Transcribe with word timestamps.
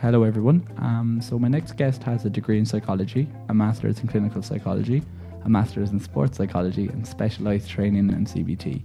Hello, 0.00 0.22
everyone. 0.22 0.64
Um, 0.76 1.20
so, 1.20 1.40
my 1.40 1.48
next 1.48 1.76
guest 1.76 2.04
has 2.04 2.24
a 2.24 2.30
degree 2.30 2.56
in 2.56 2.64
psychology, 2.64 3.26
a 3.48 3.54
master's 3.54 3.98
in 3.98 4.06
clinical 4.06 4.42
psychology, 4.42 5.02
a 5.44 5.48
master's 5.48 5.90
in 5.90 5.98
sports 5.98 6.38
psychology, 6.38 6.86
and 6.86 7.04
specialised 7.04 7.68
training 7.68 8.08
in 8.10 8.24
CBT. 8.24 8.80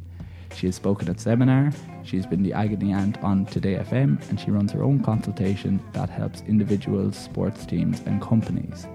She 0.55 0.65
has 0.65 0.75
spoken 0.75 1.07
at 1.09 1.19
seminar, 1.19 1.71
she's 2.03 2.25
been 2.25 2.41
the 2.41 2.51
agony 2.51 2.93
aunt 2.93 3.23
on 3.23 3.45
Today 3.45 3.75
FM, 3.75 4.27
and 4.27 4.39
she 4.39 4.49
runs 4.49 4.71
her 4.71 4.81
own 4.81 5.03
consultation 5.03 5.79
that 5.91 6.09
helps 6.09 6.41
individuals, 6.47 7.15
sports 7.15 7.63
teams, 7.67 7.99
and 8.07 8.19
companies. 8.19 8.87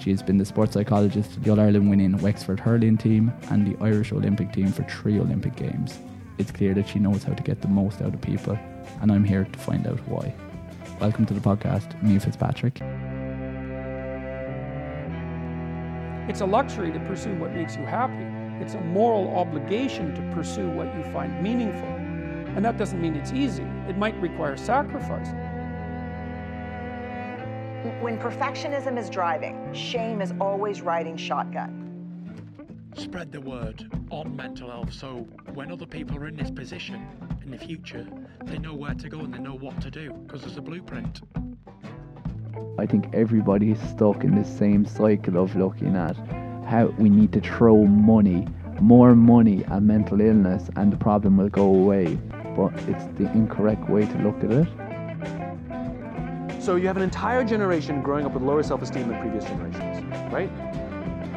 She 0.00 0.08
has 0.08 0.22
been 0.22 0.38
the 0.38 0.46
sports 0.46 0.72
psychologist 0.72 1.34
to 1.34 1.40
the 1.40 1.50
All 1.50 1.60
Ireland 1.60 1.90
winning 1.90 2.16
Wexford 2.16 2.60
hurling 2.60 2.96
team 2.96 3.30
and 3.50 3.66
the 3.66 3.84
Irish 3.84 4.12
Olympic 4.12 4.54
team 4.54 4.72
for 4.72 4.84
three 4.84 5.20
Olympic 5.20 5.54
Games. 5.56 5.98
It's 6.38 6.50
clear 6.50 6.72
that 6.72 6.88
she 6.88 6.98
knows 6.98 7.24
how 7.24 7.34
to 7.34 7.42
get 7.42 7.60
the 7.60 7.68
most 7.68 8.00
out 8.00 8.14
of 8.14 8.22
people, 8.22 8.58
and 9.02 9.12
I'm 9.12 9.24
here 9.24 9.44
to 9.44 9.58
find 9.58 9.86
out 9.86 9.98
why. 10.08 10.34
Welcome 11.00 11.26
to 11.26 11.34
the 11.34 11.38
podcast, 11.38 11.94
Niamh 12.02 12.20
Fitzpatrick. 12.20 12.80
It's 16.28 16.40
a 16.40 16.44
luxury 16.44 16.90
to 16.90 16.98
pursue 16.98 17.36
what 17.36 17.52
makes 17.52 17.76
you 17.76 17.84
happy. 17.84 18.24
It's 18.60 18.74
a 18.74 18.80
moral 18.80 19.32
obligation 19.36 20.12
to 20.16 20.34
pursue 20.34 20.68
what 20.68 20.92
you 20.96 21.04
find 21.12 21.40
meaningful. 21.40 21.86
And 22.56 22.64
that 22.64 22.78
doesn't 22.78 23.00
mean 23.00 23.14
it's 23.14 23.30
easy, 23.30 23.62
it 23.88 23.96
might 23.96 24.20
require 24.20 24.56
sacrifice. 24.56 25.28
When 28.00 28.18
perfectionism 28.18 28.98
is 28.98 29.08
driving, 29.08 29.72
shame 29.72 30.20
is 30.20 30.34
always 30.40 30.82
riding 30.82 31.16
shotgun. 31.16 31.87
Spread 32.98 33.30
the 33.30 33.40
word 33.40 33.88
on 34.10 34.34
mental 34.34 34.70
health 34.70 34.92
so 34.92 35.28
when 35.54 35.70
other 35.70 35.86
people 35.86 36.18
are 36.18 36.26
in 36.26 36.34
this 36.34 36.50
position 36.50 37.06
in 37.44 37.52
the 37.52 37.56
future, 37.56 38.04
they 38.42 38.58
know 38.58 38.74
where 38.74 38.94
to 38.94 39.08
go 39.08 39.20
and 39.20 39.32
they 39.32 39.38
know 39.38 39.54
what 39.54 39.80
to 39.82 39.90
do 39.90 40.12
because 40.12 40.42
there's 40.42 40.56
a 40.56 40.60
blueprint. 40.60 41.20
I 42.76 42.86
think 42.86 43.08
everybody's 43.14 43.80
stuck 43.88 44.24
in 44.24 44.34
the 44.34 44.44
same 44.44 44.84
cycle 44.84 45.38
of 45.38 45.54
looking 45.54 45.94
at 45.94 46.16
how 46.66 46.86
we 46.98 47.08
need 47.08 47.32
to 47.34 47.40
throw 47.40 47.84
money, 47.84 48.48
more 48.80 49.14
money 49.14 49.64
at 49.66 49.82
mental 49.82 50.20
illness, 50.20 50.68
and 50.74 50.92
the 50.92 50.96
problem 50.96 51.36
will 51.36 51.50
go 51.50 51.66
away. 51.66 52.16
But 52.56 52.72
it's 52.88 53.04
the 53.16 53.30
incorrect 53.32 53.88
way 53.88 54.06
to 54.06 54.18
look 54.18 54.42
at 54.42 54.50
it. 54.50 54.68
So 56.60 56.74
you 56.74 56.88
have 56.88 56.96
an 56.96 57.04
entire 57.04 57.44
generation 57.44 58.02
growing 58.02 58.26
up 58.26 58.32
with 58.32 58.42
lower 58.42 58.64
self-esteem 58.64 59.08
than 59.08 59.20
previous 59.20 59.44
generations, 59.44 60.04
right? 60.32 60.50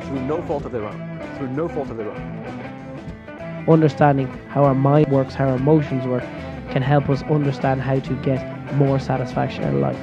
Through 0.05 0.21
no 0.21 0.41
fault 0.41 0.65
of 0.65 0.71
their 0.71 0.85
own. 0.85 1.10
Through 1.37 1.49
no 1.49 1.67
fault 1.67 1.89
of 1.89 1.97
their 1.97 2.09
own. 2.09 3.65
Understanding 3.67 4.27
how 4.49 4.63
our 4.63 4.75
mind 4.75 5.11
works, 5.11 5.33
how 5.33 5.49
our 5.49 5.55
emotions 5.55 6.05
work, 6.05 6.23
can 6.71 6.81
help 6.81 7.09
us 7.09 7.21
understand 7.23 7.81
how 7.81 7.99
to 7.99 8.13
get 8.23 8.73
more 8.75 8.99
satisfaction 8.99 9.63
in 9.63 9.81
life. 9.81 9.99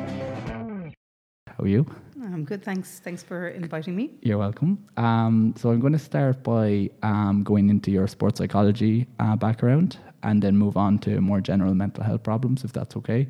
How 1.47 1.65
are 1.65 1.67
you? 1.67 1.87
I'm 2.23 2.45
good. 2.45 2.63
Thanks. 2.63 3.01
Thanks 3.01 3.23
for 3.23 3.49
inviting 3.49 3.97
me. 3.97 4.13
You're 4.23 4.39
welcome. 4.39 4.87
Um, 4.97 5.55
so 5.57 5.71
I'm 5.71 5.81
going 5.81 5.93
to 5.93 5.99
start 5.99 6.43
by 6.43 6.91
um, 7.03 7.43
going 7.43 7.69
into 7.69 7.91
your 7.91 8.07
sports 8.07 8.39
psychology 8.39 9.09
uh, 9.19 9.35
background 9.35 9.99
and 10.23 10.43
then 10.43 10.57
move 10.57 10.77
on 10.77 10.99
to 11.01 11.21
more 11.21 11.41
general 11.41 11.75
mental 11.75 12.05
health 12.05 12.23
problems, 12.23 12.65
if 12.65 12.73
that's 12.73 12.97
okay. 12.97 13.29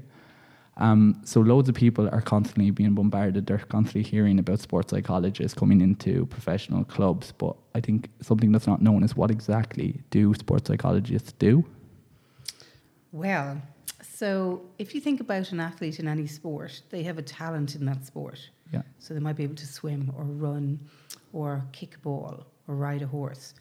Um, 0.78 1.20
so 1.24 1.40
loads 1.40 1.68
of 1.68 1.74
people 1.74 2.08
are 2.08 2.20
constantly 2.20 2.70
being 2.70 2.94
bombarded. 2.94 3.46
They're 3.46 3.58
constantly 3.58 4.08
hearing 4.08 4.38
about 4.38 4.60
sports 4.60 4.90
psychologists 4.90 5.58
coming 5.58 5.80
into 5.80 6.26
professional 6.26 6.84
clubs. 6.84 7.32
But 7.36 7.56
I 7.74 7.80
think 7.80 8.10
something 8.20 8.52
that's 8.52 8.66
not 8.66 8.80
known 8.80 9.02
is 9.02 9.16
what 9.16 9.30
exactly 9.30 10.00
do 10.10 10.34
sports 10.34 10.68
psychologists 10.68 11.32
do? 11.32 11.64
Well, 13.10 13.60
so 14.02 14.62
if 14.78 14.94
you 14.94 15.00
think 15.00 15.20
about 15.20 15.50
an 15.52 15.60
athlete 15.60 15.98
in 15.98 16.06
any 16.06 16.26
sport, 16.26 16.82
they 16.90 17.02
have 17.02 17.18
a 17.18 17.22
talent 17.22 17.74
in 17.74 17.84
that 17.86 18.04
sport. 18.04 18.38
Yeah. 18.72 18.82
So 18.98 19.14
they 19.14 19.20
might 19.20 19.36
be 19.36 19.44
able 19.44 19.56
to 19.56 19.66
swim 19.66 20.12
or 20.16 20.24
run 20.24 20.78
or 21.32 21.64
kick 21.72 21.96
a 21.96 21.98
ball 21.98 22.46
or 22.68 22.74
ride 22.76 23.02
a 23.02 23.06
horse. 23.06 23.54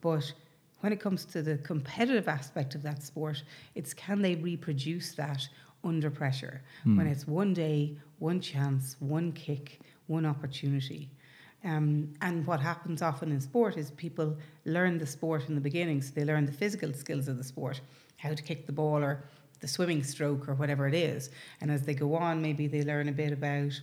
But 0.00 0.32
when 0.80 0.92
it 0.92 1.00
comes 1.00 1.24
to 1.26 1.42
the 1.42 1.58
competitive 1.58 2.28
aspect 2.28 2.74
of 2.74 2.82
that 2.82 3.02
sport, 3.02 3.42
it's 3.74 3.94
can 3.94 4.22
they 4.22 4.34
reproduce 4.36 5.12
that 5.12 5.48
under 5.84 6.10
pressure 6.10 6.62
when 6.96 7.06
it's 7.06 7.26
one 7.26 7.52
day, 7.54 7.96
one 8.18 8.40
chance, 8.40 8.96
one 9.00 9.32
kick, 9.32 9.80
one 10.06 10.24
opportunity. 10.26 11.10
Um, 11.64 12.12
and 12.20 12.44
what 12.46 12.60
happens 12.60 13.02
often 13.02 13.30
in 13.30 13.40
sport 13.40 13.76
is 13.76 13.90
people 13.92 14.36
learn 14.64 14.98
the 14.98 15.06
sport 15.06 15.48
in 15.48 15.54
the 15.54 15.60
beginning, 15.60 16.02
so 16.02 16.12
they 16.14 16.24
learn 16.24 16.44
the 16.44 16.52
physical 16.52 16.92
skills 16.92 17.28
of 17.28 17.36
the 17.36 17.44
sport, 17.44 17.80
how 18.16 18.34
to 18.34 18.42
kick 18.42 18.66
the 18.66 18.72
ball 18.72 19.02
or 19.02 19.24
the 19.60 19.68
swimming 19.68 20.02
stroke 20.02 20.48
or 20.48 20.54
whatever 20.54 20.88
it 20.88 20.94
is. 20.94 21.30
And 21.60 21.70
as 21.70 21.82
they 21.82 21.94
go 21.94 22.14
on, 22.16 22.42
maybe 22.42 22.66
they 22.66 22.82
learn 22.82 23.08
a 23.08 23.12
bit 23.12 23.32
about, 23.32 23.80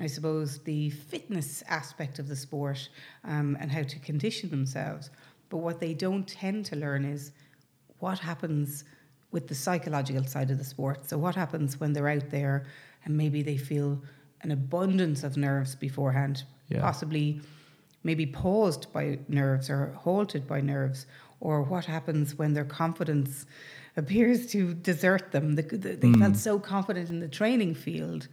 I 0.00 0.08
suppose, 0.08 0.58
the 0.58 0.90
fitness 0.90 1.62
aspect 1.68 2.18
of 2.18 2.26
the 2.26 2.36
sport 2.36 2.88
um, 3.24 3.56
and 3.60 3.70
how 3.70 3.84
to 3.84 3.98
condition 4.00 4.50
themselves. 4.50 5.10
But 5.48 5.58
what 5.58 5.78
they 5.78 5.94
don't 5.94 6.26
tend 6.26 6.66
to 6.66 6.76
learn 6.76 7.04
is 7.04 7.30
what 8.00 8.18
happens 8.18 8.84
with 9.32 9.48
the 9.48 9.54
psychological 9.54 10.24
side 10.24 10.50
of 10.50 10.58
the 10.58 10.64
sport. 10.64 11.08
So, 11.08 11.18
what 11.18 11.34
happens 11.34 11.80
when 11.80 11.92
they're 11.92 12.08
out 12.08 12.30
there 12.30 12.66
and 13.04 13.16
maybe 13.16 13.42
they 13.42 13.56
feel 13.56 14.02
an 14.42 14.50
abundance 14.50 15.24
of 15.24 15.36
nerves 15.36 15.74
beforehand, 15.74 16.44
Yeah. 16.68 16.80
possibly 16.80 17.40
maybe 18.02 18.26
paused 18.26 18.92
by 18.92 19.18
nerves 19.28 19.68
or 19.68 19.92
halted 19.92 20.46
by 20.46 20.60
nerves, 20.60 21.06
or 21.40 21.62
what 21.62 21.84
happens 21.84 22.36
when 22.36 22.54
their 22.54 22.64
confidence 22.64 23.46
appears 23.96 24.46
to 24.46 24.74
desert 24.74 25.32
them. 25.32 25.54
The, 25.56 25.62
the, 25.62 25.96
they 25.96 26.08
hmm. 26.08 26.20
felt 26.20 26.36
so 26.36 26.58
confident 26.58 27.10
in 27.10 27.20
the 27.20 27.28
training 27.28 27.74
field, 27.74 28.28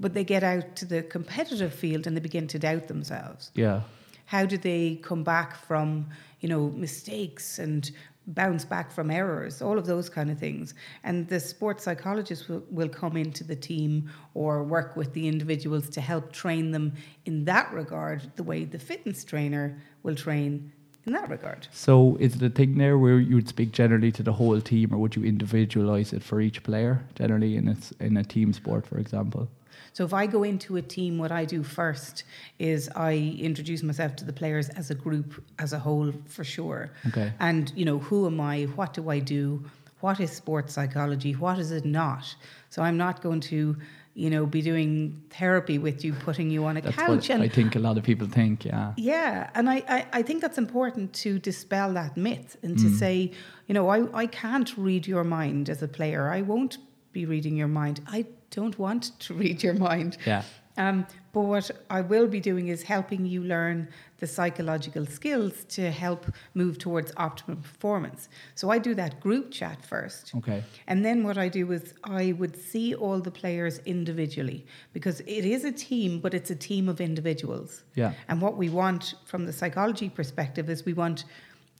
but 0.00 0.14
they 0.14 0.24
get 0.24 0.42
out 0.42 0.76
to 0.76 0.86
the 0.86 1.02
competitive 1.02 1.74
field 1.74 2.06
and 2.06 2.16
they 2.16 2.20
begin 2.20 2.46
to 2.48 2.58
doubt 2.58 2.88
themselves 2.88 3.50
Yeah. 3.54 3.82
how 4.26 4.46
do 4.46 4.56
they 4.56 4.96
come 5.02 5.24
back 5.24 5.56
from 5.56 6.06
you 6.40 6.48
know 6.48 6.70
mistakes 6.70 7.58
and 7.58 7.90
bounce 8.28 8.64
back 8.64 8.90
from 8.92 9.10
errors 9.10 9.62
all 9.62 9.78
of 9.78 9.86
those 9.86 10.08
kind 10.08 10.30
of 10.30 10.38
things 10.38 10.74
and 11.02 11.26
the 11.28 11.40
sports 11.40 11.84
psychologist 11.84 12.48
will, 12.48 12.62
will 12.70 12.88
come 12.88 13.16
into 13.16 13.42
the 13.42 13.56
team 13.56 14.10
or 14.34 14.62
work 14.62 14.96
with 14.96 15.12
the 15.14 15.26
individuals 15.26 15.88
to 15.88 16.00
help 16.00 16.30
train 16.30 16.70
them 16.70 16.92
in 17.24 17.44
that 17.44 17.72
regard 17.72 18.30
the 18.36 18.42
way 18.42 18.64
the 18.64 18.78
fitness 18.78 19.24
trainer 19.24 19.80
will 20.02 20.14
train 20.14 20.70
in 21.06 21.14
that 21.14 21.30
regard 21.30 21.66
So 21.72 22.16
is 22.20 22.36
it 22.36 22.42
a 22.42 22.50
thing 22.50 22.76
there 22.76 22.98
where 22.98 23.18
you 23.18 23.34
would 23.36 23.48
speak 23.48 23.72
generally 23.72 24.12
to 24.12 24.22
the 24.22 24.34
whole 24.34 24.60
team, 24.60 24.92
or 24.92 24.98
would 24.98 25.16
you 25.16 25.24
individualize 25.24 26.12
it 26.12 26.22
for 26.22 26.40
each 26.40 26.62
player 26.62 27.02
generally 27.14 27.56
in 27.56 27.68
a, 27.68 28.04
in 28.04 28.18
a 28.18 28.24
team 28.24 28.52
sport, 28.52 28.86
for 28.86 28.98
example? 28.98 29.48
So 29.98 30.04
if 30.04 30.14
I 30.14 30.26
go 30.26 30.44
into 30.44 30.76
a 30.76 30.82
team, 30.96 31.18
what 31.18 31.32
I 31.32 31.44
do 31.44 31.64
first 31.64 32.22
is 32.60 32.88
I 32.94 33.14
introduce 33.48 33.82
myself 33.82 34.14
to 34.20 34.24
the 34.24 34.32
players 34.32 34.68
as 34.80 34.92
a 34.92 34.94
group, 34.94 35.42
as 35.58 35.72
a 35.72 35.80
whole, 35.80 36.12
for 36.26 36.44
sure. 36.44 36.92
Okay. 37.08 37.32
And 37.40 37.72
you 37.74 37.84
know, 37.84 37.98
who 37.98 38.24
am 38.30 38.40
I? 38.40 38.66
What 38.76 38.94
do 38.94 39.10
I 39.10 39.18
do? 39.18 39.64
What 39.98 40.20
is 40.20 40.30
sports 40.30 40.72
psychology? 40.74 41.32
What 41.32 41.58
is 41.58 41.72
it 41.72 41.84
not? 41.84 42.32
So 42.70 42.80
I'm 42.80 42.96
not 42.96 43.22
going 43.22 43.40
to, 43.52 43.76
you 44.14 44.30
know, 44.30 44.46
be 44.46 44.62
doing 44.62 45.20
therapy 45.30 45.78
with 45.78 46.04
you, 46.04 46.12
putting 46.12 46.48
you 46.48 46.64
on 46.66 46.76
a 46.76 46.80
That's 46.80 46.94
couch 46.94 47.08
what 47.08 47.30
and 47.30 47.42
I 47.42 47.48
think 47.48 47.74
a 47.74 47.80
lot 47.80 47.98
of 47.98 48.04
people 48.04 48.28
think. 48.28 48.64
Yeah. 48.64 48.92
yeah, 48.96 49.50
and 49.56 49.68
I, 49.68 49.82
I, 49.88 50.06
I 50.12 50.22
think 50.22 50.42
that's 50.42 50.58
important 50.58 51.12
to 51.24 51.40
dispel 51.40 51.92
that 51.94 52.16
myth 52.16 52.56
and 52.62 52.78
to 52.78 52.84
Mm. 52.86 52.98
say, 53.02 53.32
you 53.66 53.74
know, 53.74 53.88
I, 53.88 53.98
I 54.22 54.26
can't 54.28 54.70
read 54.78 55.08
your 55.08 55.24
mind 55.24 55.68
as 55.68 55.82
a 55.82 55.88
player. 55.88 56.30
I 56.38 56.42
won't 56.42 56.78
be 57.12 57.26
reading 57.26 57.56
your 57.56 57.72
mind. 57.82 58.00
I 58.06 58.26
don't 58.50 58.78
want 58.78 59.18
to 59.20 59.34
read 59.34 59.62
your 59.62 59.74
mind. 59.74 60.16
Yeah. 60.26 60.42
Um, 60.78 61.06
but 61.32 61.40
what 61.40 61.70
I 61.90 62.00
will 62.00 62.28
be 62.28 62.40
doing 62.40 62.68
is 62.68 62.82
helping 62.82 63.26
you 63.26 63.42
learn 63.42 63.88
the 64.18 64.26
psychological 64.26 65.06
skills 65.06 65.64
to 65.70 65.90
help 65.90 66.26
move 66.54 66.78
towards 66.78 67.12
optimum 67.16 67.62
performance. 67.62 68.28
So 68.54 68.70
I 68.70 68.78
do 68.78 68.94
that 68.94 69.20
group 69.20 69.50
chat 69.50 69.84
first. 69.84 70.32
Okay. 70.36 70.62
And 70.86 71.04
then 71.04 71.24
what 71.24 71.36
I 71.36 71.48
do 71.48 71.70
is 71.72 71.94
I 72.04 72.32
would 72.32 72.56
see 72.56 72.94
all 72.94 73.20
the 73.20 73.30
players 73.30 73.80
individually 73.86 74.66
because 74.92 75.20
it 75.20 75.44
is 75.44 75.64
a 75.64 75.72
team, 75.72 76.20
but 76.20 76.32
it's 76.32 76.50
a 76.50 76.56
team 76.56 76.88
of 76.88 77.00
individuals. 77.00 77.82
Yeah. 77.96 78.12
And 78.28 78.40
what 78.40 78.56
we 78.56 78.68
want 78.68 79.14
from 79.24 79.46
the 79.46 79.52
psychology 79.52 80.08
perspective 80.08 80.70
is 80.70 80.84
we 80.84 80.94
want 80.94 81.24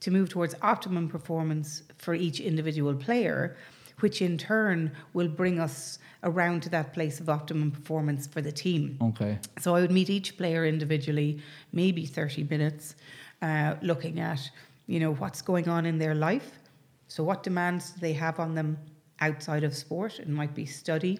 to 0.01 0.11
move 0.11 0.29
towards 0.29 0.55
optimum 0.61 1.07
performance 1.09 1.83
for 1.97 2.13
each 2.13 2.39
individual 2.39 2.95
player, 2.95 3.57
which 4.01 4.21
in 4.21 4.37
turn 4.37 4.91
will 5.13 5.27
bring 5.27 5.59
us 5.59 5.99
around 6.23 6.61
to 6.63 6.69
that 6.69 6.93
place 6.93 7.19
of 7.19 7.29
optimum 7.29 7.71
performance 7.71 8.27
for 8.27 8.41
the 8.41 8.51
team. 8.51 8.97
Okay. 9.01 9.39
So 9.59 9.75
I 9.75 9.81
would 9.81 9.91
meet 9.91 10.09
each 10.09 10.37
player 10.37 10.65
individually, 10.65 11.41
maybe 11.71 12.05
30 12.05 12.43
minutes, 12.45 12.95
uh, 13.41 13.75
looking 13.81 14.19
at, 14.19 14.49
you 14.87 14.99
know, 14.99 15.13
what's 15.13 15.41
going 15.41 15.69
on 15.69 15.85
in 15.85 15.97
their 15.97 16.15
life. 16.15 16.59
So 17.07 17.23
what 17.23 17.43
demands 17.43 17.91
do 17.91 18.01
they 18.01 18.13
have 18.13 18.39
on 18.39 18.53
them 18.53 18.77
outside 19.21 19.63
of 19.63 19.75
sport? 19.75 20.19
It 20.19 20.29
might 20.29 20.53
be 20.53 20.65
study. 20.65 21.19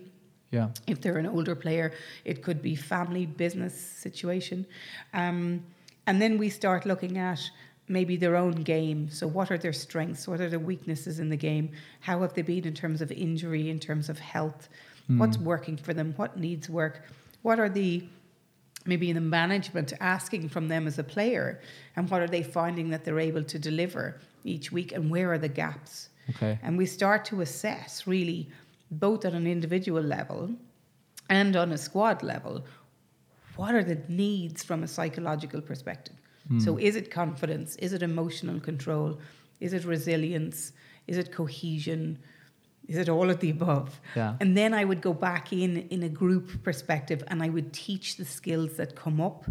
Yeah. 0.51 0.69
If 0.87 1.01
they're 1.01 1.17
an 1.17 1.27
older 1.27 1.55
player, 1.55 1.93
it 2.25 2.43
could 2.43 2.61
be 2.61 2.75
family, 2.75 3.25
business 3.25 3.79
situation. 3.79 4.65
Um, 5.13 5.63
and 6.07 6.21
then 6.21 6.37
we 6.37 6.49
start 6.49 6.85
looking 6.85 7.17
at 7.17 7.39
maybe 7.89 8.15
their 8.15 8.35
own 8.37 8.51
game. 8.51 9.09
So, 9.09 9.27
what 9.27 9.51
are 9.51 9.57
their 9.57 9.73
strengths? 9.73 10.27
What 10.27 10.39
are 10.39 10.49
their 10.49 10.59
weaknesses 10.59 11.19
in 11.19 11.29
the 11.29 11.35
game? 11.35 11.71
How 11.99 12.21
have 12.21 12.33
they 12.33 12.41
been 12.43 12.65
in 12.65 12.73
terms 12.73 13.01
of 13.01 13.11
injury, 13.11 13.69
in 13.69 13.79
terms 13.79 14.07
of 14.09 14.19
health? 14.19 14.69
Hmm. 15.07 15.17
What's 15.19 15.37
working 15.37 15.75
for 15.75 15.93
them? 15.93 16.13
What 16.15 16.37
needs 16.37 16.69
work? 16.69 17.03
What 17.41 17.59
are 17.59 17.69
the 17.69 18.03
maybe 18.85 19.09
in 19.09 19.15
the 19.15 19.21
management 19.21 19.91
asking 19.99 20.47
from 20.49 20.67
them 20.69 20.87
as 20.87 20.97
a 20.97 21.03
player 21.03 21.59
and 21.97 22.09
what 22.09 22.21
are 22.21 22.27
they 22.29 22.41
finding 22.41 22.89
that 22.89 23.03
they're 23.03 23.19
able 23.19 23.43
to 23.43 23.59
deliver 23.59 24.19
each 24.45 24.71
week 24.71 24.93
and 24.93 25.11
where 25.11 25.31
are 25.33 25.37
the 25.37 25.49
gaps 25.49 26.09
Okay. 26.29 26.57
and 26.63 26.77
we 26.77 26.85
start 26.85 27.25
to 27.25 27.41
assess 27.41 28.07
really 28.07 28.49
both 28.91 29.25
at 29.25 29.33
an 29.33 29.45
individual 29.47 30.01
level 30.01 30.49
and 31.29 31.55
on 31.57 31.73
a 31.73 31.77
squad 31.77 32.23
level 32.23 32.63
what 33.57 33.75
are 33.75 33.83
the 33.83 33.99
needs 34.07 34.63
from 34.63 34.81
a 34.83 34.87
psychological 34.87 35.59
perspective 35.59 36.15
Hmm. 36.49 36.59
so 36.59 36.77
is 36.77 36.95
it 36.95 37.09
confidence? 37.11 37.75
Is 37.77 37.93
it 37.93 38.01
emotional 38.03 38.59
control? 38.59 39.19
Is 39.59 39.71
it 39.73 39.85
resilience? 39.85 40.73
Is 41.07 41.17
it 41.17 41.31
cohesion? 41.31 42.19
Is 42.87 42.97
it 42.97 43.07
all 43.07 43.29
of 43.29 43.39
the 43.39 43.51
above? 43.51 43.99
Yeah. 44.15 44.35
and 44.41 44.57
then 44.57 44.73
i 44.73 44.83
would 44.89 45.01
go 45.09 45.13
back 45.13 45.53
in 45.53 45.71
in 45.95 46.01
a 46.03 46.09
group 46.09 46.63
perspective 46.63 47.23
and 47.27 47.43
i 47.43 47.49
would 47.55 47.71
teach 47.71 48.17
the 48.17 48.25
skills 48.25 48.71
that 48.77 48.95
come 48.95 49.21
up 49.21 49.45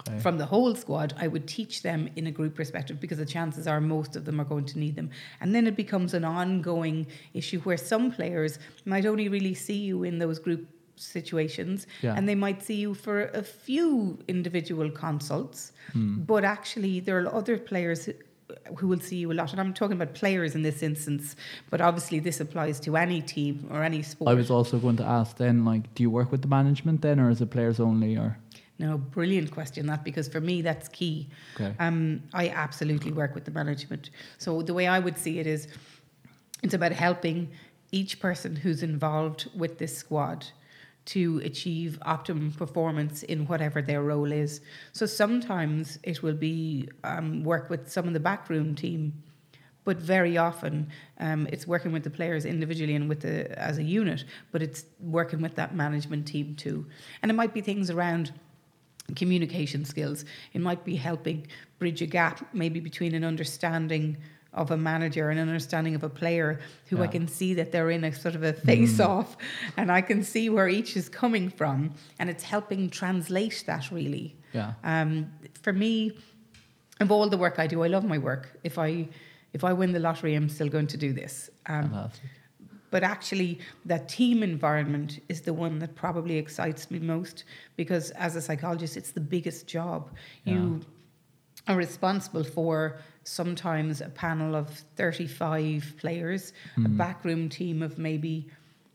Okay. 0.00 0.18
from 0.18 0.38
the 0.38 0.46
whole 0.46 0.74
squad, 0.74 1.14
I 1.24 1.28
would 1.28 1.46
teach 1.46 1.82
them 1.82 2.08
in 2.16 2.26
a 2.26 2.32
group 2.32 2.56
perspective 2.56 2.98
because 2.98 3.18
the 3.18 3.24
chances 3.26 3.68
are 3.68 3.80
most 3.80 4.16
of 4.16 4.24
them 4.24 4.40
are 4.40 4.44
going 4.44 4.64
to 4.72 4.76
need 4.84 4.96
them. 4.96 5.10
And 5.40 5.54
then 5.54 5.68
it 5.68 5.76
becomes 5.76 6.14
an 6.14 6.24
ongoing 6.24 7.06
issue 7.32 7.60
where 7.60 7.76
some 7.76 8.10
players 8.10 8.58
might 8.84 9.06
only 9.06 9.28
really 9.28 9.54
see 9.54 9.76
you 9.90 10.02
in 10.02 10.18
those 10.18 10.40
group 10.40 10.66
situations 10.98 11.86
Yeah. 12.02 12.14
and 12.16 12.28
they 12.28 12.34
might 12.34 12.62
see 12.62 12.74
you 12.76 12.94
for 12.94 13.22
a 13.34 13.42
few 13.42 14.18
individual 14.28 14.90
consults, 14.90 15.72
but 15.94 16.44
actually 16.44 17.00
there 17.00 17.18
are 17.20 17.34
other 17.34 17.58
players 17.58 18.04
who, 18.06 18.12
who 18.76 18.88
will 18.88 19.00
see 19.00 19.16
you 19.16 19.30
a 19.32 19.34
lot. 19.34 19.52
And 19.52 19.60
I'm 19.60 19.74
talking 19.74 19.96
about 20.00 20.14
players 20.14 20.54
in 20.54 20.62
this 20.62 20.82
instance, 20.82 21.36
but 21.70 21.80
obviously 21.80 22.18
this 22.18 22.40
applies 22.40 22.80
to 22.80 22.96
any 22.96 23.20
team 23.20 23.66
or 23.70 23.82
any 23.82 24.02
sport. 24.02 24.30
I 24.30 24.34
was 24.34 24.50
also 24.50 24.78
going 24.78 24.96
to 24.96 25.04
ask 25.04 25.36
then, 25.36 25.64
like, 25.64 25.94
do 25.94 26.02
you 26.02 26.10
work 26.10 26.32
with 26.32 26.42
the 26.42 26.48
management 26.48 27.02
then, 27.02 27.20
or 27.20 27.30
is 27.30 27.40
it 27.40 27.50
players 27.50 27.78
only, 27.80 28.16
or? 28.16 28.38
No, 28.78 28.96
brilliant 28.96 29.50
question 29.50 29.86
that 29.86 30.04
because 30.04 30.28
for 30.28 30.40
me 30.40 30.62
that's 30.62 30.88
key. 30.88 31.28
Okay. 31.56 31.74
Um, 31.80 32.22
I 32.32 32.48
absolutely 32.50 33.10
work 33.12 33.34
with 33.34 33.44
the 33.44 33.50
management. 33.50 34.10
So 34.38 34.62
the 34.62 34.72
way 34.72 34.86
I 34.86 35.00
would 35.00 35.18
see 35.18 35.40
it 35.40 35.46
is, 35.48 35.66
it's 36.62 36.74
about 36.74 36.92
helping 36.92 37.48
each 37.90 38.20
person 38.20 38.54
who's 38.54 38.82
involved 38.82 39.48
with 39.56 39.78
this 39.78 39.96
squad 39.96 40.46
to 41.08 41.40
achieve 41.42 41.98
optimum 42.02 42.52
performance 42.52 43.22
in 43.22 43.46
whatever 43.46 43.80
their 43.80 44.02
role 44.02 44.30
is. 44.30 44.60
So 44.92 45.06
sometimes 45.06 45.98
it 46.02 46.22
will 46.22 46.34
be 46.34 46.88
um, 47.02 47.44
work 47.44 47.70
with 47.70 47.90
some 47.90 48.06
of 48.06 48.12
the 48.12 48.20
backroom 48.20 48.74
team 48.74 49.14
but 49.84 49.96
very 49.96 50.36
often 50.36 50.86
um, 51.18 51.48
it's 51.50 51.66
working 51.66 51.92
with 51.92 52.04
the 52.04 52.10
players 52.10 52.44
individually 52.44 52.94
and 52.94 53.08
with 53.08 53.20
the 53.20 53.58
as 53.58 53.78
a 53.78 53.82
unit 53.82 54.22
but 54.52 54.60
it's 54.60 54.84
working 55.00 55.40
with 55.40 55.54
that 55.54 55.74
management 55.74 56.26
team 56.26 56.54
too 56.56 56.84
and 57.22 57.30
it 57.30 57.34
might 57.34 57.54
be 57.54 57.62
things 57.62 57.88
around 57.88 58.30
communication 59.16 59.86
skills 59.86 60.26
it 60.52 60.60
might 60.60 60.84
be 60.84 60.94
helping 60.94 61.46
bridge 61.78 62.02
a 62.02 62.06
gap 62.06 62.46
maybe 62.52 62.80
between 62.80 63.14
an 63.14 63.24
understanding 63.24 64.14
of 64.62 64.70
a 64.70 64.76
manager 64.76 65.30
and 65.30 65.38
an 65.40 65.48
understanding 65.48 65.94
of 65.94 66.02
a 66.02 66.08
player 66.22 66.48
who 66.88 66.96
I 67.02 67.06
can 67.06 67.26
see 67.28 67.54
that 67.54 67.68
they're 67.72 67.90
in 67.90 68.04
a 68.04 68.12
sort 68.12 68.34
of 68.34 68.42
a 68.42 68.52
face 68.52 68.98
off 69.00 69.36
and 69.78 69.86
I 69.90 70.00
can 70.08 70.22
see 70.22 70.50
where 70.50 70.68
each 70.78 70.96
is 70.96 71.08
coming 71.08 71.46
from 71.60 71.94
and 72.18 72.28
it's 72.32 72.44
helping 72.54 72.90
translate 72.90 73.64
that 73.66 73.84
really 73.90 74.28
Yeah. 74.52 74.72
um, 74.92 75.10
for 75.64 75.72
me, 75.72 75.94
of 77.00 77.10
all 77.12 77.28
the 77.28 77.38
work 77.38 77.56
I 77.58 77.66
do, 77.66 77.84
I 77.86 77.88
love 77.96 78.04
my 78.14 78.18
work. 78.18 78.44
If 78.64 78.76
I 78.78 79.08
if 79.52 79.62
I 79.64 79.72
win 79.72 79.92
the 79.92 80.00
lottery, 80.08 80.34
I'm 80.38 80.48
still 80.56 80.68
going 80.76 80.88
to 80.88 80.98
do 81.06 81.10
this. 81.22 81.34
Um, 81.66 81.84
but 82.90 83.02
actually, 83.02 83.52
that 83.92 84.08
team 84.08 84.42
environment 84.42 85.10
is 85.32 85.38
the 85.48 85.54
one 85.64 85.78
that 85.82 85.94
probably 85.94 86.36
excites 86.44 86.90
me 86.90 86.98
most 86.98 87.44
because, 87.76 88.10
as 88.26 88.36
a 88.36 88.42
psychologist, 88.48 88.96
it's 88.96 89.12
the 89.12 89.20
biggest 89.36 89.60
job. 89.66 90.00
You 90.44 90.80
are 91.68 91.76
responsible 91.76 92.44
for 92.44 92.74
sometimes 93.28 94.00
a 94.00 94.08
panel 94.08 94.54
of 94.54 94.70
35 94.96 95.94
players, 95.98 96.52
a 96.76 96.88
backroom 96.88 97.48
team 97.48 97.82
of 97.82 97.98
maybe, 97.98 98.48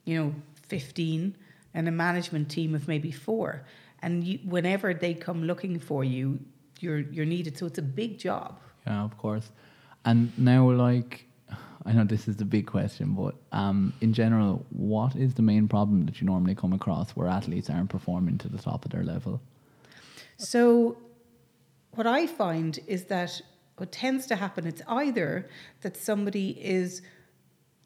you 0.05 0.17
know, 0.17 0.35
15, 0.67 1.35
and 1.73 1.87
a 1.87 1.91
management 1.91 2.49
team 2.49 2.73
of 2.75 2.87
maybe 2.87 3.11
four. 3.11 3.63
And 4.01 4.23
you, 4.23 4.39
whenever 4.45 4.93
they 4.93 5.13
come 5.13 5.43
looking 5.43 5.79
for 5.79 6.03
you, 6.03 6.39
you're, 6.79 6.99
you're 6.99 7.25
needed. 7.25 7.57
So 7.57 7.65
it's 7.67 7.77
a 7.77 7.83
big 7.83 8.17
job. 8.17 8.59
Yeah, 8.85 9.03
of 9.03 9.17
course. 9.17 9.49
And 10.05 10.37
now, 10.37 10.69
like, 10.71 11.25
I 11.85 11.91
know 11.93 12.03
this 12.03 12.27
is 12.27 12.35
the 12.37 12.45
big 12.45 12.65
question, 12.65 13.13
but 13.13 13.35
um, 13.51 13.93
in 14.01 14.13
general, 14.13 14.65
what 14.69 15.15
is 15.15 15.35
the 15.35 15.41
main 15.41 15.67
problem 15.67 16.05
that 16.07 16.19
you 16.19 16.25
normally 16.27 16.55
come 16.55 16.73
across 16.73 17.11
where 17.11 17.27
athletes 17.27 17.69
aren't 17.69 17.89
performing 17.89 18.37
to 18.39 18.49
the 18.49 18.57
top 18.57 18.83
of 18.83 18.91
their 18.91 19.03
level? 19.03 19.41
So, 20.37 20.97
what 21.91 22.07
I 22.07 22.25
find 22.25 22.79
is 22.87 23.05
that 23.05 23.39
what 23.77 23.91
tends 23.91 24.25
to 24.27 24.35
happen, 24.35 24.67
it's 24.67 24.81
either 24.87 25.49
that 25.81 25.97
somebody 25.97 26.49
is 26.63 27.01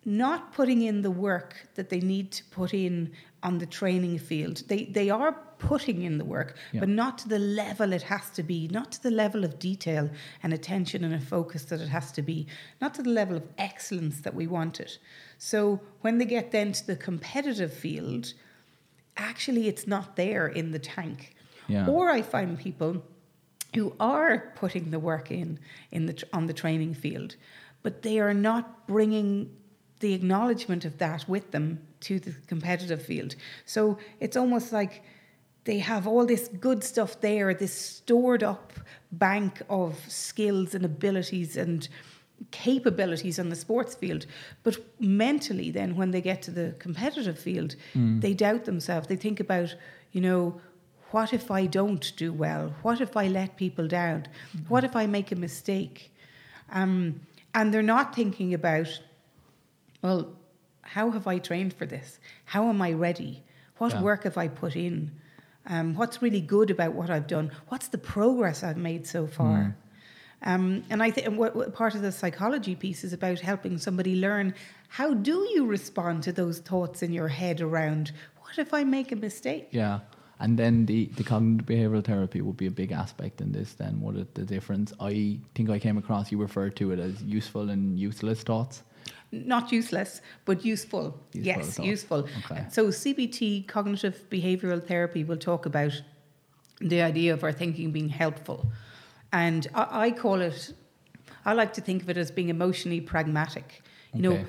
not 0.06 0.54
putting 0.54 0.82
in 0.82 1.02
the 1.02 1.12
work 1.12 1.68
that 1.76 1.90
they 1.90 2.00
need 2.00 2.32
to 2.32 2.44
put 2.46 2.74
in 2.74 3.12
on 3.44 3.58
the 3.58 3.66
training 3.66 4.18
field. 4.18 4.64
They 4.68 4.86
they 4.86 5.10
are 5.10 5.34
putting 5.60 6.04
in 6.04 6.18
the 6.18 6.24
work, 6.26 6.56
Yeah. 6.72 6.82
but 6.82 6.90
not 6.90 7.18
to 7.20 7.28
the 7.30 7.40
level 7.40 7.92
it 7.92 8.04
has 8.04 8.30
to 8.32 8.44
be, 8.44 8.68
not 8.68 8.92
to 8.94 9.04
the 9.04 9.12
level 9.12 9.44
of 9.44 9.58
detail 9.60 10.10
and 10.44 10.54
attention 10.54 11.04
and 11.04 11.14
a 11.16 11.20
focus 11.20 11.66
that 11.66 11.82
it 11.82 11.90
has 11.90 12.12
to 12.14 12.22
be, 12.22 12.48
not 12.80 12.94
to 12.94 13.02
the 13.04 13.10
level 13.10 13.36
of 13.36 13.44
excellence 13.58 14.22
that 14.22 14.36
we 14.36 14.46
want 14.48 14.80
it. 14.80 15.00
So 15.40 15.82
when 16.02 16.20
they 16.20 16.26
get 16.26 16.52
then 16.52 16.72
to 16.74 16.88
the 16.88 16.96
competitive 16.96 17.74
field, 17.74 18.34
actually 19.18 19.68
it's 19.68 19.88
not 19.88 20.16
there 20.16 20.48
in 20.48 20.72
the 20.72 20.80
tank. 20.80 21.36
Yeah. 21.68 21.88
Or 21.88 22.10
I 22.10 22.22
find 22.22 22.58
people 22.58 23.04
who 23.76 23.94
are 24.00 24.52
putting 24.56 24.92
the 24.92 25.00
work 25.00 25.32
in 25.32 25.60
in 25.92 26.06
the 26.06 26.24
on 26.34 26.48
the 26.48 26.54
training 26.54 26.94
field, 26.94 27.36
but 27.84 28.02
they 28.02 28.20
are 28.20 28.34
not 28.34 28.88
bringing 28.88 29.56
the 30.00 30.14
acknowledgement 30.14 30.86
of 30.86 30.98
that 31.00 31.28
with 31.28 31.52
them 31.52 31.80
to 32.00 32.20
the 32.20 32.32
competitive 32.48 33.02
field. 33.02 33.36
So 33.66 33.98
it's 34.20 34.38
almost 34.38 34.72
like 34.72 35.04
they 35.64 35.80
have 35.80 36.08
all 36.08 36.26
this 36.26 36.48
good 36.48 36.84
stuff 36.84 37.20
there, 37.20 37.54
this 37.54 37.74
stored 37.74 38.44
up 38.44 38.74
bank 39.12 39.62
of 39.70 40.00
skills 40.08 40.76
and 40.76 40.86
abilities 40.86 41.58
and 41.58 41.88
capabilities 42.52 43.40
on 43.40 43.50
the 43.50 43.56
sports 43.56 43.96
field. 43.96 44.26
But 44.64 44.78
mentally, 45.00 45.72
then, 45.72 45.96
when 45.96 46.12
they 46.12 46.22
get 46.22 46.42
to 46.44 46.52
the 46.52 46.76
competitive 46.80 47.38
field, 47.38 47.76
mm. 47.96 48.22
they 48.22 48.34
doubt 48.34 48.66
themselves. 48.66 49.08
They 49.08 49.16
think 49.16 49.40
about, 49.40 49.76
you 50.12 50.22
know, 50.22 50.62
what 51.12 51.34
if 51.34 51.50
I 51.52 51.66
don't 51.66 52.16
do 52.18 52.34
well? 52.34 52.74
What 52.82 53.02
if 53.02 53.16
I 53.16 53.28
let 53.28 53.56
people 53.58 53.88
down? 53.88 54.28
What 54.68 54.84
if 54.84 54.96
I 54.96 55.06
make 55.08 55.32
a 55.32 55.36
mistake? 55.36 56.14
Um, 56.72 57.22
and 57.54 57.74
they're 57.74 57.82
not 57.82 58.16
thinking 58.16 58.54
about, 58.54 58.88
well, 60.02 60.34
how 60.82 61.12
have 61.12 61.28
I 61.28 61.38
trained 61.40 61.74
for 61.74 61.86
this? 61.86 62.20
How 62.46 62.70
am 62.70 62.82
I 62.82 62.94
ready? 62.94 63.44
What 63.78 63.94
Yeah. 63.94 64.02
work 64.02 64.24
have 64.24 64.38
I 64.38 64.48
put 64.48 64.76
in? 64.76 65.12
Um, 65.66 65.96
what's 65.96 66.22
really 66.22 66.42
good 66.42 66.70
about 66.70 66.94
what 66.94 67.10
I've 67.10 67.28
done? 67.28 67.52
What's 67.68 67.88
the 67.90 67.98
progress 67.98 68.64
I've 68.64 68.78
made 68.78 69.06
so 69.06 69.28
far? 69.28 69.76
Um, 70.44 70.84
and 70.90 71.02
I 71.02 71.12
think 71.12 71.38
what, 71.38 71.56
what 71.56 71.74
part 71.74 71.96
of 71.96 72.02
the 72.02 72.12
psychology 72.12 72.76
piece 72.76 73.04
is 73.04 73.12
about 73.12 73.40
helping 73.40 73.78
somebody 73.78 74.16
learn 74.16 74.54
how 74.88 75.14
do 75.14 75.48
you 75.54 75.66
respond 75.66 76.24
to 76.24 76.32
those 76.32 76.60
thoughts 76.60 77.02
in 77.02 77.12
your 77.12 77.28
head 77.28 77.60
around 77.60 78.12
what 78.42 78.58
if 78.60 78.74
I 78.74 78.84
make 78.84 79.12
a 79.12 79.16
mistake? 79.16 79.68
Yeah. 79.72 80.00
And 80.40 80.58
then 80.58 80.86
the, 80.86 81.06
the 81.16 81.24
cognitive 81.24 81.66
behavioral 81.66 82.04
therapy 82.04 82.42
would 82.42 82.58
be 82.58 82.68
a 82.68 82.72
big 82.72 82.92
aspect 82.92 83.42
in 83.42 83.52
this 83.52 83.74
then, 83.74 84.00
would 84.02 84.18
it? 84.18 84.36
The 84.36 84.44
difference. 84.44 84.94
I 85.00 85.40
think 85.56 85.70
I 85.70 85.80
came 85.80 85.98
across 85.98 86.32
you 86.32 86.38
referred 86.38 86.76
to 86.76 86.92
it 86.92 87.00
as 87.00 87.22
useful 87.24 87.70
and 87.70 88.00
useless 88.00 88.44
thoughts. 88.44 88.84
Not 89.32 89.72
useless, 89.72 90.22
but 90.46 90.64
useful. 90.64 91.20
Useful 91.34 91.64
yes, 91.64 91.76
thought. 91.76 91.86
useful. 91.86 92.28
Okay. 92.46 92.66
So 92.70 92.88
CBT, 92.88 93.68
cognitive 93.68 94.24
behavioral 94.30 94.86
therapy, 94.86 95.24
will 95.24 95.38
talk 95.38 95.66
about 95.66 96.02
the 96.80 97.02
idea 97.02 97.34
of 97.34 97.44
our 97.44 97.52
thinking 97.52 97.92
being 97.92 98.10
helpful, 98.10 98.72
and 99.34 99.68
I, 99.74 100.06
I 100.06 100.12
call 100.12 100.42
it. 100.42 100.74
I 101.46 101.54
like 101.54 101.74
to 101.74 101.82
think 101.82 102.04
of 102.04 102.10
it 102.10 102.18
as 102.18 102.30
being 102.30 102.50
emotionally 102.50 103.02
pragmatic. 103.02 103.82
You 104.14 104.30
Okay. 104.30 104.42
know, 104.44 104.48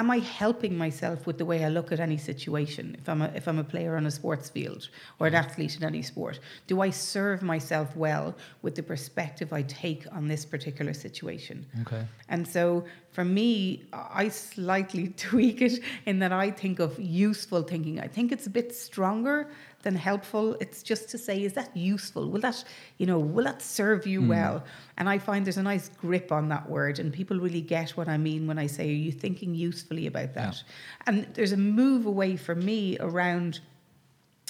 am 0.00 0.10
I 0.10 0.18
helping 0.18 0.76
myself 0.76 1.26
with 1.26 1.36
the 1.36 1.44
way 1.44 1.62
I 1.64 1.68
look 1.68 1.92
at 1.92 2.00
any 2.00 2.16
situation? 2.16 2.96
If 2.98 3.08
I'm 3.08 3.20
a, 3.22 3.30
if 3.34 3.46
I'm 3.46 3.58
a 3.58 3.64
player 3.64 3.96
on 3.96 4.06
a 4.06 4.10
sports 4.10 4.48
field 4.48 4.88
or 5.18 5.26
an 5.26 5.34
mm-hmm. 5.34 5.44
athlete 5.44 5.76
in 5.76 5.84
any 5.84 6.02
sport, 6.02 6.40
do 6.66 6.80
I 6.80 6.88
serve 6.90 7.42
myself 7.42 7.94
well 7.94 8.34
with 8.62 8.74
the 8.74 8.82
perspective 8.82 9.52
I 9.52 9.62
take 9.62 10.06
on 10.10 10.26
this 10.26 10.44
particular 10.46 10.94
situation? 10.94 11.66
Okay. 11.82 12.02
And 12.30 12.48
so 12.48 12.84
for 13.12 13.24
me, 13.24 13.84
I 13.92 14.28
slightly 14.28 15.08
tweak 15.16 15.60
it 15.60 15.82
in 16.06 16.18
that 16.20 16.32
I 16.32 16.50
think 16.50 16.80
of 16.80 16.98
useful 16.98 17.62
thinking. 17.62 18.00
I 18.00 18.08
think 18.08 18.32
it's 18.32 18.46
a 18.46 18.50
bit 18.50 18.74
stronger 18.74 19.48
than 19.82 19.94
helpful. 19.94 20.56
It's 20.60 20.82
just 20.82 21.08
to 21.10 21.18
say, 21.18 21.42
is 21.42 21.54
that 21.54 21.74
useful? 21.76 22.28
Will 22.28 22.40
that, 22.40 22.62
you 22.98 23.06
know, 23.06 23.18
will 23.18 23.44
that 23.44 23.62
serve 23.62 24.06
you 24.06 24.20
hmm. 24.20 24.28
well? 24.28 24.64
And 24.96 25.08
I 25.08 25.18
find 25.18 25.44
there's 25.44 25.56
a 25.56 25.62
nice 25.62 25.88
grip 25.88 26.32
on 26.32 26.48
that 26.48 26.68
word, 26.68 26.98
and 26.98 27.12
people 27.12 27.38
really 27.38 27.60
get 27.60 27.90
what 27.90 28.08
I 28.08 28.16
mean 28.16 28.46
when 28.46 28.58
I 28.58 28.66
say, 28.66 28.88
are 28.88 28.92
you 28.92 29.12
thinking 29.12 29.54
usefully 29.54 30.06
about 30.06 30.34
that? 30.34 30.62
And 31.06 31.26
there's 31.34 31.52
a 31.52 31.56
move 31.56 32.06
away 32.06 32.36
for 32.36 32.54
me 32.54 32.98
around 32.98 33.60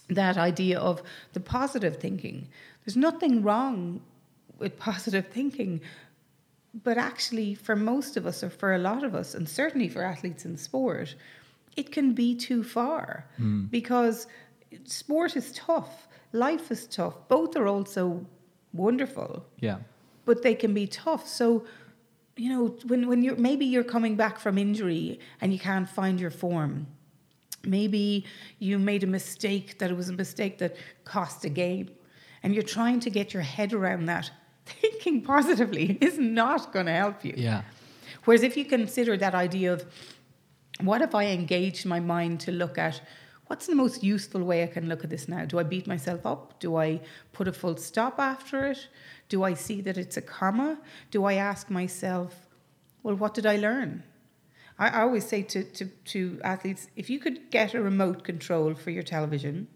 that 0.09 0.37
idea 0.37 0.79
of 0.79 1.03
the 1.33 1.41
positive 1.41 1.97
thinking. 1.97 2.49
There's 2.85 2.97
nothing 2.97 3.43
wrong 3.43 4.01
with 4.59 4.79
positive 4.91 5.29
thinking, 5.29 5.81
but 6.85 6.99
actually, 6.99 7.55
for 7.55 7.75
most 7.75 8.17
of 8.17 8.27
us, 8.27 8.43
or 8.43 8.51
for 8.51 8.75
a 8.75 8.79
lot 8.79 9.05
of 9.05 9.15
us, 9.15 9.35
and 9.35 9.49
certainly 9.49 9.89
for 9.89 10.03
athletes 10.03 10.45
in 10.45 10.57
sport, 10.57 11.15
it 11.77 11.93
can 11.93 12.13
be 12.13 12.35
too 12.35 12.63
far 12.65 13.27
hmm. 13.37 13.65
because 13.67 14.27
sport 14.85 15.37
is 15.37 15.53
tough, 15.53 16.09
life 16.33 16.71
is 16.71 16.87
tough. 16.87 17.15
Both 17.29 17.57
are 17.57 17.67
also 17.67 18.25
wonderful, 18.73 19.45
Yeah. 19.61 19.79
but 20.25 20.43
they 20.43 20.55
can 20.55 20.73
be 20.75 20.87
tough. 20.87 21.27
So, 21.27 21.65
you 22.37 22.49
know, 22.49 22.77
when, 22.87 23.09
when 23.09 23.23
you're 23.23 23.37
maybe 23.37 23.67
you're 23.67 23.85
coming 23.85 24.17
back 24.17 24.39
from 24.39 24.57
injury 24.59 25.19
and 25.41 25.53
you 25.53 25.59
can't 25.59 25.89
find 25.89 26.21
your 26.21 26.31
form, 26.31 26.87
maybe 27.65 28.25
you 28.59 28.79
made 28.79 29.03
a 29.03 29.07
mistake 29.07 29.79
that 29.79 29.91
it 29.91 29.97
was 29.97 30.09
a 30.09 30.13
mistake 30.15 30.59
that 30.59 30.77
cost 31.05 31.45
a 31.45 31.49
game, 31.49 31.91
and 32.43 32.55
you're 32.55 32.63
trying 32.63 33.01
to 33.01 33.11
get 33.11 33.35
your 33.35 33.43
head 33.43 33.73
around 33.73 34.07
that. 34.07 34.31
Thinking 34.67 35.23
positively 35.23 35.99
is 36.01 36.19
not 36.19 36.73
going 36.73 36.87
to 36.87 36.93
help 36.93 37.25
you. 37.25 37.35
Yeah. 37.37 37.63
Whereas 38.25 38.43
if 38.43 38.57
you 38.57 38.65
consider 38.65 39.17
that 39.17 39.35
idea 39.35 39.73
of 39.73 39.85
what 40.81 41.03
if 41.03 41.15
I 41.15 41.27
engage 41.27 41.85
my 41.85 42.01
mind 42.01 42.41
to 42.41 42.53
look 42.53 42.79
at 42.79 43.03
what's 43.51 43.67
the 43.67 43.75
most 43.75 44.05
useful 44.05 44.45
way 44.45 44.63
I 44.63 44.69
can 44.69 44.89
look 44.89 45.03
at 45.03 45.11
this 45.11 45.27
now? 45.27 45.45
Do 45.45 45.59
I 45.59 45.65
beat 45.65 45.89
myself 45.89 46.25
up? 46.25 46.61
Do 46.61 46.77
I 46.77 47.01
put 47.33 47.49
a 47.49 47.53
full 47.53 47.77
stop 47.79 48.21
after 48.21 48.65
it? 48.67 48.87
Do 49.29 49.43
I 49.43 49.55
see 49.55 49.81
that 49.81 49.99
it's 49.99 50.17
a 50.17 50.23
comma? 50.23 50.79
Do 51.11 51.25
I 51.25 51.33
ask 51.33 51.69
myself, 51.69 52.47
well, 53.03 53.17
what 53.17 53.35
did 53.35 53.47
I 53.47 53.57
learn? 53.57 54.05
I, 54.79 54.91
I 54.91 55.03
always 55.03 55.27
say 55.27 55.43
to, 55.43 55.65
to, 55.65 55.87
to 55.87 56.41
athletes 56.45 56.87
if 56.95 57.11
you 57.11 57.19
could 57.19 57.51
get 57.51 57.75
a 57.75 57.83
remote 57.83 58.23
control 58.23 58.73
for 58.75 58.91
your 58.91 59.03
television, 59.03 59.67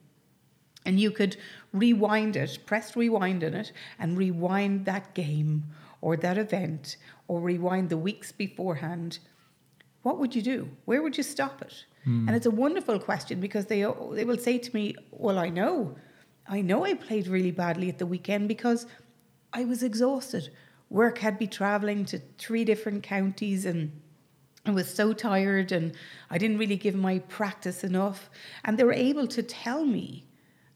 and 0.87 1.00
you 1.00 1.11
could 1.11 1.37
rewind 1.73 2.37
it, 2.37 2.61
press 2.66 2.95
rewind 2.95 3.43
in 3.43 3.54
it, 3.54 3.73
and 3.99 4.16
rewind 4.16 4.85
that 4.85 5.14
game 5.14 5.64
or 6.00 6.16
that 6.16 6.38
event 6.38 6.97
or 7.26 7.40
rewind 7.40 7.88
the 7.88 7.99
weeks 7.99 8.31
beforehand, 8.31 9.19
what 10.02 10.21
would 10.21 10.37
you 10.37 10.43
do? 10.43 10.69
Where 10.85 11.02
would 11.02 11.16
you 11.16 11.25
stop 11.25 11.61
it? 11.61 11.87
Mm. 12.06 12.26
And 12.26 12.37
it's 12.37 12.46
a 12.46 12.50
wonderful 12.50 12.99
question 12.99 13.40
because 13.40 13.66
they 13.66 13.80
they 14.12 14.25
will 14.25 14.38
say 14.38 14.58
to 14.58 14.75
me, 14.75 14.96
"Well, 15.11 15.38
I 15.38 15.49
know, 15.49 15.96
I 16.46 16.61
know 16.61 16.84
I 16.84 16.94
played 16.94 17.28
really 17.28 17.50
badly 17.50 17.88
at 17.88 17.99
the 17.99 18.06
weekend 18.06 18.49
because 18.49 18.87
I 19.52 19.64
was 19.64 19.82
exhausted. 19.82 20.50
Work 20.90 21.18
had 21.18 21.40
me 21.40 21.46
traveling 21.46 22.04
to 22.06 22.20
three 22.38 22.64
different 22.64 23.02
counties 23.02 23.64
and." 23.64 23.92
I 24.66 24.70
was 24.70 24.88
so 24.88 25.12
tired 25.12 25.73
and 25.73 25.92
I 26.30 26.38
didn't 26.38 26.56
really 26.56 26.76
give 26.78 26.94
my 26.94 27.18
practice 27.18 27.84
enough. 27.84 28.30
And 28.64 28.78
they 28.78 28.84
were 28.84 28.94
able 28.94 29.26
to 29.26 29.42
tell 29.42 29.84
me 29.84 30.25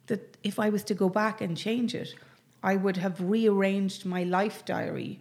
that 0.08 0.36
if 0.42 0.58
I 0.58 0.68
was 0.68 0.84
to 0.84 0.94
go 0.94 1.08
back 1.08 1.40
and 1.40 1.56
change 1.56 1.94
it, 1.94 2.14
I 2.62 2.76
would 2.76 2.98
have 2.98 3.18
rearranged 3.20 4.04
my 4.04 4.24
life 4.24 4.64
diary 4.66 5.20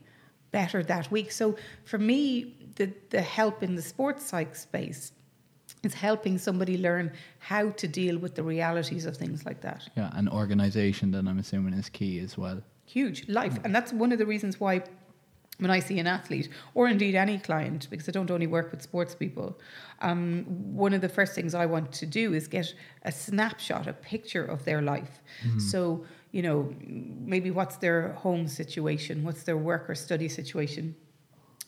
better 0.51 0.83
that 0.83 1.09
week. 1.11 1.31
So 1.31 1.55
for 1.85 1.97
me, 1.97 2.55
the, 2.75 2.91
the 3.09 3.21
help 3.21 3.63
in 3.63 3.75
the 3.75 3.81
sports 3.81 4.25
psych 4.25 4.53
space 4.55 5.13
is 5.87 5.93
helping 6.07 6.35
somebody 6.37 6.75
learn 6.89 7.05
how 7.39 7.63
to 7.81 7.87
deal 8.01 8.15
with 8.23 8.33
the 8.35 8.43
realities 8.55 9.05
of 9.09 9.13
things 9.23 9.39
like 9.49 9.59
that. 9.67 9.81
Yeah. 9.99 10.17
And 10.17 10.25
organization, 10.43 11.05
then 11.15 11.23
I'm 11.29 11.39
assuming, 11.39 11.73
is 11.73 11.89
key 11.99 12.19
as 12.27 12.37
well. 12.37 12.59
Huge 12.97 13.19
life. 13.39 13.55
And 13.63 13.71
that's 13.75 13.91
one 14.03 14.11
of 14.13 14.19
the 14.21 14.29
reasons 14.33 14.53
why 14.63 14.75
when 15.59 15.71
I 15.71 15.79
see 15.79 15.97
an 16.03 16.07
athlete, 16.07 16.49
or 16.75 16.87
indeed 16.87 17.15
any 17.15 17.37
client, 17.49 17.87
because 17.89 18.07
I 18.07 18.11
don't 18.11 18.29
only 18.29 18.45
work 18.57 18.67
with 18.71 18.81
sports 18.81 19.15
people, 19.15 19.47
um, 20.01 20.45
one 20.85 20.93
of 20.93 21.01
the 21.01 21.09
first 21.09 21.33
things 21.33 21.55
I 21.55 21.65
want 21.65 21.91
to 21.93 22.05
do 22.05 22.35
is 22.35 22.47
get 22.47 22.67
a 23.11 23.11
snapshot, 23.11 23.87
a 23.87 23.93
picture 23.93 24.45
of 24.45 24.59
their 24.65 24.81
life. 24.93 25.13
So, 25.71 26.05
you 26.31 26.43
know, 26.43 26.59
maybe 27.33 27.49
what's 27.49 27.77
their 27.77 27.99
home 28.25 28.47
situation, 28.47 29.23
what's 29.23 29.43
their 29.43 29.57
work 29.57 29.89
or 29.89 29.95
study 29.95 30.29
situation, 30.29 30.95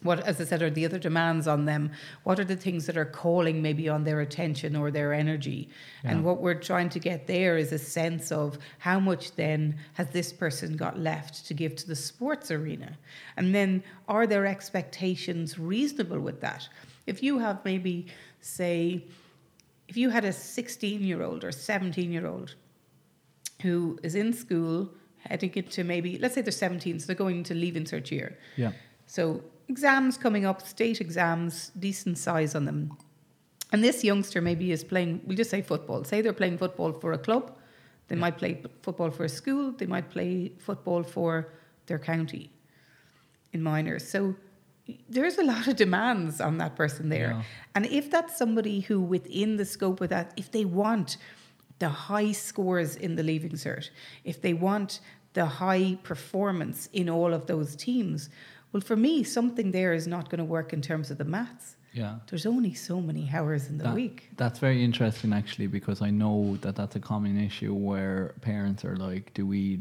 what, 0.01 0.21
as 0.21 0.39
I 0.39 0.45
said, 0.45 0.61
are 0.61 0.69
the 0.69 0.85
other 0.85 0.97
demands 0.97 1.45
on 1.45 1.65
them? 1.65 1.91
What 2.23 2.39
are 2.39 2.45
the 2.45 2.55
things 2.55 2.85
that 2.85 2.95
are 2.95 3.05
calling 3.05 3.61
maybe 3.61 3.89
on 3.89 4.05
their 4.05 4.21
attention 4.21 4.75
or 4.75 4.91
their 4.91 5.13
energy? 5.13 5.69
And 6.05 6.23
what 6.23 6.41
we're 6.41 6.53
trying 6.53 6.87
to 6.89 6.99
get 6.99 7.27
there 7.27 7.57
is 7.57 7.73
a 7.73 7.79
sense 7.79 8.31
of 8.31 8.57
how 8.77 8.99
much 8.99 9.35
then 9.35 9.77
has 9.93 10.09
this 10.09 10.31
person 10.31 10.77
got 10.77 10.97
left 10.97 11.45
to 11.47 11.53
give 11.53 11.75
to 11.77 11.87
the 11.87 11.97
sports 11.97 12.49
arena? 12.49 12.97
And 13.35 13.53
then 13.53 13.83
are 14.07 14.25
their 14.25 14.45
expectations 14.45 15.59
reasonable 15.59 16.21
with 16.21 16.39
that? 16.39 16.69
If 17.05 17.21
you 17.21 17.39
have 17.39 17.65
maybe, 17.65 18.07
say, 18.39 19.03
if 19.89 19.97
you 19.97 20.09
had 20.09 20.23
a 20.23 20.31
16 20.31 21.03
year 21.03 21.23
old 21.23 21.43
or 21.43 21.51
17 21.51 22.09
year 22.09 22.25
old 22.25 22.55
who 23.61 23.99
is 24.01 24.15
in 24.15 24.31
school 24.31 24.89
heading 25.27 25.51
into 25.55 25.83
maybe, 25.83 26.17
let's 26.19 26.35
say 26.35 26.41
they're 26.41 26.53
17, 26.53 27.01
so 27.01 27.07
they're 27.07 27.15
going 27.15 27.39
into 27.39 27.53
leaving 27.53 27.83
cert 27.83 28.09
year. 28.09 28.37
Yeah. 28.55 28.71
So 29.05 29.43
exams 29.69 30.17
coming 30.17 30.45
up, 30.45 30.61
state 30.61 30.99
exams, 30.99 31.71
decent 31.79 32.17
size 32.17 32.55
on 32.55 32.65
them. 32.65 32.97
And 33.71 33.83
this 33.83 34.03
youngster 34.03 34.41
maybe 34.41 34.71
is 34.71 34.83
playing, 34.83 35.21
we'll 35.25 35.37
just 35.37 35.51
say 35.51 35.61
football. 35.61 36.03
Say 36.03 36.21
they're 36.21 36.33
playing 36.33 36.57
football 36.57 36.91
for 36.91 37.13
a 37.13 37.17
club. 37.17 37.55
They 38.07 38.15
might 38.15 38.37
play 38.37 38.61
football 38.81 39.11
for 39.11 39.23
a 39.23 39.29
school. 39.29 39.71
They 39.71 39.85
might 39.85 40.09
play 40.09 40.51
football 40.57 41.03
for 41.03 41.53
their 41.85 41.99
county 41.99 42.51
in 43.53 43.61
minors. 43.61 44.07
So 44.07 44.35
there's 45.07 45.37
a 45.37 45.43
lot 45.43 45.67
of 45.67 45.75
demands 45.75 46.41
on 46.41 46.57
that 46.57 46.75
person 46.75 47.09
there. 47.09 47.31
Yeah. 47.31 47.43
And 47.75 47.85
if 47.85 48.09
that's 48.09 48.35
somebody 48.37 48.79
who, 48.79 48.99
within 48.99 49.57
the 49.57 49.65
scope 49.65 50.01
of 50.01 50.09
that, 50.09 50.33
if 50.35 50.51
they 50.51 50.65
want 50.65 51.17
the 51.77 51.89
high 51.89 52.31
scores 52.31 52.95
in 52.95 53.15
the 53.15 53.23
leaving 53.23 53.51
cert, 53.51 53.91
if 54.23 54.41
they 54.41 54.53
want 54.53 54.99
the 55.33 55.45
high 55.45 55.97
performance 56.01 56.89
in 56.91 57.07
all 57.07 57.33
of 57.35 57.45
those 57.45 57.75
teams, 57.75 58.29
well, 58.71 58.81
for 58.81 58.95
me, 58.95 59.23
something 59.23 59.71
there 59.71 59.93
is 59.93 60.07
not 60.07 60.29
going 60.29 60.39
to 60.39 60.43
work 60.45 60.73
in 60.73 60.81
terms 60.81 61.09
of 61.11 61.17
the 61.17 61.25
maths. 61.25 61.75
Yeah. 61.91 62.19
There's 62.29 62.45
only 62.45 62.73
so 62.75 63.01
many 63.01 63.29
hours 63.33 63.67
in 63.67 63.77
the 63.79 63.85
That- 63.85 63.95
week. 63.95 64.29
That's 64.37 64.59
very 64.59 64.83
interesting, 64.83 65.33
actually, 65.33 65.67
because 65.67 66.01
I 66.03 66.11
know 66.11 66.57
that 66.61 66.75
that's 66.75 66.95
a 66.95 66.99
common 66.99 67.39
issue 67.39 67.73
where 67.73 68.35
parents 68.41 68.85
are 68.85 68.95
like, 68.95 69.33
do 69.33 69.45
we, 69.47 69.79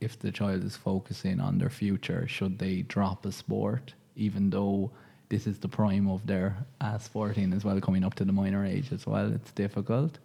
if 0.00 0.18
the 0.18 0.32
child 0.32 0.64
is 0.64 0.74
focusing 0.76 1.38
on 1.38 1.58
their 1.58 1.68
future, 1.68 2.26
should 2.26 2.58
they 2.58 2.82
drop 2.82 3.26
a 3.26 3.32
sport, 3.32 3.92
even 4.16 4.48
though 4.50 4.90
this 5.28 5.46
is 5.46 5.58
the 5.58 5.68
prime 5.68 6.08
of 6.08 6.26
their 6.26 6.56
uh, 6.80 6.96
sporting 6.98 7.52
as 7.52 7.62
well, 7.62 7.78
coming 7.80 8.04
up 8.04 8.14
to 8.14 8.24
the 8.24 8.32
minor 8.32 8.64
age 8.64 8.90
as 8.90 9.06
well? 9.06 9.30
It's 9.30 9.52
difficult. 9.52 10.18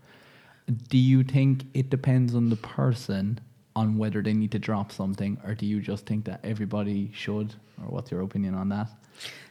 Do 0.87 0.97
you 0.97 1.21
think 1.23 1.65
it 1.73 1.89
depends 1.89 2.33
on 2.33 2.49
the 2.49 2.55
person 2.55 3.39
on 3.75 3.97
whether 3.97 4.21
they 4.21 4.33
need 4.33 4.51
to 4.51 4.59
drop 4.59 4.91
something, 4.91 5.37
or 5.45 5.53
do 5.53 5.65
you 5.65 5.81
just 5.81 6.05
think 6.05 6.25
that 6.25 6.39
everybody 6.43 7.11
should? 7.13 7.53
Or 7.81 7.89
what's 7.89 8.09
your 8.11 8.21
opinion 8.21 8.55
on 8.55 8.69
that? 8.69 8.87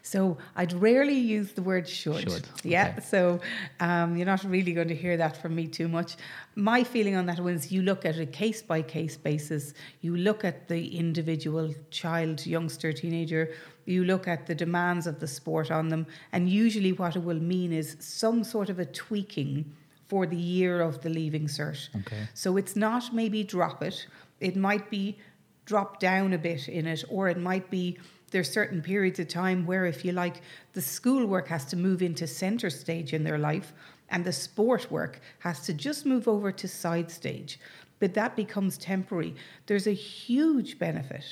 So 0.02 0.36
I'd 0.56 0.72
rarely 0.74 1.14
use 1.14 1.52
the 1.52 1.62
word 1.62 1.88
should. 1.88 2.30
Should, 2.30 2.46
Yeah. 2.62 2.92
okay. 2.92 3.00
So 3.00 3.40
um, 3.80 4.16
you're 4.16 4.26
not 4.26 4.44
really 4.44 4.74
going 4.74 4.88
to 4.88 4.94
hear 4.94 5.16
that 5.16 5.40
from 5.40 5.54
me 5.54 5.66
too 5.66 5.88
much. 5.88 6.16
My 6.54 6.84
feeling 6.84 7.16
on 7.16 7.26
that 7.26 7.40
was 7.40 7.72
you 7.72 7.82
look 7.82 8.04
at 8.04 8.18
a 8.18 8.26
case 8.26 8.60
by 8.60 8.82
case 8.82 9.16
basis. 9.16 9.72
You 10.02 10.16
look 10.16 10.44
at 10.44 10.68
the 10.68 10.98
individual 10.98 11.74
child, 11.90 12.46
youngster, 12.46 12.92
teenager. 12.92 13.54
You 13.86 14.04
look 14.04 14.28
at 14.28 14.46
the 14.46 14.54
demands 14.54 15.06
of 15.06 15.20
the 15.20 15.26
sport 15.26 15.70
on 15.70 15.88
them, 15.88 16.06
and 16.32 16.48
usually 16.48 16.92
what 16.92 17.16
it 17.16 17.22
will 17.22 17.40
mean 17.40 17.72
is 17.72 17.96
some 18.00 18.44
sort 18.44 18.70
of 18.70 18.78
a 18.78 18.86
tweaking 18.86 19.70
for 20.14 20.26
the 20.26 20.36
year 20.36 20.80
of 20.80 21.02
the 21.02 21.08
leaving 21.08 21.48
cert. 21.48 21.88
Okay. 22.02 22.28
So 22.34 22.56
it's 22.56 22.76
not 22.76 23.12
maybe 23.12 23.42
drop 23.42 23.82
it. 23.82 24.06
It 24.38 24.54
might 24.54 24.88
be 24.88 25.18
drop 25.64 25.98
down 25.98 26.32
a 26.32 26.38
bit 26.38 26.68
in 26.68 26.86
it, 26.86 27.02
or 27.08 27.28
it 27.28 27.36
might 27.36 27.68
be 27.68 27.98
there's 28.30 28.48
certain 28.48 28.80
periods 28.80 29.18
of 29.18 29.26
time 29.26 29.66
where, 29.66 29.86
if 29.86 30.04
you 30.04 30.12
like, 30.12 30.40
the 30.72 30.80
schoolwork 30.80 31.48
has 31.48 31.64
to 31.64 31.76
move 31.76 32.00
into 32.00 32.28
center 32.28 32.70
stage 32.70 33.12
in 33.12 33.24
their 33.24 33.38
life, 33.38 33.72
and 34.08 34.24
the 34.24 34.32
sport 34.32 34.88
work 34.88 35.20
has 35.40 35.62
to 35.66 35.74
just 35.74 36.06
move 36.06 36.28
over 36.28 36.52
to 36.52 36.68
side 36.68 37.10
stage. 37.10 37.58
But 37.98 38.14
that 38.14 38.36
becomes 38.36 38.78
temporary. 38.78 39.34
There's 39.66 39.88
a 39.88 39.94
huge 39.94 40.78
benefit 40.78 41.24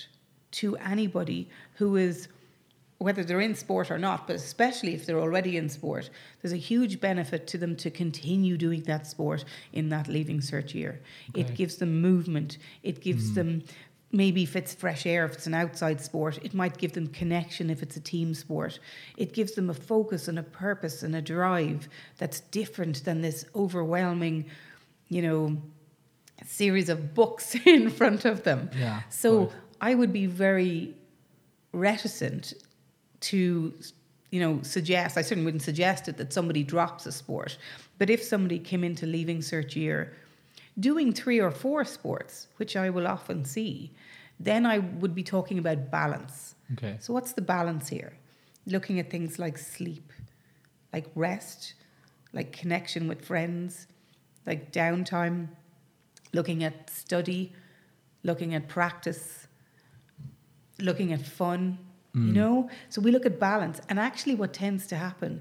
to 0.58 0.74
anybody 0.78 1.48
who 1.74 1.94
is 1.94 2.26
whether 3.02 3.24
they're 3.24 3.40
in 3.40 3.54
sport 3.54 3.90
or 3.90 3.98
not, 3.98 4.26
but 4.26 4.36
especially 4.36 4.94
if 4.94 5.06
they're 5.06 5.20
already 5.20 5.56
in 5.56 5.68
sport, 5.68 6.10
there's 6.40 6.52
a 6.52 6.56
huge 6.56 7.00
benefit 7.00 7.46
to 7.48 7.58
them 7.58 7.76
to 7.76 7.90
continue 7.90 8.56
doing 8.56 8.82
that 8.84 9.06
sport 9.06 9.44
in 9.72 9.88
that 9.90 10.08
leaving 10.08 10.40
cert 10.40 10.74
year. 10.74 11.00
It 11.34 11.54
gives 11.54 11.76
them 11.76 12.00
movement. 12.00 12.58
It 12.82 13.00
gives 13.00 13.26
mm-hmm. 13.26 13.34
them 13.34 13.62
maybe 14.14 14.42
if 14.42 14.56
it's 14.56 14.74
fresh 14.74 15.06
air, 15.06 15.24
if 15.24 15.32
it's 15.32 15.46
an 15.46 15.54
outside 15.54 16.00
sport, 16.00 16.38
it 16.42 16.52
might 16.52 16.76
give 16.76 16.92
them 16.92 17.06
connection 17.06 17.70
if 17.70 17.82
it's 17.82 17.96
a 17.96 18.00
team 18.00 18.34
sport. 18.34 18.78
It 19.16 19.32
gives 19.32 19.52
them 19.52 19.70
a 19.70 19.74
focus 19.74 20.28
and 20.28 20.38
a 20.38 20.42
purpose 20.42 21.02
and 21.02 21.16
a 21.16 21.22
drive 21.22 21.88
that's 22.18 22.40
different 22.40 23.04
than 23.04 23.22
this 23.22 23.46
overwhelming, 23.54 24.46
you 25.08 25.22
know, 25.22 25.56
series 26.44 26.88
of 26.90 27.14
books 27.14 27.54
in 27.66 27.88
front 27.90 28.24
of 28.24 28.44
them. 28.44 28.70
Yeah, 28.76 29.02
So. 29.08 29.52
I 29.82 29.96
would 29.96 30.12
be 30.12 30.26
very 30.26 30.94
reticent 31.72 32.54
to, 33.22 33.72
you 34.30 34.40
know, 34.40 34.60
suggest. 34.62 35.16
I 35.16 35.22
certainly 35.22 35.44
wouldn't 35.44 35.62
suggest 35.62 36.08
it 36.08 36.16
that 36.18 36.32
somebody 36.32 36.62
drops 36.62 37.06
a 37.06 37.12
sport. 37.12 37.58
But 37.98 38.10
if 38.10 38.22
somebody 38.22 38.58
came 38.58 38.84
into 38.84 39.06
leaving 39.06 39.38
cert 39.38 39.74
year 39.76 40.14
doing 40.78 41.12
three 41.12 41.40
or 41.40 41.50
four 41.50 41.84
sports, 41.84 42.48
which 42.56 42.76
I 42.76 42.90
will 42.90 43.06
often 43.06 43.44
see, 43.44 43.92
then 44.40 44.66
I 44.66 44.78
would 44.78 45.14
be 45.14 45.22
talking 45.22 45.58
about 45.58 45.90
balance. 45.90 46.54
Okay. 46.72 46.96
So 47.00 47.12
what's 47.12 47.32
the 47.32 47.42
balance 47.42 47.88
here? 47.88 48.14
Looking 48.66 48.98
at 48.98 49.10
things 49.10 49.38
like 49.38 49.58
sleep, 49.58 50.12
like 50.92 51.06
rest, 51.14 51.74
like 52.32 52.52
connection 52.52 53.08
with 53.08 53.24
friends, 53.24 53.86
like 54.46 54.72
downtime, 54.72 55.48
looking 56.32 56.64
at 56.64 56.88
study, 56.88 57.52
looking 58.22 58.54
at 58.54 58.68
practice, 58.68 59.46
looking 60.80 61.12
at 61.12 61.20
fun, 61.20 61.78
you 62.14 62.20
mm. 62.20 62.34
know? 62.34 62.70
So 62.88 63.00
we 63.00 63.10
look 63.10 63.26
at 63.26 63.38
balance. 63.38 63.80
And 63.88 63.98
actually, 63.98 64.34
what 64.34 64.52
tends 64.52 64.86
to 64.88 64.96
happen, 64.96 65.40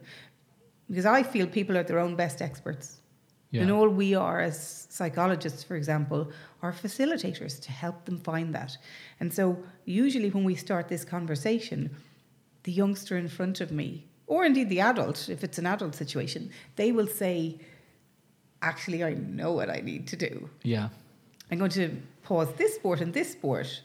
because 0.89 1.05
I 1.05 1.23
feel 1.23 1.47
people 1.47 1.77
are 1.77 1.83
their 1.83 1.99
own 1.99 2.15
best 2.15 2.41
experts. 2.41 3.01
Yeah. 3.51 3.63
And 3.63 3.71
all 3.71 3.89
we 3.89 4.15
are 4.15 4.39
as 4.39 4.87
psychologists, 4.89 5.63
for 5.63 5.75
example, 5.75 6.31
are 6.61 6.71
facilitators 6.71 7.59
to 7.61 7.71
help 7.71 8.05
them 8.05 8.17
find 8.17 8.55
that. 8.55 8.77
And 9.19 9.33
so, 9.33 9.61
usually, 9.83 10.29
when 10.29 10.45
we 10.45 10.55
start 10.55 10.87
this 10.87 11.03
conversation, 11.03 11.89
the 12.63 12.71
youngster 12.71 13.17
in 13.17 13.27
front 13.27 13.59
of 13.59 13.71
me, 13.71 14.07
or 14.27 14.45
indeed 14.45 14.69
the 14.69 14.79
adult, 14.79 15.27
if 15.27 15.43
it's 15.43 15.57
an 15.57 15.65
adult 15.65 15.95
situation, 15.95 16.49
they 16.77 16.93
will 16.93 17.07
say, 17.07 17.59
Actually, 18.61 19.03
I 19.03 19.15
know 19.15 19.51
what 19.53 19.69
I 19.69 19.81
need 19.81 20.07
to 20.09 20.15
do. 20.15 20.49
Yeah. 20.63 20.89
I'm 21.49 21.57
going 21.57 21.71
to 21.71 21.97
pause 22.23 22.53
this 22.53 22.75
sport 22.75 23.01
and 23.01 23.13
this 23.13 23.31
sport. 23.31 23.81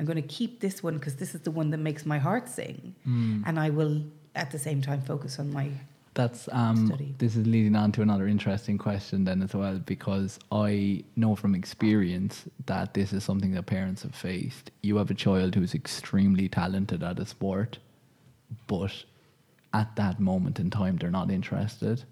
I'm 0.00 0.06
going 0.06 0.16
to 0.16 0.34
keep 0.34 0.60
this 0.60 0.82
one 0.82 0.94
because 0.94 1.16
this 1.16 1.34
is 1.34 1.42
the 1.42 1.50
one 1.50 1.68
that 1.72 1.78
makes 1.78 2.06
my 2.06 2.18
heart 2.18 2.48
sing. 2.48 2.94
And 3.04 3.60
I 3.60 3.68
will, 3.68 4.02
at 4.34 4.50
the 4.50 4.58
same 4.58 4.80
time, 4.80 5.02
focus 5.02 5.38
on 5.38 5.52
my. 5.52 5.68
That's 6.14 6.48
um 6.50 6.86
Study. 6.88 7.14
this 7.18 7.36
is 7.36 7.46
leading 7.46 7.76
on 7.76 7.92
to 7.92 8.02
another 8.02 8.26
interesting 8.26 8.78
question 8.78 9.24
then 9.24 9.42
as 9.42 9.54
well 9.54 9.78
because 9.78 10.40
I 10.50 11.04
know 11.14 11.36
from 11.36 11.54
experience 11.54 12.46
that 12.66 12.94
this 12.94 13.12
is 13.12 13.22
something 13.22 13.52
that 13.52 13.66
parents 13.66 14.02
have 14.02 14.14
faced. 14.14 14.72
You 14.82 14.96
have 14.96 15.10
a 15.10 15.14
child 15.14 15.54
who's 15.54 15.74
extremely 15.74 16.48
talented 16.48 17.02
at 17.04 17.20
a 17.20 17.26
sport, 17.26 17.78
but 18.66 19.04
at 19.72 19.94
that 19.96 20.18
moment 20.18 20.58
in 20.58 20.68
time 20.70 20.96
they're 20.96 21.12
not 21.12 21.30
interested. 21.30 22.02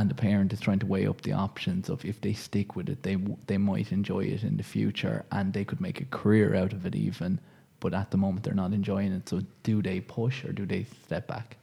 And 0.00 0.08
the 0.08 0.14
parent 0.14 0.50
is 0.54 0.60
trying 0.60 0.78
to 0.78 0.86
weigh 0.86 1.06
up 1.06 1.20
the 1.20 1.34
options 1.34 1.90
of 1.90 2.02
if 2.06 2.22
they 2.22 2.32
stick 2.32 2.74
with 2.74 2.88
it, 2.88 3.02
they 3.02 3.16
they 3.46 3.58
might 3.58 3.92
enjoy 3.92 4.24
it 4.24 4.42
in 4.44 4.56
the 4.56 4.62
future, 4.62 5.26
and 5.30 5.52
they 5.52 5.62
could 5.62 5.78
make 5.78 6.00
a 6.00 6.06
career 6.06 6.54
out 6.54 6.72
of 6.72 6.86
it 6.86 6.94
even. 6.94 7.38
But 7.80 7.92
at 7.92 8.10
the 8.10 8.16
moment, 8.16 8.44
they're 8.44 8.54
not 8.54 8.72
enjoying 8.72 9.12
it. 9.12 9.28
So, 9.28 9.42
do 9.62 9.82
they 9.82 10.00
push 10.00 10.42
or 10.46 10.52
do 10.52 10.64
they 10.64 10.86
step 11.04 11.26
back? 11.26 11.58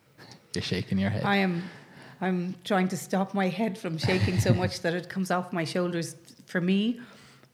You're 0.53 0.61
shaking 0.61 0.99
your 0.99 1.09
head. 1.09 1.23
I 1.23 1.37
am. 1.37 1.63
I'm 2.21 2.53
trying 2.63 2.89
to 2.89 2.97
stop 2.97 3.33
my 3.33 3.47
head 3.47 3.75
from 3.75 3.97
shaking 3.97 4.39
so 4.39 4.53
much 4.53 4.81
that 4.81 4.93
it 4.93 5.09
comes 5.09 5.31
off 5.31 5.51
my 5.51 5.63
shoulders. 5.63 6.15
For 6.45 6.61
me, 6.61 7.01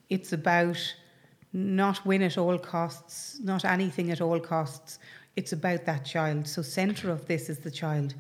it's 0.10 0.34
about 0.34 0.80
not 1.54 2.06
win 2.06 2.24
at 2.24 2.38
all 2.38 2.58
costs, 2.58 3.40
not 3.42 3.64
anything 3.64 4.12
at 4.12 4.20
all 4.20 4.40
costs. 4.42 5.00
It's 5.38 5.54
about 5.54 5.86
that 5.86 6.04
child. 6.04 6.46
So 6.46 6.62
center 6.62 7.10
of 7.10 7.26
this 7.26 7.50
is 7.50 7.60
the 7.60 7.72
child. 7.72 8.16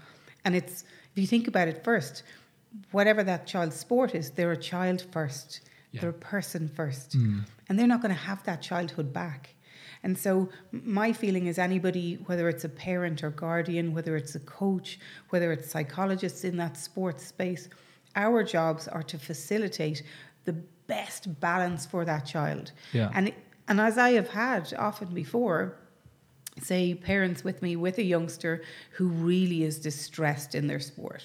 And 0.45 0.55
it's 0.55 0.85
if 1.11 1.17
you 1.17 1.27
think 1.27 1.47
about 1.49 1.67
it 1.67 1.83
first, 1.83 2.23
whatever 2.91 3.23
that 3.23 3.47
child's 3.47 3.75
sport 3.75 4.15
is, 4.15 4.31
they're 4.31 4.51
a 4.51 4.57
child 4.57 5.01
first. 5.11 5.61
Yeah. 5.91 6.01
They're 6.01 6.09
a 6.09 6.13
person 6.13 6.67
first. 6.67 7.17
Mm. 7.17 7.45
And 7.69 7.77
they're 7.77 7.87
not 7.87 8.01
going 8.01 8.13
to 8.13 8.19
have 8.19 8.43
that 8.43 8.61
childhood 8.61 9.13
back. 9.13 9.55
And 10.03 10.17
so 10.17 10.49
my 10.71 11.13
feeling 11.13 11.47
is 11.47 11.57
anybody, 11.57 12.15
whether 12.25 12.49
it's 12.49 12.65
a 12.65 12.69
parent 12.69 13.23
or 13.23 13.29
guardian, 13.29 13.93
whether 13.93 14.17
it's 14.17 14.35
a 14.35 14.39
coach, 14.39 14.99
whether 15.29 15.51
it's 15.53 15.71
psychologists 15.71 16.43
in 16.43 16.57
that 16.57 16.75
sports 16.75 17.25
space, 17.25 17.69
our 18.15 18.43
jobs 18.43 18.87
are 18.87 19.03
to 19.03 19.17
facilitate 19.17 20.03
the 20.43 20.53
best 20.87 21.39
balance 21.39 21.85
for 21.85 22.03
that 22.05 22.25
child. 22.25 22.73
Yeah. 22.91 23.09
And 23.13 23.33
and 23.67 23.79
as 23.79 23.97
I 23.97 24.11
have 24.11 24.29
had 24.29 24.73
often 24.77 25.13
before, 25.13 25.77
say 26.61 26.93
parents 26.93 27.45
with 27.45 27.61
me 27.61 27.77
with 27.77 27.97
a 27.97 28.03
youngster 28.03 28.61
who 28.91 29.07
really 29.07 29.63
is 29.63 29.79
distressed 29.79 30.53
in 30.53 30.67
their 30.67 30.81
sport. 30.81 31.23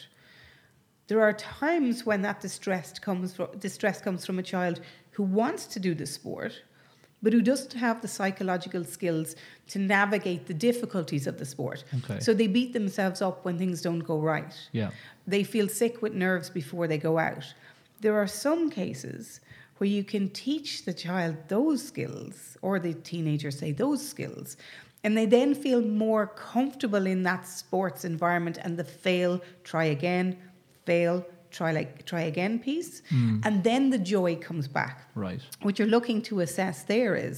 There 1.08 1.22
are 1.22 1.32
times 1.32 2.06
when 2.06 2.22
that 2.22 2.40
distress 2.40 2.98
comes 2.98 3.34
from, 3.34 3.48
distress 3.58 4.00
comes 4.00 4.24
from 4.24 4.38
a 4.38 4.42
child 4.42 4.80
who 5.10 5.22
wants 5.24 5.66
to 5.66 5.80
do 5.80 5.94
the 5.94 6.06
sport, 6.06 6.62
but 7.22 7.32
who 7.32 7.42
doesn't 7.42 7.72
have 7.72 8.00
the 8.00 8.08
psychological 8.08 8.84
skills 8.84 9.34
to 9.68 9.78
navigate 9.78 10.46
the 10.46 10.54
difficulties 10.54 11.26
of 11.26 11.38
the 11.38 11.44
sport. 11.44 11.82
Okay. 12.04 12.20
So 12.20 12.32
they 12.32 12.46
beat 12.46 12.72
themselves 12.72 13.20
up 13.22 13.44
when 13.44 13.58
things 13.58 13.82
don't 13.82 14.00
go 14.00 14.20
right. 14.20 14.54
Yeah. 14.72 14.90
They 15.26 15.42
feel 15.42 15.68
sick 15.68 16.00
with 16.02 16.14
nerves 16.14 16.50
before 16.50 16.86
they 16.86 16.98
go 16.98 17.18
out. 17.18 17.44
There 18.00 18.16
are 18.16 18.28
some 18.28 18.70
cases 18.70 19.40
where 19.78 19.88
you 19.88 20.04
can 20.04 20.28
teach 20.30 20.84
the 20.84 20.92
child 20.92 21.36
those 21.48 21.82
skills, 21.82 22.56
or 22.62 22.78
the 22.78 22.94
teenager, 22.94 23.50
say, 23.50 23.72
those 23.72 24.06
skills, 24.06 24.56
and 25.04 25.16
they 25.16 25.26
then 25.26 25.54
feel 25.54 25.80
more 25.80 26.26
comfortable 26.26 27.06
in 27.06 27.22
that 27.22 27.46
sports 27.46 28.04
environment 28.04 28.58
and 28.62 28.76
the 28.76 28.84
fail, 28.84 29.40
try 29.62 29.84
again, 29.84 30.36
fail, 30.90 31.14
try 31.58 31.70
like 31.78 31.90
try 32.10 32.22
again 32.32 32.54
piece. 32.68 32.92
Hmm. 33.12 33.40
And 33.46 33.54
then 33.68 33.82
the 33.94 34.02
joy 34.14 34.32
comes 34.48 34.66
back 34.80 34.96
Right. 35.26 35.42
what 35.64 35.74
you're 35.78 35.94
looking 35.96 36.18
to 36.28 36.34
assess 36.46 36.76
there 36.94 37.14
is 37.28 37.36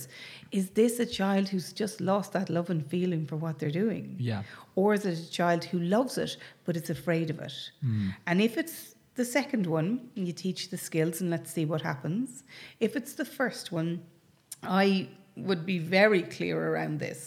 is 0.58 0.64
this 0.80 0.94
a 1.06 1.08
child 1.20 1.44
who's 1.52 1.68
just 1.82 1.96
lost 2.10 2.28
that 2.36 2.48
love 2.56 2.68
and 2.74 2.82
feeling 2.94 3.22
for 3.30 3.36
what 3.44 3.54
they're 3.58 3.78
doing 3.84 4.06
Yeah. 4.30 4.42
or 4.80 4.86
is 4.98 5.04
it 5.10 5.18
a 5.28 5.30
child 5.40 5.62
who 5.70 5.78
loves 5.96 6.14
it 6.24 6.32
but 6.64 6.72
is 6.80 6.90
afraid 6.98 7.28
of 7.34 7.38
it 7.48 7.56
hmm. 7.84 8.08
and 8.28 8.36
if 8.48 8.52
it's 8.62 8.78
the 9.20 9.24
second 9.38 9.64
one 9.78 9.88
you 10.26 10.32
teach 10.46 10.60
the 10.74 10.80
skills 10.88 11.16
and 11.20 11.28
let's 11.34 11.50
see 11.56 11.66
what 11.72 11.82
happens 11.92 12.28
if 12.86 12.90
it's 12.98 13.14
the 13.22 13.28
first 13.38 13.66
one 13.80 13.90
i 14.84 14.86
would 15.48 15.62
be 15.72 15.78
very 16.00 16.22
clear 16.36 16.56
around 16.70 16.94
this 17.06 17.20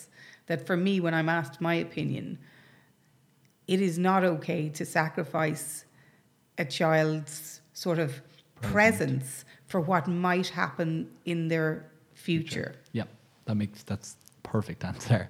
that 0.50 0.60
for 0.68 0.78
me 0.88 0.94
when 1.04 1.14
i'm 1.18 1.30
asked 1.40 1.58
my 1.70 1.76
opinion 1.88 2.28
it 3.74 3.80
is 3.90 3.98
not 3.98 4.22
okay 4.36 4.70
to 4.70 4.84
sacrifice 4.86 5.83
a 6.58 6.66
child's 6.66 7.62
sort 7.74 8.00
of 8.00 8.22
presence 8.62 9.46
for 9.68 9.82
what 9.82 10.08
might 10.08 10.48
happen 10.48 11.10
in 11.26 11.48
their 11.48 11.86
future. 12.14 12.76
Yeah, 12.92 13.06
that 13.46 13.56
makes 13.56 13.84
that's 13.84 14.16
perfect 14.44 14.84
answer. 14.84 15.30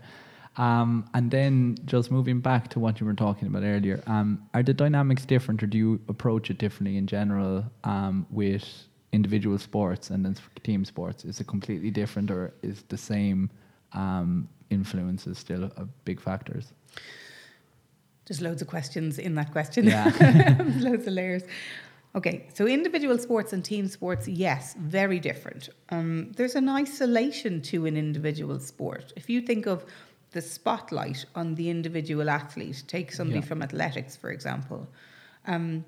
Um, 0.56 1.10
and 1.16 1.32
then 1.32 1.78
just 1.86 2.12
moving 2.12 2.40
back 2.40 2.70
to 2.70 2.80
what 2.80 3.00
you 3.00 3.08
were 3.08 3.16
talking 3.16 3.48
about 3.48 3.64
earlier, 3.64 4.04
um, 4.06 4.48
are 4.54 4.62
the 4.62 4.74
dynamics 4.74 5.26
different, 5.26 5.64
or 5.64 5.68
do 5.68 5.78
you 5.78 6.00
approach 6.08 6.52
it 6.52 6.60
differently 6.60 6.98
in 6.98 7.08
general 7.08 7.66
um, 7.84 8.28
with 8.30 8.88
individual 9.12 9.58
sports 9.58 10.12
and 10.12 10.24
then 10.24 10.36
team 10.62 10.86
sports? 10.86 11.26
Is 11.26 11.40
it 11.40 11.48
completely 11.48 11.90
different, 11.90 12.30
or 12.30 12.54
is 12.62 12.84
the 12.90 12.98
same 12.98 13.50
um, 13.94 14.48
influences 14.70 15.40
still 15.40 15.64
a 15.76 15.86
big 16.06 16.22
factors? 16.22 16.74
There's 18.26 18.42
loads 18.42 18.62
of 18.62 18.68
questions 18.68 19.20
in 19.20 19.36
that 19.36 19.52
question. 19.52 19.86
Yeah. 19.86 20.06
loads 20.78 21.08
of 21.08 21.14
layers. 21.14 21.44
Okay, 22.16 22.48
so 22.54 22.68
individual 22.68 23.18
sports 23.18 23.54
and 23.54 23.66
team 23.66 23.88
sports, 23.88 24.28
yes, 24.28 24.76
very 24.80 25.20
different. 25.20 25.70
Um, 25.90 26.32
there's 26.38 26.54
an 26.56 26.70
isolation 26.70 27.60
to 27.64 27.88
an 27.88 27.98
individual 27.98 28.60
sport. 28.60 29.12
If 29.16 29.30
you 29.32 29.42
think 29.42 29.66
of 29.66 29.84
the 30.32 30.42
spotlight 30.42 31.26
on 31.36 31.56
the 31.56 31.70
individual 31.72 32.30
athlete, 32.30 32.84
take 32.88 33.12
somebody 33.12 33.40
Yeah. 33.40 33.46
from 33.46 33.64
athletics, 33.64 34.16
for 34.16 34.30
example. 34.32 34.88
Um, 35.48 35.86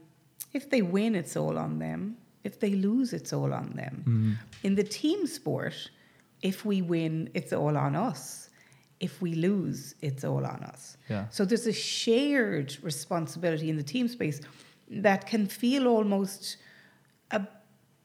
if 0.51 0.69
they 0.71 0.81
win, 0.81 1.13
it's 1.15 1.37
all 1.37 1.57
on 1.59 1.77
them. 1.79 2.17
If 2.43 2.59
they 2.59 2.71
lose, 2.71 3.13
it's 3.13 3.31
all 3.31 3.53
on 3.53 3.73
them. 3.75 4.37
In 4.63 4.75
the 4.75 4.83
team 4.83 5.27
sport, 5.27 5.89
if 6.41 6.65
we 6.65 6.81
win, 6.81 7.29
it's 7.33 7.53
all 7.53 7.75
on 7.77 7.95
us. 7.95 8.44
If 8.99 9.21
we 9.21 9.35
lose, 9.35 9.95
it's 10.01 10.23
all 10.23 10.45
on 10.45 10.63
us. 10.63 10.97
Yeah. 11.09 11.25
So 11.29 11.45
there's 11.45 11.67
a 11.67 11.73
shared 11.73 12.77
responsibility 12.81 13.69
in 13.69 13.77
the 13.77 13.83
team 13.83 14.07
space 14.07 14.41
that 14.89 15.27
can 15.27 15.47
feel 15.47 15.87
almost 15.87 16.57
a 17.31 17.41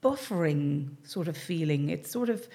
buffering 0.03 0.96
sort 1.05 1.29
of 1.29 1.37
feeling. 1.37 1.90
It 1.90 2.07
sort 2.07 2.29
of 2.29 2.48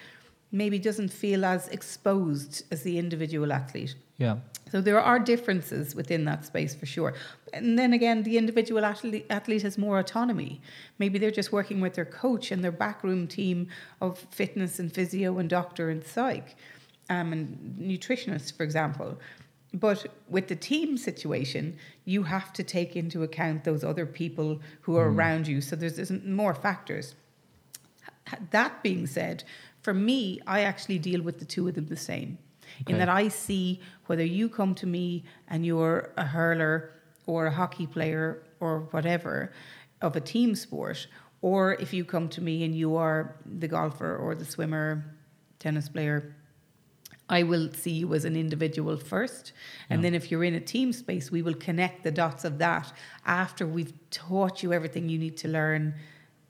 maybe 0.51 0.79
doesn't 0.79 1.09
feel 1.09 1.45
as 1.45 1.67
exposed 1.69 2.63
as 2.71 2.83
the 2.83 2.97
individual 2.97 3.51
athlete. 3.51 3.95
Yeah, 4.17 4.37
So 4.71 4.79
there 4.79 5.01
are 5.01 5.19
differences 5.19 5.93
within 5.93 6.23
that 6.25 6.45
space 6.45 6.73
for 6.73 6.85
sure. 6.85 7.13
And 7.51 7.77
then 7.77 7.91
again, 7.91 8.23
the 8.23 8.37
individual 8.37 8.85
athlete, 8.85 9.25
athlete 9.29 9.63
has 9.63 9.77
more 9.77 9.99
autonomy. 9.99 10.61
Maybe 10.97 11.19
they're 11.19 11.31
just 11.31 11.51
working 11.51 11.81
with 11.81 11.95
their 11.95 12.05
coach 12.05 12.49
and 12.49 12.63
their 12.63 12.71
backroom 12.71 13.27
team 13.27 13.67
of 13.99 14.17
fitness 14.31 14.79
and 14.79 14.93
physio 14.93 15.37
and 15.37 15.49
doctor 15.49 15.89
and 15.89 16.05
psych 16.05 16.55
um, 17.09 17.33
and 17.33 17.77
nutritionists, 17.79 18.55
for 18.55 18.63
example. 18.63 19.17
But 19.73 20.07
with 20.29 20.47
the 20.47 20.55
team 20.55 20.97
situation, 20.97 21.77
you 22.05 22.23
have 22.23 22.53
to 22.53 22.63
take 22.63 22.95
into 22.95 23.23
account 23.23 23.63
those 23.63 23.83
other 23.83 24.05
people 24.05 24.61
who 24.81 24.95
are 24.95 25.11
around 25.11 25.47
you. 25.47 25.59
So 25.59 25.75
there's, 25.75 25.97
there's 25.97 26.11
more 26.11 26.53
factors. 26.53 27.15
that 28.51 28.81
being 28.81 29.05
said, 29.05 29.43
for 29.81 29.93
me, 29.93 30.39
I 30.47 30.61
actually 30.61 30.99
deal 30.99 31.21
with 31.21 31.39
the 31.39 31.45
two 31.45 31.67
of 31.67 31.75
them 31.75 31.87
the 31.87 31.97
same. 31.97 32.37
In 32.87 32.97
that 32.97 33.09
I 33.09 33.27
see 33.27 33.79
whether 34.07 34.23
you 34.23 34.49
come 34.49 34.73
to 34.75 34.87
me 34.87 35.23
and 35.47 35.65
you're 35.65 36.11
a 36.17 36.25
hurler 36.25 36.91
or 37.25 37.47
a 37.47 37.51
hockey 37.51 37.87
player 37.87 38.43
or 38.59 38.87
whatever 38.91 39.53
of 40.01 40.15
a 40.15 40.21
team 40.21 40.55
sport, 40.55 41.07
or 41.41 41.73
if 41.75 41.93
you 41.93 42.03
come 42.03 42.27
to 42.29 42.41
me 42.41 42.63
and 42.63 42.75
you 42.75 42.95
are 42.95 43.35
the 43.45 43.67
golfer 43.67 44.17
or 44.17 44.35
the 44.35 44.45
swimmer, 44.45 45.05
tennis 45.59 45.87
player, 45.87 46.35
I 47.29 47.43
will 47.43 47.71
see 47.73 47.91
you 47.91 48.13
as 48.13 48.25
an 48.25 48.35
individual 48.35 48.97
first. 48.97 49.51
And 49.89 50.03
then 50.03 50.13
if 50.13 50.29
you're 50.29 50.43
in 50.43 50.53
a 50.53 50.59
team 50.59 50.93
space, 50.93 51.31
we 51.31 51.41
will 51.41 51.55
connect 51.55 52.03
the 52.03 52.11
dots 52.11 52.45
of 52.45 52.59
that 52.59 52.93
after 53.25 53.65
we've 53.65 53.93
taught 54.11 54.61
you 54.61 54.73
everything 54.73 55.09
you 55.09 55.17
need 55.17 55.37
to 55.37 55.47
learn 55.47 55.95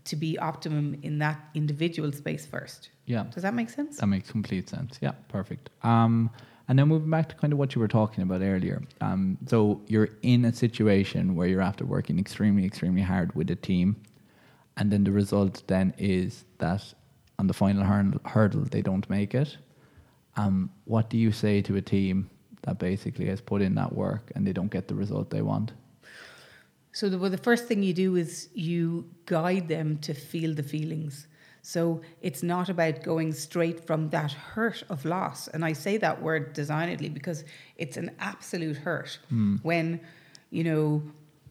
to 0.06 0.16
be 0.16 0.38
optimum 0.38 1.00
in 1.02 1.20
that 1.20 1.40
individual 1.54 2.12
space 2.12 2.46
first. 2.46 2.90
Yeah. 3.06 3.24
Does 3.34 3.44
that 3.44 3.54
make 3.54 3.70
sense? 3.70 3.98
That 3.98 4.08
makes 4.08 4.30
complete 4.30 4.70
sense. 4.70 5.00
Yeah, 5.02 5.14
perfect. 5.30 5.70
Um, 5.84 6.30
and 6.68 6.78
then 6.78 6.88
moving 6.88 7.10
back 7.10 7.30
to 7.30 7.36
kind 7.36 7.54
of 7.54 7.60
what 7.60 7.76
you 7.76 7.82
were 7.82 7.88
talking 7.88 8.24
about 8.24 8.42
earlier. 8.42 8.82
Um, 9.02 9.38
so 9.46 9.82
you're 9.88 10.10
in 10.24 10.46
a 10.46 10.54
situation 10.54 11.36
where 11.36 11.48
you're 11.48 11.62
after 11.62 11.86
working 11.86 12.20
extremely, 12.20 12.66
extremely 12.66 13.02
hard 13.02 13.36
with 13.36 13.50
a 13.52 13.56
team, 13.56 13.96
and 14.78 14.92
then 14.92 15.04
the 15.04 15.12
result 15.12 15.64
then 15.68 15.94
is 15.98 16.44
that 16.58 16.94
on 17.38 17.48
the 17.48 17.54
final 17.54 17.84
hurdle, 17.84 18.20
hurdle 18.26 18.66
they 18.66 18.82
don't 18.82 19.10
make 19.10 19.36
it. 19.36 19.58
Um, 20.36 20.70
what 20.86 21.10
do 21.10 21.18
you 21.18 21.32
say 21.32 21.62
to 21.62 21.76
a 21.78 21.82
team 21.82 22.30
that 22.64 22.80
basically 22.80 23.26
has 23.28 23.42
put 23.42 23.62
in 23.62 23.76
that 23.76 23.94
work 23.94 24.32
and 24.36 24.46
they 24.46 24.54
don't 24.54 24.72
get 24.72 24.88
the 24.88 24.96
result 24.96 25.30
they 25.30 25.42
want? 25.42 25.74
So 26.92 27.10
the, 27.10 27.18
well, 27.18 27.30
the 27.30 27.38
first 27.38 27.68
thing 27.68 27.84
you 27.84 27.94
do 27.94 28.16
is 28.16 28.50
you 28.54 29.10
guide 29.26 29.68
them 29.68 29.98
to 30.00 30.14
feel 30.14 30.54
the 30.54 30.64
feelings. 30.64 31.28
So 31.62 32.02
it's 32.22 32.44
not 32.44 32.70
about 32.70 33.04
going 33.04 33.34
straight 33.34 33.86
from 33.86 34.10
that 34.10 34.32
hurt 34.32 34.84
of 34.90 35.04
loss. 35.04 35.48
And 35.48 35.66
I 35.66 35.74
say 35.74 35.98
that 35.98 36.22
word 36.22 36.54
designedly 36.54 37.10
because 37.10 37.44
it's 37.78 37.98
an 37.98 38.12
absolute 38.20 38.78
hurt 38.78 39.18
when, 39.64 40.00
you 40.52 40.64
know, 40.64 41.02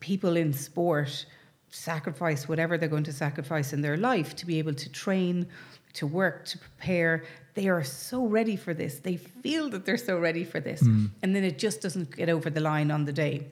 people 0.00 0.36
in 0.36 0.52
sport 0.52 1.26
sacrifice 1.70 2.48
whatever 2.48 2.78
they're 2.78 2.88
going 2.88 3.04
to 3.04 3.12
sacrifice 3.12 3.72
in 3.72 3.80
their 3.80 3.96
life 3.96 4.36
to 4.36 4.46
be 4.46 4.58
able 4.58 4.74
to 4.74 4.88
train, 4.88 5.46
to 5.94 6.06
work, 6.06 6.44
to 6.46 6.58
prepare. 6.58 7.24
They 7.54 7.68
are 7.68 7.84
so 7.84 8.26
ready 8.26 8.56
for 8.56 8.74
this. 8.74 8.98
They 8.98 9.16
feel 9.16 9.70
that 9.70 9.84
they're 9.84 9.96
so 9.96 10.18
ready 10.18 10.44
for 10.44 10.60
this. 10.60 10.82
Mm. 10.82 11.10
And 11.22 11.36
then 11.36 11.44
it 11.44 11.58
just 11.58 11.80
doesn't 11.80 12.16
get 12.16 12.28
over 12.28 12.50
the 12.50 12.60
line 12.60 12.90
on 12.90 13.04
the 13.04 13.12
day. 13.12 13.46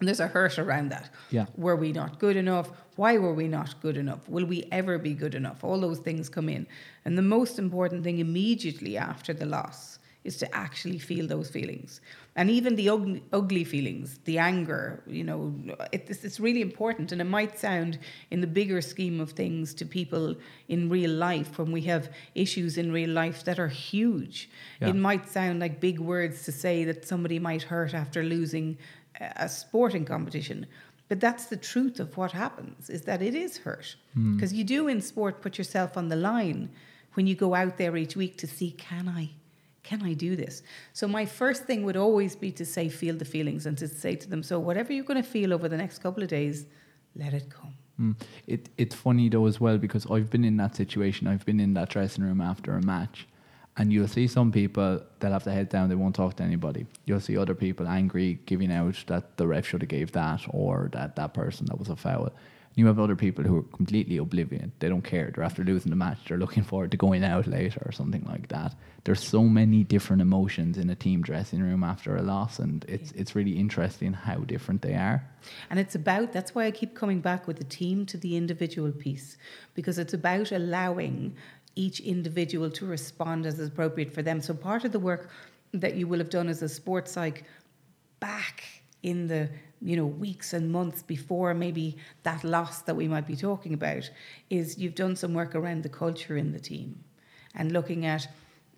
And 0.00 0.08
there's 0.08 0.20
a 0.20 0.26
hurt 0.26 0.58
around 0.58 0.90
that. 0.90 1.10
Yeah. 1.30 1.46
Were 1.56 1.76
we 1.76 1.92
not 1.92 2.18
good 2.18 2.36
enough? 2.36 2.70
Why 2.96 3.18
were 3.18 3.34
we 3.34 3.48
not 3.48 3.80
good 3.80 3.96
enough? 3.96 4.28
Will 4.28 4.44
we 4.44 4.66
ever 4.72 4.98
be 4.98 5.14
good 5.14 5.34
enough? 5.34 5.62
All 5.62 5.80
those 5.80 5.98
things 5.98 6.28
come 6.28 6.48
in. 6.48 6.66
And 7.04 7.16
the 7.18 7.22
most 7.22 7.58
important 7.58 8.02
thing 8.02 8.18
immediately 8.18 8.96
after 8.96 9.32
the 9.32 9.46
loss 9.46 9.93
is 10.24 10.36
to 10.38 10.54
actually 10.56 10.98
feel 10.98 11.26
those 11.26 11.50
feelings. 11.50 12.00
And 12.34 12.50
even 12.50 12.74
the 12.76 12.88
ugly, 12.88 13.22
ugly 13.32 13.62
feelings, 13.64 14.18
the 14.24 14.38
anger, 14.38 15.02
you 15.06 15.22
know, 15.22 15.54
it, 15.92 16.06
it's, 16.08 16.24
it's 16.24 16.40
really 16.40 16.62
important. 16.62 17.12
And 17.12 17.20
it 17.20 17.24
might 17.24 17.58
sound, 17.58 17.98
in 18.30 18.40
the 18.40 18.46
bigger 18.46 18.80
scheme 18.80 19.20
of 19.20 19.32
things, 19.32 19.74
to 19.74 19.84
people 19.84 20.34
in 20.68 20.88
real 20.88 21.10
life, 21.10 21.58
when 21.58 21.70
we 21.70 21.82
have 21.82 22.10
issues 22.34 22.78
in 22.78 22.90
real 22.90 23.10
life 23.10 23.44
that 23.44 23.58
are 23.58 23.68
huge, 23.68 24.48
Yeah. 24.80 24.88
it 24.88 24.96
might 24.96 25.28
sound 25.28 25.60
like 25.60 25.78
big 25.78 25.98
words 26.00 26.44
to 26.44 26.52
say 26.52 26.84
that 26.84 27.06
somebody 27.06 27.38
might 27.38 27.62
hurt 27.62 27.94
after 27.94 28.22
losing 28.22 28.78
a 29.20 29.48
sporting 29.48 30.04
competition. 30.04 30.66
But 31.08 31.20
that's 31.20 31.46
the 31.46 31.56
truth 31.56 32.00
of 32.00 32.16
what 32.16 32.32
happens 32.32 32.88
is 32.88 33.02
that 33.02 33.20
it 33.22 33.34
is 33.34 33.58
hurt. 33.58 33.94
Hmm. 34.14 34.34
Because 34.34 34.52
you 34.54 34.64
do 34.64 34.88
in 34.88 35.00
sport 35.02 35.42
put 35.42 35.58
yourself 35.58 35.96
on 35.96 36.08
the 36.08 36.16
line 36.16 36.70
when 37.12 37.26
you 37.26 37.34
go 37.36 37.54
out 37.54 37.76
there 37.76 37.96
each 37.96 38.16
week 38.16 38.38
to 38.38 38.46
see 38.46 38.70
can 38.72 39.06
I 39.08 39.30
can 39.84 40.02
I 40.02 40.14
do 40.14 40.34
this? 40.34 40.62
So 40.92 41.06
my 41.06 41.24
first 41.26 41.64
thing 41.64 41.84
would 41.84 41.96
always 41.96 42.34
be 42.34 42.50
to 42.52 42.64
say 42.64 42.88
feel 42.88 43.16
the 43.16 43.24
feelings 43.24 43.66
and 43.66 43.78
to 43.78 43.86
say 43.86 44.16
to 44.16 44.28
them 44.28 44.42
so 44.42 44.58
whatever 44.58 44.92
you're 44.92 45.04
going 45.04 45.22
to 45.22 45.28
feel 45.28 45.52
over 45.52 45.68
the 45.68 45.76
next 45.76 45.98
couple 45.98 46.22
of 46.22 46.28
days 46.28 46.66
let 47.14 47.32
it 47.32 47.48
come. 47.48 47.74
Mm. 48.00 48.16
It 48.46 48.70
it's 48.76 48.94
funny 48.94 49.28
though 49.28 49.46
as 49.46 49.60
well 49.60 49.78
because 49.78 50.06
I've 50.10 50.30
been 50.30 50.44
in 50.44 50.56
that 50.56 50.74
situation. 50.74 51.26
I've 51.26 51.46
been 51.46 51.60
in 51.60 51.74
that 51.74 51.90
dressing 51.90 52.24
room 52.24 52.40
after 52.40 52.72
a 52.72 52.82
match, 52.82 53.28
and 53.76 53.92
you'll 53.92 54.08
see 54.08 54.26
some 54.26 54.50
people 54.50 55.00
they'll 55.20 55.32
have 55.32 55.44
their 55.44 55.54
head 55.54 55.68
down. 55.68 55.88
They 55.88 55.94
won't 55.94 56.16
talk 56.16 56.34
to 56.36 56.42
anybody. 56.42 56.86
You'll 57.04 57.20
see 57.20 57.36
other 57.36 57.54
people 57.54 57.86
angry, 57.86 58.40
giving 58.46 58.72
out 58.72 58.96
that 59.06 59.36
the 59.36 59.46
ref 59.46 59.66
should 59.66 59.82
have 59.82 59.88
gave 59.88 60.10
that 60.12 60.40
or 60.50 60.88
that 60.92 61.14
that 61.16 61.34
person 61.34 61.66
that 61.66 61.78
was 61.78 61.88
a 61.88 61.96
foul. 61.96 62.32
You 62.76 62.86
have 62.86 62.98
other 62.98 63.14
people 63.14 63.44
who 63.44 63.58
are 63.58 63.62
completely 63.62 64.16
oblivion. 64.16 64.72
They 64.80 64.88
don't 64.88 65.02
care. 65.02 65.30
They're 65.32 65.44
after 65.44 65.62
losing 65.62 65.90
the 65.90 65.96
match. 65.96 66.18
They're 66.26 66.38
looking 66.38 66.64
forward 66.64 66.90
to 66.90 66.96
going 66.96 67.22
out 67.22 67.46
later 67.46 67.82
or 67.86 67.92
something 67.92 68.24
like 68.24 68.48
that. 68.48 68.74
There's 69.04 69.22
so 69.22 69.44
many 69.44 69.84
different 69.84 70.22
emotions 70.22 70.76
in 70.76 70.90
a 70.90 70.94
team 70.94 71.22
dressing 71.22 71.62
room 71.62 71.84
after 71.84 72.16
a 72.16 72.22
loss, 72.22 72.58
and 72.58 72.84
it's 72.88 73.12
it's 73.12 73.36
really 73.36 73.58
interesting 73.58 74.12
how 74.12 74.38
different 74.38 74.82
they 74.82 74.94
are. 74.94 75.24
And 75.70 75.78
it's 75.78 75.94
about, 75.94 76.32
that's 76.32 76.54
why 76.54 76.64
I 76.64 76.70
keep 76.70 76.94
coming 76.94 77.20
back 77.20 77.46
with 77.46 77.58
the 77.58 77.64
team 77.64 78.06
to 78.06 78.16
the 78.16 78.36
individual 78.36 78.90
piece, 78.90 79.36
because 79.74 79.98
it's 79.98 80.14
about 80.14 80.50
allowing 80.52 81.36
each 81.76 82.00
individual 82.00 82.70
to 82.70 82.86
respond 82.86 83.46
as 83.46 83.58
is 83.58 83.68
appropriate 83.68 84.12
for 84.12 84.22
them. 84.22 84.40
So 84.40 84.54
part 84.54 84.84
of 84.84 84.92
the 84.92 85.00
work 85.00 85.28
that 85.72 85.96
you 85.96 86.08
will 86.08 86.18
have 86.18 86.30
done 86.30 86.48
as 86.48 86.62
a 86.62 86.68
sports 86.68 87.12
psych 87.12 87.44
back 88.20 88.64
in 89.02 89.26
the 89.26 89.50
you 89.84 89.96
know 89.96 90.06
weeks 90.06 90.52
and 90.54 90.72
months 90.72 91.02
before 91.02 91.52
maybe 91.54 91.96
that 92.22 92.42
loss 92.42 92.82
that 92.82 92.96
we 92.96 93.06
might 93.06 93.26
be 93.26 93.36
talking 93.36 93.74
about 93.74 94.10
is 94.48 94.78
you've 94.78 94.94
done 94.94 95.14
some 95.14 95.34
work 95.34 95.54
around 95.54 95.82
the 95.82 95.88
culture 95.88 96.36
in 96.36 96.52
the 96.52 96.58
team 96.58 96.98
and 97.54 97.70
looking 97.70 98.06
at 98.06 98.26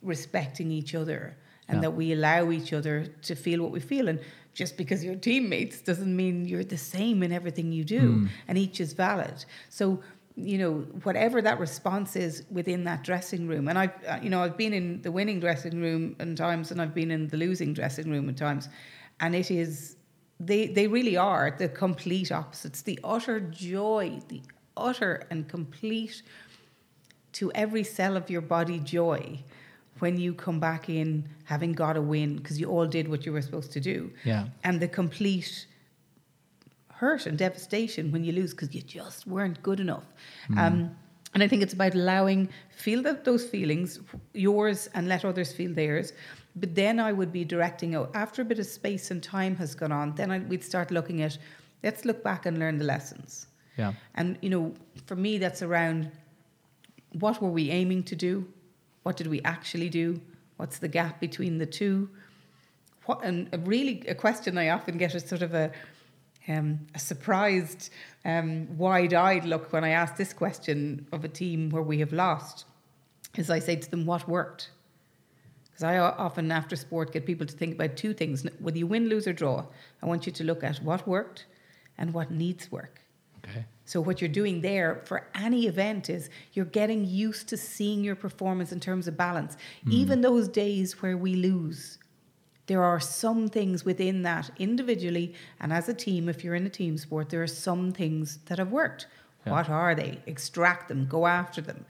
respecting 0.02 0.70
each 0.70 0.94
other 0.94 1.36
and 1.68 1.76
Yeah. 1.76 1.82
that 1.82 1.90
we 1.92 2.12
allow 2.12 2.50
each 2.50 2.72
other 2.72 3.06
to 3.22 3.34
feel 3.34 3.62
what 3.62 3.72
we 3.72 3.80
feel. 3.80 4.08
And 4.08 4.20
just 4.54 4.76
because 4.76 5.04
you're 5.04 5.16
teammates 5.16 5.80
doesn't 5.80 6.14
mean 6.14 6.46
you're 6.46 6.64
the 6.64 6.78
same 6.78 7.22
in 7.22 7.32
everything 7.32 7.72
you 7.72 7.84
do 7.84 8.28
and 8.48 8.56
each 8.58 8.80
is 8.80 8.92
valid. 8.92 9.44
So 9.68 10.02
you 10.38 10.58
know 10.58 10.72
whatever 11.04 11.40
that 11.40 11.58
response 11.58 12.14
is 12.14 12.44
within 12.50 12.84
that 12.84 13.02
dressing 13.02 13.48
room 13.48 13.68
and 13.68 13.78
i've 13.78 13.94
uh, 14.06 14.18
you 14.22 14.28
know 14.28 14.42
i've 14.42 14.58
been 14.58 14.74
in 14.74 15.00
the 15.00 15.10
winning 15.10 15.40
dressing 15.40 15.80
room 15.80 16.14
at 16.20 16.36
times 16.36 16.70
and 16.70 16.78
i've 16.82 16.92
been 16.92 17.10
in 17.10 17.26
the 17.28 17.38
losing 17.38 17.72
dressing 17.72 18.10
room 18.10 18.28
at 18.28 18.36
times 18.36 18.68
and 19.20 19.34
it 19.34 19.50
is 19.50 19.95
they 20.38 20.66
they 20.66 20.86
really 20.86 21.16
are 21.16 21.54
the 21.58 21.68
complete 21.68 22.30
opposites. 22.30 22.82
The 22.82 22.98
utter 23.02 23.40
joy 23.40 24.20
the 24.28 24.42
utter 24.76 25.26
and 25.30 25.48
complete 25.48 26.22
to 27.32 27.50
every 27.52 27.84
cell 27.84 28.16
of 28.16 28.28
your 28.30 28.42
body 28.42 28.78
joy 28.78 29.38
when 29.98 30.18
you 30.18 30.34
come 30.34 30.60
back 30.60 30.88
in 30.90 31.26
having 31.44 31.72
got 31.72 31.96
a 31.96 32.02
win 32.02 32.36
because 32.36 32.60
you 32.60 32.68
all 32.68 32.86
did 32.86 33.08
what 33.08 33.24
you 33.24 33.32
were 33.32 33.40
supposed 33.40 33.72
to 33.72 33.80
do. 33.80 34.10
Yeah. 34.24 34.48
and 34.64 34.80
the 34.80 34.88
complete 34.88 35.66
hurt 36.92 37.26
and 37.26 37.36
devastation 37.38 38.10
when 38.12 38.24
you 38.24 38.32
lose 38.32 38.52
because 38.52 38.74
you 38.74 38.82
just 38.82 39.26
weren't 39.26 39.62
good 39.62 39.80
enough. 39.80 40.04
Um, 40.56 40.96
and 41.34 41.42
i 41.42 41.48
think 41.48 41.62
it's 41.62 41.74
about 41.74 41.94
allowing 41.94 42.48
feel 42.84 43.02
that 43.02 43.24
those 43.24 43.44
feelings 43.44 44.00
yours 44.32 44.88
and 44.94 45.06
let 45.06 45.24
others 45.24 45.52
feel 45.52 45.72
theirs 45.74 46.12
but 46.56 46.74
then 46.74 46.98
i 46.98 47.12
would 47.12 47.32
be 47.32 47.44
directing 47.44 47.94
out 47.94 48.10
after 48.14 48.42
a 48.42 48.44
bit 48.44 48.58
of 48.58 48.66
space 48.66 49.10
and 49.10 49.22
time 49.22 49.54
has 49.56 49.74
gone 49.74 49.92
on 49.92 50.14
then 50.14 50.30
I, 50.30 50.38
we'd 50.38 50.64
start 50.64 50.90
looking 50.90 51.22
at 51.22 51.38
let's 51.84 52.04
look 52.04 52.22
back 52.24 52.46
and 52.46 52.58
learn 52.58 52.78
the 52.78 52.84
lessons 52.84 53.46
Yeah. 53.76 53.92
and 54.14 54.38
you 54.40 54.50
know, 54.50 54.74
for 55.06 55.16
me, 55.16 55.38
that's 55.38 55.62
around 55.62 56.10
what 57.12 57.40
were 57.42 57.50
we 57.50 57.70
aiming 57.70 58.04
to 58.04 58.16
do? 58.16 58.46
What 59.02 59.16
did 59.16 59.26
we 59.26 59.40
actually 59.42 59.88
do? 59.90 60.20
What's 60.56 60.78
the 60.78 60.88
gap 60.88 61.20
between 61.20 61.58
the 61.58 61.66
two? 61.66 62.08
What, 63.04 63.22
and 63.22 63.48
a 63.52 63.58
really 63.58 64.02
a 64.08 64.14
question 64.14 64.58
I 64.58 64.70
often 64.70 64.96
get 64.98 65.14
is 65.14 65.24
sort 65.28 65.42
of 65.42 65.54
a 65.54 65.70
um, 66.48 66.86
a 66.94 66.98
surprised, 66.98 67.90
um, 68.24 68.78
wide-eyed 68.78 69.44
look 69.44 69.72
when 69.72 69.84
I 69.84 69.90
ask 69.90 70.16
this 70.16 70.32
question 70.32 71.06
of 71.12 71.24
a 71.24 71.28
team 71.28 71.70
where 71.70 71.82
we 71.82 71.98
have 71.98 72.12
lost. 72.12 72.64
Is 73.36 73.50
I 73.50 73.58
say 73.60 73.76
to 73.76 73.90
them, 73.90 74.06
"What 74.06 74.26
worked?" 74.28 74.70
Because 75.76 75.84
I 75.84 75.98
often, 75.98 76.50
after 76.50 76.74
sport, 76.74 77.12
get 77.12 77.26
people 77.26 77.46
to 77.46 77.54
think 77.54 77.74
about 77.74 77.96
two 77.96 78.14
things: 78.14 78.46
whether 78.60 78.78
you 78.78 78.86
win, 78.86 79.10
lose, 79.10 79.26
or 79.26 79.34
draw. 79.34 79.66
I 80.02 80.06
want 80.06 80.24
you 80.24 80.32
to 80.32 80.44
look 80.44 80.64
at 80.64 80.78
what 80.78 81.06
worked 81.06 81.44
and 81.98 82.14
what 82.14 82.30
needs 82.30 82.72
work. 82.72 83.02
Okay. 83.44 83.66
So 83.84 84.00
what 84.00 84.22
you're 84.22 84.28
doing 84.28 84.62
there 84.62 85.02
for 85.04 85.28
any 85.34 85.66
event 85.66 86.08
is 86.08 86.30
you're 86.54 86.64
getting 86.64 87.04
used 87.04 87.46
to 87.48 87.58
seeing 87.58 88.02
your 88.02 88.16
performance 88.16 88.72
in 88.72 88.80
terms 88.80 89.06
of 89.06 89.18
balance. 89.18 89.56
Hmm. 89.84 89.92
Even 89.92 90.20
those 90.22 90.48
days 90.48 91.02
where 91.02 91.16
we 91.18 91.34
lose, 91.34 91.98
there 92.68 92.82
are 92.82 92.98
some 92.98 93.48
things 93.48 93.84
within 93.84 94.22
that 94.22 94.50
individually 94.58 95.34
and 95.60 95.72
as 95.74 95.88
a 95.90 95.94
team, 95.94 96.28
if 96.28 96.42
you're 96.42 96.54
in 96.54 96.66
a 96.66 96.70
team 96.70 96.96
sport, 96.96 97.28
there 97.28 97.42
are 97.42 97.46
some 97.46 97.92
things 97.92 98.38
that 98.46 98.58
have 98.58 98.72
worked. 98.72 99.06
Yeah. 99.44 99.52
What 99.52 99.68
are 99.68 99.94
they? 99.94 100.20
Extract 100.26 100.88
them, 100.88 101.06
go 101.06 101.26
after 101.26 101.60
them. 101.60 101.84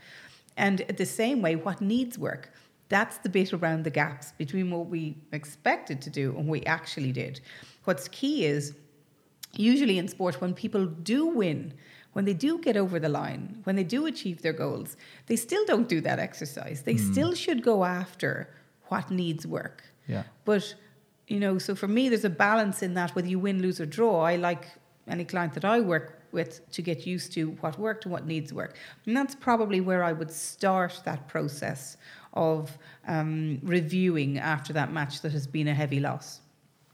And 0.56 0.80
the 0.80 1.06
same 1.06 1.40
way, 1.40 1.54
what 1.56 1.80
needs 1.80 2.18
work? 2.18 2.50
That's 2.88 3.18
the 3.18 3.28
bit 3.28 3.52
around 3.52 3.84
the 3.84 3.90
gaps 3.90 4.32
between 4.38 4.70
what 4.70 4.86
we 4.86 5.16
expected 5.32 6.00
to 6.02 6.10
do 6.10 6.30
and 6.36 6.46
what 6.46 6.60
we 6.60 6.62
actually 6.64 7.12
did. 7.12 7.40
What's 7.84 8.08
key 8.08 8.44
is 8.44 8.74
usually 9.54 9.98
in 9.98 10.08
sport 10.08 10.40
when 10.40 10.54
people 10.54 10.86
do 10.86 11.26
win 11.26 11.74
when 12.16 12.24
they 12.24 12.32
do 12.32 12.56
get 12.56 12.78
over 12.78 12.98
the 12.98 13.10
line, 13.10 13.60
when 13.64 13.76
they 13.76 13.84
do 13.84 14.06
achieve 14.06 14.40
their 14.40 14.54
goals, 14.54 14.96
they 15.26 15.36
still 15.36 15.66
don't 15.66 15.86
do 15.86 16.00
that 16.00 16.18
exercise. 16.18 16.80
They 16.80 16.94
hmm. 16.94 17.12
still 17.12 17.34
should 17.34 17.62
go 17.62 17.84
after 17.84 18.48
what 18.84 19.10
needs 19.10 19.46
work. 19.46 19.84
Yeah. 20.06 20.22
But, 20.46 20.76
you 21.28 21.38
know, 21.38 21.58
so 21.58 21.74
for 21.74 21.88
me, 21.88 22.08
there's 22.08 22.24
a 22.24 22.30
balance 22.30 22.82
in 22.82 22.94
that 22.94 23.14
whether 23.14 23.28
you 23.28 23.38
win, 23.38 23.60
lose, 23.60 23.82
or 23.82 23.84
draw. 23.84 24.22
I 24.22 24.36
like 24.36 24.64
any 25.06 25.26
client 25.26 25.52
that 25.52 25.66
I 25.66 25.80
work 25.80 26.22
with 26.32 26.66
to 26.70 26.80
get 26.80 27.06
used 27.06 27.34
to 27.34 27.50
what 27.60 27.78
worked 27.78 28.06
and 28.06 28.12
what 28.12 28.24
needs 28.24 28.50
work. 28.50 28.78
And 29.04 29.14
that's 29.14 29.34
probably 29.34 29.82
where 29.82 30.02
I 30.02 30.12
would 30.12 30.30
start 30.30 31.02
that 31.04 31.28
process 31.28 31.98
of 32.36 32.78
um, 33.08 33.58
reviewing 33.62 34.38
after 34.38 34.72
that 34.74 34.92
match 34.92 35.22
that 35.22 35.32
has 35.32 35.46
been 35.46 35.66
a 35.66 35.74
heavy 35.74 35.98
loss. 35.98 36.40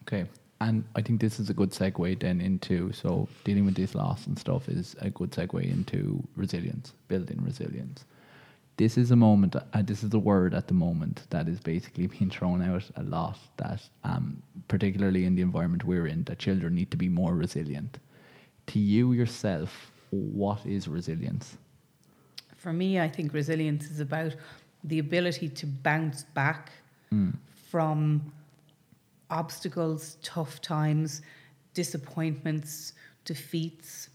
Okay. 0.03 0.27
And 0.61 0.85
I 0.95 1.03
think 1.03 1.21
this 1.21 1.41
is 1.41 1.51
a 1.51 1.55
good 1.55 1.71
segue 1.71 2.21
then 2.21 2.41
into 2.41 2.93
so 2.93 3.29
dealing 3.43 3.65
with 3.65 3.75
this 3.75 3.97
loss 3.97 4.29
and 4.29 4.39
stuff 4.39 4.69
is 4.69 4.95
a 5.01 5.11
good 5.11 5.33
segue 5.33 5.61
into 5.61 6.23
resilience, 6.37 6.95
building 7.09 7.43
resilience. 7.43 8.05
This 8.77 8.97
is 8.97 9.11
a 9.11 9.17
moment, 9.17 9.57
uh, 9.57 9.83
this 9.83 10.05
is 10.05 10.15
a 10.15 10.19
word 10.19 10.55
at 10.55 10.69
the 10.69 10.75
moment 10.75 11.27
that 11.31 11.49
is 11.49 11.59
basically 11.59 12.07
being 12.19 12.31
thrown 12.31 12.63
out 12.63 12.85
a 12.97 13.03
lot. 13.03 13.39
That, 13.57 13.83
um, 14.05 14.41
particularly 14.69 15.25
in 15.25 15.35
the 15.35 15.43
environment 15.43 15.85
we're 15.85 16.07
in, 16.07 16.23
that 16.25 16.39
children 16.39 16.77
need 16.77 16.93
to 16.93 16.97
be 16.97 17.09
more 17.09 17.35
resilient. 17.35 17.99
To 18.69 18.79
you 18.79 19.13
yourself, 19.13 19.91
what 20.11 20.65
is 20.65 20.87
resilience? 20.87 21.57
For 22.57 22.73
me, 22.73 23.01
I 23.01 23.09
think 23.09 23.33
resilience 23.33 23.91
is 23.91 23.99
about 23.99 24.37
the 24.85 24.99
ability 24.99 25.49
to 25.49 25.67
bounce 25.67 26.25
back 26.25 26.73
hmm. 27.11 27.31
from 27.71 28.33
obstacles, 29.31 30.17
tough 30.23 30.61
times, 30.61 31.23
disappointments, 31.75 32.93
defeats, 33.25 34.11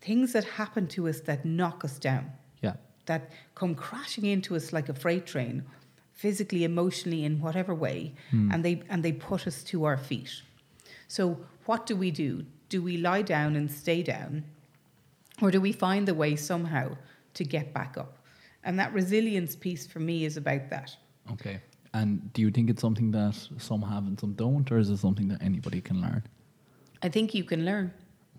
things 0.00 0.32
that 0.32 0.44
happen 0.44 0.86
to 0.88 1.08
us 1.08 1.20
that 1.20 1.44
knock 1.44 1.84
us 1.84 1.98
down, 1.98 2.32
Yeah. 2.62 2.74
that 3.06 3.30
come 3.54 3.74
crashing 3.74 4.24
into 4.24 4.56
us 4.56 4.72
like 4.72 4.88
a 4.88 4.94
freight 4.94 5.26
train, 5.26 5.64
physically, 6.12 6.64
emotionally, 6.64 7.24
in 7.24 7.40
whatever 7.40 7.74
way, 7.74 8.14
hmm. 8.30 8.50
and 8.52 8.64
they 8.64 8.82
and 8.88 9.04
they 9.04 9.12
put 9.12 9.46
us 9.46 9.62
to 9.64 9.84
our 9.84 9.96
feet. 9.96 10.42
So, 11.06 11.38
what 11.66 11.86
do 11.86 11.94
we 11.96 12.10
do? 12.10 12.44
Do 12.68 12.82
we 12.82 12.96
lie 12.96 13.22
down 13.22 13.56
and 13.56 13.70
stay 13.70 14.02
down, 14.02 14.44
or 15.40 15.50
do 15.50 15.60
we 15.60 15.72
find 15.72 16.08
the 16.08 16.14
way 16.14 16.36
somehow 16.36 16.96
to 17.34 17.44
get 17.44 17.72
back 17.72 17.96
up? 17.96 18.17
And 18.68 18.78
that 18.78 18.92
resilience 18.92 19.56
piece 19.56 19.86
for 19.86 19.98
me 19.98 20.26
is 20.26 20.36
about 20.36 20.68
that. 20.68 20.94
Okay. 21.32 21.58
And 21.94 22.30
do 22.34 22.42
you 22.42 22.50
think 22.50 22.68
it's 22.68 22.82
something 22.82 23.10
that 23.12 23.34
some 23.56 23.80
have 23.80 24.06
and 24.06 24.20
some 24.20 24.34
don't, 24.34 24.70
or 24.70 24.76
is 24.78 24.90
it 24.90 24.98
something 24.98 25.26
that 25.28 25.42
anybody 25.42 25.80
can 25.80 26.02
learn? 26.02 26.22
I 27.02 27.08
think 27.08 27.34
you 27.34 27.44
can 27.44 27.64
learn. 27.64 27.90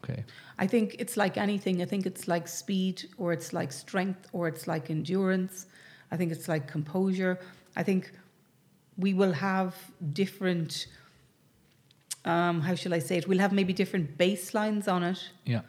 Okay. 0.04 0.24
I 0.60 0.68
think 0.68 0.96
it's 1.00 1.18
like 1.18 1.36
anything. 1.38 1.82
I 1.82 1.86
think 1.86 2.06
it's 2.06 2.28
like 2.28 2.48
speed, 2.48 3.10
or 3.18 3.34
it's 3.34 3.54
like 3.54 3.72
strength, 3.72 4.28
or 4.32 4.48
it's 4.48 4.68
like 4.68 4.92
endurance. 4.92 5.66
I 6.12 6.16
think 6.16 6.32
it's 6.32 6.48
like 6.48 6.68
composure. 6.68 7.40
I 7.76 7.82
think 7.82 8.12
we 8.98 9.16
will 9.16 9.34
have 9.34 9.74
different. 10.14 10.86
Um, 12.24 12.62
how 12.62 12.76
shall 12.76 12.94
I 12.94 13.00
say 13.00 13.18
it? 13.18 13.28
We'll 13.28 13.40
have 13.40 13.52
maybe 13.52 13.74
different 13.74 14.16
baselines 14.20 14.88
on 14.88 15.02
it, 15.02 15.32
Yeah. 15.46 15.62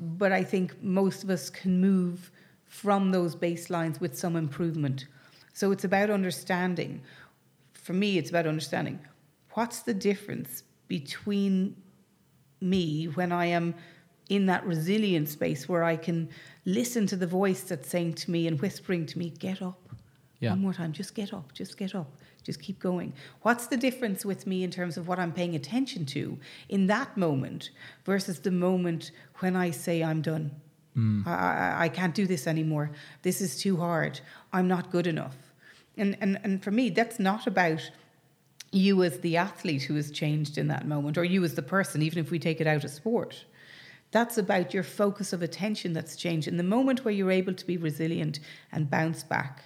but 0.00 0.32
I 0.32 0.42
think 0.42 0.82
most 0.82 1.22
of 1.22 1.30
us 1.30 1.50
can 1.50 1.80
move 1.80 2.32
from 2.68 3.10
those 3.10 3.34
baselines 3.34 4.00
with 4.00 4.16
some 4.16 4.36
improvement. 4.36 5.06
So 5.52 5.72
it's 5.72 5.84
about 5.84 6.10
understanding. 6.10 7.00
For 7.72 7.92
me, 7.92 8.18
it's 8.18 8.30
about 8.30 8.46
understanding 8.46 9.00
what's 9.54 9.80
the 9.80 9.94
difference 9.94 10.62
between 10.86 11.74
me 12.60 13.06
when 13.06 13.32
I 13.32 13.46
am 13.46 13.74
in 14.28 14.46
that 14.46 14.64
resilient 14.64 15.28
space 15.28 15.68
where 15.68 15.84
I 15.84 15.96
can 15.96 16.28
listen 16.64 17.06
to 17.08 17.16
the 17.16 17.26
voice 17.26 17.62
that's 17.62 17.88
saying 17.88 18.14
to 18.14 18.30
me 18.30 18.46
and 18.46 18.60
whispering 18.60 19.06
to 19.06 19.18
me, 19.18 19.30
get 19.30 19.62
up. 19.62 19.80
Yeah. 20.40 20.50
One 20.50 20.60
more 20.60 20.74
time, 20.74 20.92
just 20.92 21.14
get 21.14 21.32
up, 21.32 21.52
just 21.52 21.76
get 21.76 21.94
up, 21.94 22.12
just 22.44 22.62
keep 22.62 22.78
going. 22.78 23.12
What's 23.42 23.66
the 23.66 23.76
difference 23.76 24.24
with 24.24 24.46
me 24.46 24.62
in 24.62 24.70
terms 24.70 24.96
of 24.96 25.08
what 25.08 25.18
I'm 25.18 25.32
paying 25.32 25.56
attention 25.56 26.06
to 26.06 26.38
in 26.68 26.86
that 26.86 27.16
moment 27.16 27.70
versus 28.04 28.38
the 28.38 28.52
moment 28.52 29.10
when 29.38 29.56
I 29.56 29.72
say 29.72 30.04
I'm 30.04 30.22
done? 30.22 30.52
Mm. 30.98 31.26
I, 31.26 31.32
I, 31.32 31.84
I 31.84 31.88
can't 31.88 32.14
do 32.14 32.26
this 32.26 32.46
anymore. 32.46 32.90
This 33.22 33.40
is 33.40 33.60
too 33.60 33.76
hard. 33.76 34.20
I'm 34.52 34.66
not 34.66 34.90
good 34.90 35.06
enough. 35.06 35.36
And, 35.96 36.16
and, 36.20 36.38
and 36.42 36.62
for 36.62 36.70
me, 36.70 36.90
that's 36.90 37.18
not 37.18 37.46
about 37.46 37.90
you 38.72 39.02
as 39.02 39.20
the 39.20 39.36
athlete 39.36 39.82
who 39.82 39.94
has 39.94 40.10
changed 40.10 40.58
in 40.58 40.68
that 40.68 40.86
moment, 40.86 41.16
or 41.16 41.24
you 41.24 41.42
as 41.44 41.54
the 41.54 41.62
person, 41.62 42.02
even 42.02 42.18
if 42.18 42.30
we 42.30 42.38
take 42.38 42.60
it 42.60 42.66
out 42.66 42.84
of 42.84 42.90
sport. 42.90 43.44
That's 44.10 44.38
about 44.38 44.74
your 44.74 44.82
focus 44.82 45.32
of 45.32 45.42
attention 45.42 45.92
that's 45.92 46.16
changed. 46.16 46.48
In 46.48 46.56
the 46.56 46.62
moment 46.62 47.04
where 47.04 47.12
you're 47.12 47.30
able 47.30 47.54
to 47.54 47.66
be 47.66 47.76
resilient 47.76 48.40
and 48.72 48.90
bounce 48.90 49.22
back, 49.22 49.64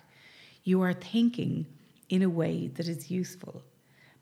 you 0.64 0.82
are 0.82 0.92
thinking 0.92 1.66
in 2.08 2.22
a 2.22 2.28
way 2.28 2.68
that 2.74 2.88
is 2.88 3.10
useful. 3.10 3.62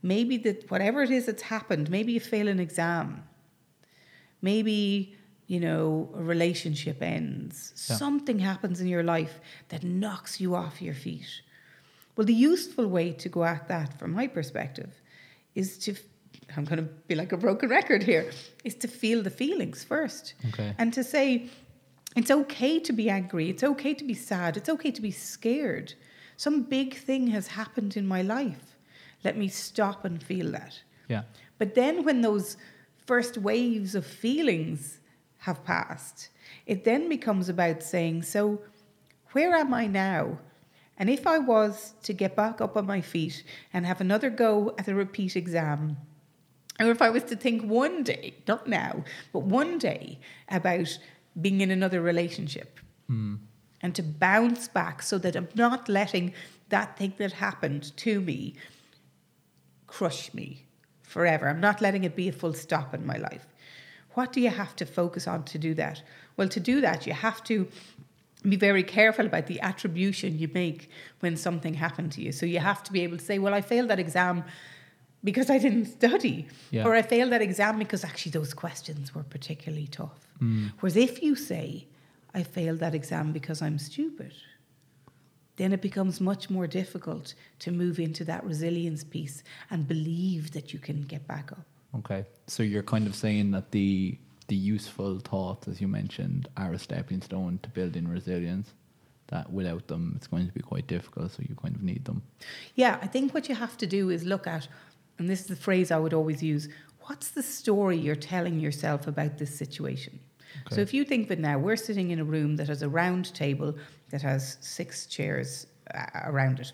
Maybe 0.03 0.37
that 0.39 0.71
whatever 0.71 1.03
it 1.03 1.11
is 1.11 1.27
that's 1.27 1.43
happened, 1.43 1.91
maybe 1.91 2.13
you 2.13 2.21
fail 2.21 2.49
an 2.49 2.61
exam, 2.61 3.23
maybe 4.41 5.17
you 5.53 5.59
know 5.59 6.09
a 6.15 6.23
relationship 6.35 6.99
ends, 7.03 7.57
Yeah. 7.89 7.97
something 7.97 8.39
happens 8.39 8.81
in 8.81 8.87
your 8.87 9.03
life 9.03 9.41
that 9.71 9.83
knocks 9.83 10.41
you 10.41 10.55
off 10.55 10.81
your 10.81 10.95
feet. 10.95 11.31
Well, 12.15 12.27
the 12.33 12.41
useful 12.53 12.87
way 12.87 13.13
to 13.23 13.29
go 13.29 13.43
at 13.45 13.67
that, 13.69 13.99
from 13.99 14.11
my 14.13 14.27
perspective, 14.29 14.93
is 15.55 15.77
to 15.85 15.95
I'm 16.57 16.65
going 16.65 16.83
to 16.87 16.91
be 17.09 17.15
like 17.15 17.33
a 17.33 17.37
broken 17.37 17.69
record 17.69 18.03
here, 18.03 18.31
is 18.65 18.75
to 18.77 18.89
feel 18.89 19.23
the 19.23 19.31
feelings 19.31 19.85
first. 19.85 20.35
Okay. 20.49 20.75
And 20.79 20.93
to 20.95 21.03
say, 21.05 21.49
it's 22.17 22.31
okay 22.31 22.79
to 22.81 22.93
be 22.93 23.11
angry, 23.11 23.49
it's 23.51 23.63
okay 23.65 23.95
to 23.95 24.05
be 24.05 24.15
sad, 24.15 24.57
it's 24.57 24.69
okay 24.69 24.91
to 24.93 25.03
be 25.03 25.11
scared. 25.13 25.95
Some 26.37 26.63
big 26.63 26.95
thing 26.95 27.27
has 27.29 27.47
happened 27.49 27.97
in 27.97 28.07
my 28.07 28.23
life. 28.23 28.77
Let 29.25 29.37
me 29.37 29.49
stop 29.49 30.05
and 30.05 30.23
feel 30.23 30.51
that. 30.53 30.75
Yeah. 31.09 31.23
But 31.59 31.75
then 31.75 32.05
when 32.05 32.21
those 32.23 32.57
first 33.07 33.37
waves 33.39 33.95
of 33.95 34.07
feelings 34.07 35.00
have 35.41 35.65
passed, 35.65 36.29
it 36.67 36.85
then 36.85 37.09
becomes 37.09 37.49
about 37.49 37.83
saying, 37.83 38.23
so 38.23 38.61
where 39.33 39.55
am 39.55 39.73
I 39.73 39.87
now? 39.87 40.39
And 40.99 41.09
if 41.09 41.27
I 41.27 41.39
was 41.39 41.95
to 42.03 42.13
get 42.13 42.37
back 42.37 42.61
up 42.61 42.77
on 42.77 42.87
my 42.87 43.01
feet 43.01 43.43
and 43.73 43.87
have 43.87 44.01
another 44.01 44.29
go 44.29 44.75
at 44.79 44.89
a 44.89 44.95
repeat 44.95 45.35
exam, 45.35 45.97
or 46.79 46.91
if 46.91 47.01
I 47.01 47.11
was 47.11 47.25
to 47.25 47.37
think 47.37 47.63
one 47.63 48.03
day, 48.03 48.35
not 48.47 48.67
now, 48.67 49.05
but 49.33 49.43
one 49.43 49.79
day 49.79 50.19
about 50.49 50.99
being 51.41 51.61
in 51.61 51.71
another 51.71 52.03
relationship 52.03 52.81
hmm. 53.07 53.37
and 53.81 53.95
to 53.95 54.03
bounce 54.03 54.69
back 54.69 55.03
so 55.03 55.17
that 55.19 55.37
I'm 55.37 55.49
not 55.55 55.89
letting 55.89 56.35
that 56.69 56.99
thing 56.99 57.15
that 57.19 57.33
happened 57.33 57.97
to 57.99 58.21
me 58.21 58.55
crush 59.87 60.35
me 60.35 60.67
forever. 61.03 61.49
I'm 61.49 61.61
not 61.61 61.81
letting 61.81 62.05
it 62.05 62.15
be 62.15 62.29
a 62.29 62.33
full 62.33 62.55
stop 62.55 62.95
in 62.95 63.07
my 63.07 63.17
life. 63.17 63.47
What 64.15 64.33
do 64.33 64.41
you 64.41 64.51
have 64.51 64.75
to 64.77 64.87
focus 64.87 65.27
on 65.29 65.45
to 65.45 65.59
do 65.59 65.75
that? 65.75 66.03
Well, 66.37 66.49
to 66.49 66.61
do 66.61 66.81
that, 66.81 67.07
you 67.07 67.13
have 67.13 67.43
to 67.45 67.69
be 68.43 68.57
very 68.57 68.83
careful 68.83 69.27
about 69.27 69.47
the 69.47 69.61
attribution 69.61 70.39
you 70.39 70.49
make 70.55 70.89
when 71.21 71.37
something 71.37 71.75
happened 71.75 72.13
to 72.13 72.23
you. 72.23 72.33
So 72.33 72.47
you 72.47 72.59
have 72.59 72.83
to 72.85 72.93
be 72.93 73.03
able 73.03 73.19
to 73.19 73.25
say, 73.25 73.39
well, 73.39 73.55
I 73.55 73.61
failed 73.61 73.89
that 73.89 73.99
exam 73.99 74.45
because 75.23 75.51
I 75.51 75.59
didn't 75.59 75.87
study, 75.87 76.47
Yeah. 76.71 76.87
or 76.87 76.95
I 76.95 77.03
failed 77.03 77.33
that 77.33 77.43
exam 77.43 77.79
because 77.79 78.05
actually 78.05 78.33
those 78.33 78.55
questions 78.55 79.15
were 79.15 79.23
particularly 79.23 79.87
tough. 79.87 80.27
Mm. 80.41 80.73
Whereas 80.81 80.97
if 80.97 81.23
you 81.23 81.37
say, 81.37 81.87
I 82.33 82.43
failed 82.43 82.79
that 82.79 82.95
exam 82.95 83.33
because 83.33 83.61
I'm 83.61 83.79
stupid, 83.79 84.33
then 85.57 85.75
it 85.75 85.83
becomes 85.83 86.21
much 86.21 86.49
more 86.49 86.67
difficult 86.67 87.35
to 87.59 87.71
move 87.71 88.01
into 88.01 88.25
that 88.25 88.43
resilience 88.45 89.05
piece 89.05 89.43
and 89.71 89.87
believe 89.87 90.53
that 90.53 90.73
you 90.73 90.79
can 90.79 91.03
get 91.03 91.27
back 91.29 91.53
up. 91.53 91.67
Okay. 91.99 92.25
So 92.47 92.63
you're 92.63 92.83
kind 92.83 93.07
of 93.07 93.15
saying 93.15 93.51
that 93.53 93.71
the 93.71 94.19
the 94.49 94.57
useful 94.57 95.21
thoughts, 95.21 95.69
as 95.69 95.81
you 95.81 95.87
mentioned, 95.87 96.49
are 96.57 96.73
a 96.73 96.79
stepping 96.79 97.23
stone 97.23 97.61
to 97.63 97.69
building 97.71 98.09
resilience. 98.09 98.73
That 99.29 99.53
without 99.53 99.87
them, 99.87 100.15
it's 100.17 100.27
going 100.27 100.49
to 100.49 100.53
be 100.53 100.61
quite 100.61 100.89
difficult. 100.89 101.31
So 101.31 101.43
you 101.49 101.55
kind 101.55 101.77
of 101.77 101.83
need 101.83 102.05
them. 102.05 102.23
Yeah, 102.75 102.99
I 103.01 103.07
think 103.07 103.33
what 103.33 103.49
you 103.49 103.55
have 103.55 103.77
to 103.77 103.87
do 103.87 104.11
is 104.11 104.25
look 104.25 104.49
at, 104.49 104.67
and 105.19 105.29
this 105.29 105.43
is 105.43 105.47
the 105.47 105.55
phrase 105.55 105.93
I 105.93 105.99
would 105.99 106.15
always 106.15 106.43
use 106.43 106.69
what's 107.11 107.31
the 107.31 107.43
story 107.43 107.97
you're 107.97 108.15
telling 108.15 108.61
yourself 108.61 109.07
about 109.07 109.39
this 109.39 109.57
situation? 109.57 110.19
So 110.71 110.81
if 110.81 110.93
you 110.93 111.05
think 111.05 111.29
that 111.29 111.39
now 111.39 111.59
we're 111.59 111.77
sitting 111.77 112.11
in 112.11 112.19
a 112.19 112.25
room 112.25 112.57
that 112.57 112.69
has 112.69 112.83
a 112.83 112.89
round 112.89 113.33
table 113.35 113.77
that 114.11 114.23
has 114.23 114.59
six 114.61 115.07
chairs 115.07 115.67
uh, 115.95 116.07
around 116.25 116.61
it, 116.61 116.73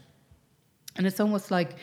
and 0.97 1.07
it's 1.07 1.21
almost 1.21 1.51
like, 1.51 1.77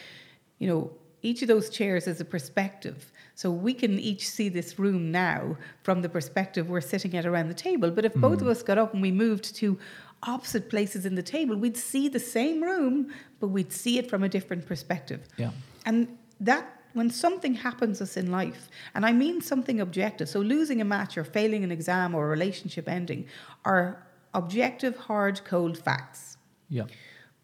you 0.57 0.67
know, 0.67 0.91
each 1.21 1.41
of 1.43 1.47
those 1.47 1.69
chairs 1.69 2.07
is 2.07 2.19
a 2.19 2.25
perspective. 2.25 3.11
So 3.35 3.49
we 3.49 3.73
can 3.73 3.99
each 3.99 4.29
see 4.29 4.49
this 4.49 4.77
room 4.77 5.11
now 5.11 5.57
from 5.81 6.01
the 6.01 6.09
perspective 6.09 6.69
we're 6.69 6.81
sitting 6.81 7.15
at 7.17 7.25
around 7.25 7.47
the 7.47 7.53
table. 7.53 7.89
But 7.89 8.05
if 8.05 8.13
hmm. 8.13 8.21
both 8.21 8.41
of 8.41 8.47
us 8.47 8.61
got 8.61 8.77
up 8.77 8.93
and 8.93 9.01
we 9.01 9.11
moved 9.11 9.55
to 9.55 9.79
opposite 10.23 10.69
places 10.69 11.05
in 11.05 11.15
the 11.15 11.23
table, 11.23 11.55
we'd 11.55 11.77
see 11.77 12.07
the 12.07 12.19
same 12.19 12.61
room, 12.61 13.11
but 13.39 13.47
we'd 13.47 13.73
see 13.73 13.97
it 13.97 14.09
from 14.09 14.23
a 14.23 14.29
different 14.29 14.65
perspective. 14.65 15.27
Yeah. 15.37 15.51
And 15.85 16.17
that 16.39 16.81
when 16.93 17.09
something 17.09 17.55
happens 17.55 18.01
us 18.01 18.17
in 18.17 18.31
life, 18.31 18.69
and 18.93 19.05
I 19.05 19.11
mean 19.11 19.41
something 19.41 19.81
objective, 19.81 20.29
so 20.29 20.39
losing 20.39 20.79
a 20.79 20.85
match 20.85 21.17
or 21.17 21.23
failing 21.23 21.63
an 21.63 21.71
exam 21.71 22.13
or 22.13 22.25
a 22.25 22.29
relationship 22.29 22.87
ending 22.87 23.25
are 23.65 24.05
objective, 24.33 24.95
hard, 24.95 25.43
cold 25.43 25.77
facts. 25.77 26.37
Yeah. 26.69 26.83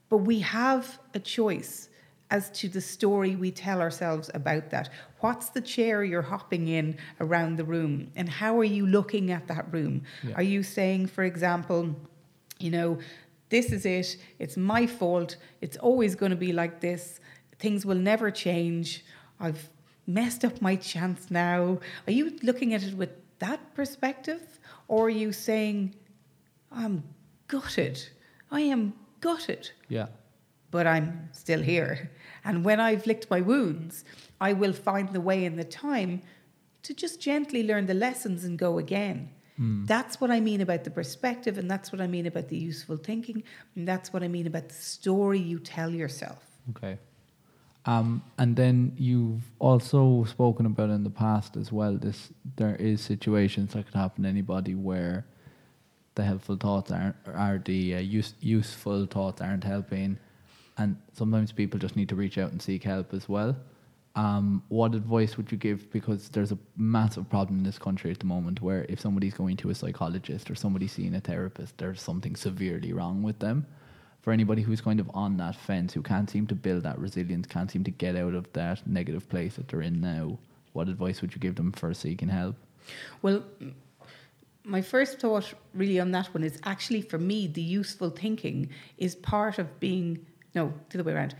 But 0.09 0.17
we 0.17 0.39
have 0.39 0.99
a 1.13 1.19
choice 1.19 1.88
as 2.31 2.49
to 2.51 2.69
the 2.69 2.81
story 2.81 3.35
we 3.35 3.51
tell 3.51 3.81
ourselves 3.81 4.29
about 4.33 4.69
that. 4.69 4.89
What's 5.19 5.49
the 5.49 5.61
chair 5.61 6.03
you're 6.03 6.21
hopping 6.21 6.67
in 6.67 6.97
around 7.19 7.57
the 7.57 7.63
room? 7.63 8.11
And 8.15 8.29
how 8.29 8.59
are 8.59 8.65
you 8.65 8.85
looking 8.85 9.31
at 9.31 9.47
that 9.47 9.71
room? 9.73 10.03
Yeah. 10.23 10.35
Are 10.35 10.43
you 10.43 10.63
saying, 10.63 11.07
for 11.07 11.23
example, 11.23 11.95
you 12.59 12.71
know, 12.71 12.99
this 13.49 13.71
is 13.71 13.85
it, 13.85 14.17
it's 14.37 14.57
my 14.57 14.85
fault, 14.85 15.37
it's 15.61 15.77
always 15.77 16.15
going 16.15 16.29
to 16.29 16.35
be 16.35 16.53
like 16.53 16.81
this, 16.81 17.19
things 17.57 17.85
will 17.85 17.95
never 17.95 18.29
change, 18.29 19.03
I've 19.39 19.69
messed 20.05 20.45
up 20.45 20.61
my 20.61 20.75
chance 20.75 21.31
now? 21.31 21.79
Are 22.05 22.11
you 22.11 22.37
looking 22.43 22.73
at 22.73 22.83
it 22.83 22.95
with 22.95 23.09
that 23.39 23.73
perspective? 23.73 24.59
Or 24.87 25.05
are 25.05 25.09
you 25.09 25.31
saying, 25.31 25.95
I'm 26.71 27.03
gutted, 27.47 28.03
I 28.51 28.61
am 28.61 28.93
gutted? 29.21 29.71
Yeah. 29.87 30.07
But 30.71 30.87
I'm 30.87 31.29
still 31.31 31.61
here. 31.61 32.11
And 32.43 32.63
when 32.63 32.79
I've 32.79 33.05
licked 33.05 33.29
my 33.29 33.41
wounds, 33.41 34.05
I 34.39 34.53
will 34.53 34.73
find 34.73 35.09
the 35.09 35.21
way 35.21 35.45
and 35.45 35.57
the 35.57 35.63
time 35.63 36.21
to 36.83 36.93
just 36.93 37.19
gently 37.19 37.63
learn 37.63 37.85
the 37.85 37.93
lessons 37.93 38.43
and 38.43 38.57
go 38.57 38.77
again. 38.77 39.29
That's 39.85 40.21
what 40.21 40.31
I 40.31 40.39
mean 40.39 40.61
about 40.61 40.85
the 40.85 40.89
perspective, 40.89 41.57
and 41.57 41.69
that's 41.69 41.91
what 41.91 41.99
I 41.99 42.07
mean 42.07 42.25
about 42.27 42.47
the 42.47 42.57
useful 42.57 42.95
thinking, 42.95 43.43
and 43.75 43.85
that's 43.85 44.13
what 44.13 44.23
I 44.23 44.29
mean 44.29 44.47
about 44.47 44.69
the 44.69 44.75
story 44.75 45.37
you 45.37 45.59
tell 45.59 45.89
yourself. 45.89 46.45
Okay. 46.69 46.97
Um, 47.85 48.23
and 48.37 48.55
then 48.55 48.93
you've 48.97 49.43
also 49.59 50.23
spoken 50.23 50.65
about 50.65 50.91
in 50.91 51.03
the 51.03 51.09
past 51.09 51.57
as 51.57 51.73
well. 51.73 51.97
This 51.97 52.29
there 52.55 52.77
is 52.77 53.01
situations 53.01 53.73
that 53.73 53.85
could 53.85 53.95
happen 53.95 54.23
to 54.23 54.29
anybody 54.29 54.75
where 54.75 55.25
the 56.15 56.23
helpful 56.23 56.55
thoughts 56.55 56.89
aren't 56.91 57.17
are 57.25 57.61
the 57.63 57.95
uh, 57.95 57.99
use, 57.99 58.35
useful 58.39 59.07
thoughts 59.07 59.41
aren't 59.41 59.65
helping, 59.65 60.17
and 60.79 60.97
sometimes 61.13 61.51
people 61.51 61.79
just 61.79 61.95
need 61.95 62.09
to 62.09 62.15
reach 62.15 62.37
out 62.37 62.51
and 62.51 62.61
seek 62.61 62.83
help 62.83 63.13
as 63.13 63.29
well. 63.29 63.55
Um, 64.15 64.63
what 64.69 64.95
advice 64.95 65.37
would 65.37 65.51
you 65.51 65.57
give? 65.57 65.91
Because 65.91 66.29
there's 66.29 66.51
a 66.51 66.57
massive 66.75 67.29
problem 67.29 67.59
in 67.59 67.63
this 67.63 67.77
country 67.77 68.09
at 68.09 68.19
the 68.19 68.25
moment 68.25 68.61
where 68.61 68.85
if 68.89 68.99
somebody's 68.99 69.35
going 69.35 69.57
to 69.57 69.69
a 69.69 69.75
psychologist 69.75 70.49
or 70.49 70.55
somebody's 70.55 70.91
seeing 70.91 71.13
a 71.13 71.19
therapist, 71.19 71.77
there's 71.77 72.01
something 72.01 72.35
severely 72.35 72.91
wrong 72.91 73.21
with 73.21 73.37
them 73.39 73.67
for 74.21 74.33
anybody 74.33 74.61
who's 74.61 74.81
kind 74.81 74.99
of 74.99 75.09
on 75.13 75.37
that 75.37 75.55
fence, 75.55 75.93
who 75.93 76.01
can't 76.01 76.29
seem 76.29 76.47
to 76.47 76.55
build 76.55 76.83
that 76.83 76.99
resilience, 76.99 77.47
can't 77.47 77.71
seem 77.71 77.83
to 77.83 77.91
get 77.91 78.15
out 78.15 78.33
of 78.33 78.51
that 78.53 78.85
negative 78.85 79.29
place 79.29 79.55
that 79.55 79.67
they're 79.67 79.81
in 79.81 80.01
now, 80.01 80.37
what 80.73 80.87
advice 80.87 81.21
would 81.21 81.33
you 81.33 81.39
give 81.39 81.55
them 81.55 81.71
for 81.71 81.93
seeking 81.93 82.29
help? 82.29 82.55
Well, 83.21 83.43
my 84.63 84.81
first 84.81 85.19
thought 85.19 85.53
really 85.73 85.99
on 85.99 86.11
that 86.11 86.33
one 86.33 86.43
is 86.43 86.59
actually 86.63 87.01
for 87.01 87.17
me, 87.17 87.47
the 87.47 87.61
useful 87.61 88.09
thinking 88.09 88.69
is 88.97 89.15
part 89.15 89.57
of 89.57 89.79
being, 89.79 90.25
no, 90.55 90.73
the 90.89 90.99
other 90.99 91.07
way 91.07 91.13
around, 91.13 91.35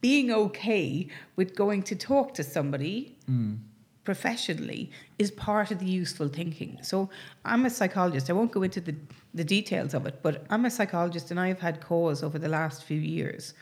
being 0.00 0.32
okay 0.32 1.08
with 1.36 1.54
going 1.54 1.82
to 1.84 1.94
talk 1.94 2.34
to 2.34 2.42
somebody 2.42 3.16
mm. 3.30 3.58
professionally 4.04 4.90
is 5.18 5.30
part 5.30 5.70
of 5.70 5.78
the 5.78 5.86
useful 5.86 6.28
thinking. 6.28 6.78
So 6.82 7.08
I'm 7.44 7.64
a 7.66 7.70
psychologist. 7.70 8.28
I 8.28 8.32
won't 8.32 8.52
go 8.52 8.62
into 8.62 8.80
the, 8.80 8.96
the 9.32 9.44
details 9.44 9.94
of 9.94 10.06
it, 10.06 10.20
but 10.22 10.44
I'm 10.50 10.64
a 10.64 10.70
psychologist 10.70 11.30
and 11.30 11.38
I've 11.38 11.60
had 11.60 11.80
cause 11.80 12.22
over 12.22 12.38
the 12.38 12.48
last 12.48 12.82
few 12.82 12.98
years 12.98 13.54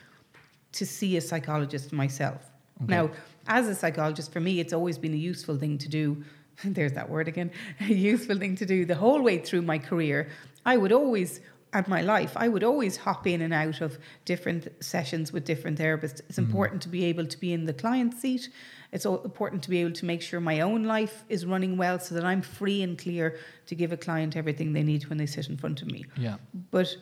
to 0.72 0.86
see 0.86 1.16
a 1.16 1.20
psychologist 1.20 1.92
myself. 1.92 2.50
Now, 2.86 3.10
as 3.46 3.68
a 3.68 3.74
psychologist, 3.74 4.32
for 4.32 4.40
me, 4.40 4.60
it's 4.60 4.72
always 4.72 4.98
been 4.98 5.12
a 5.12 5.16
useful 5.16 5.56
thing 5.56 5.78
to 5.78 5.88
do. 5.88 6.24
There's 6.64 6.92
that 6.92 7.08
word 7.08 7.28
again. 7.28 7.50
A 7.80 7.92
useful 7.92 8.38
thing 8.38 8.56
to 8.56 8.66
do 8.66 8.84
the 8.84 8.94
whole 8.94 9.22
way 9.22 9.38
through 9.38 9.62
my 9.62 9.78
career. 9.78 10.28
I 10.64 10.76
would 10.76 10.92
always, 10.92 11.40
at 11.72 11.88
my 11.88 12.02
life, 12.02 12.32
I 12.36 12.48
would 12.48 12.64
always 12.64 12.96
hop 12.96 13.26
in 13.26 13.40
and 13.40 13.54
out 13.54 13.80
of 13.80 13.98
different 14.24 14.68
sessions 14.82 15.32
with 15.32 15.44
different 15.44 15.78
therapists. 15.78 16.20
It's 16.28 16.38
mm-hmm. 16.38 16.46
important 16.46 16.82
to 16.82 16.88
be 16.88 17.04
able 17.04 17.26
to 17.26 17.38
be 17.38 17.52
in 17.52 17.64
the 17.64 17.72
client 17.72 18.14
seat. 18.14 18.48
It's 18.92 19.04
important 19.04 19.62
to 19.64 19.70
be 19.70 19.80
able 19.80 19.92
to 19.92 20.04
make 20.04 20.20
sure 20.20 20.40
my 20.40 20.60
own 20.60 20.82
life 20.84 21.24
is 21.28 21.46
running 21.46 21.76
well 21.76 22.00
so 22.00 22.14
that 22.16 22.24
I'm 22.24 22.42
free 22.42 22.82
and 22.82 22.98
clear 22.98 23.38
to 23.66 23.74
give 23.74 23.92
a 23.92 23.96
client 23.96 24.36
everything 24.36 24.72
they 24.72 24.82
need 24.82 25.06
when 25.06 25.18
they 25.18 25.26
sit 25.26 25.48
in 25.48 25.56
front 25.56 25.80
of 25.80 25.90
me. 25.90 26.04
Yeah. 26.16 26.36
But 26.72 26.96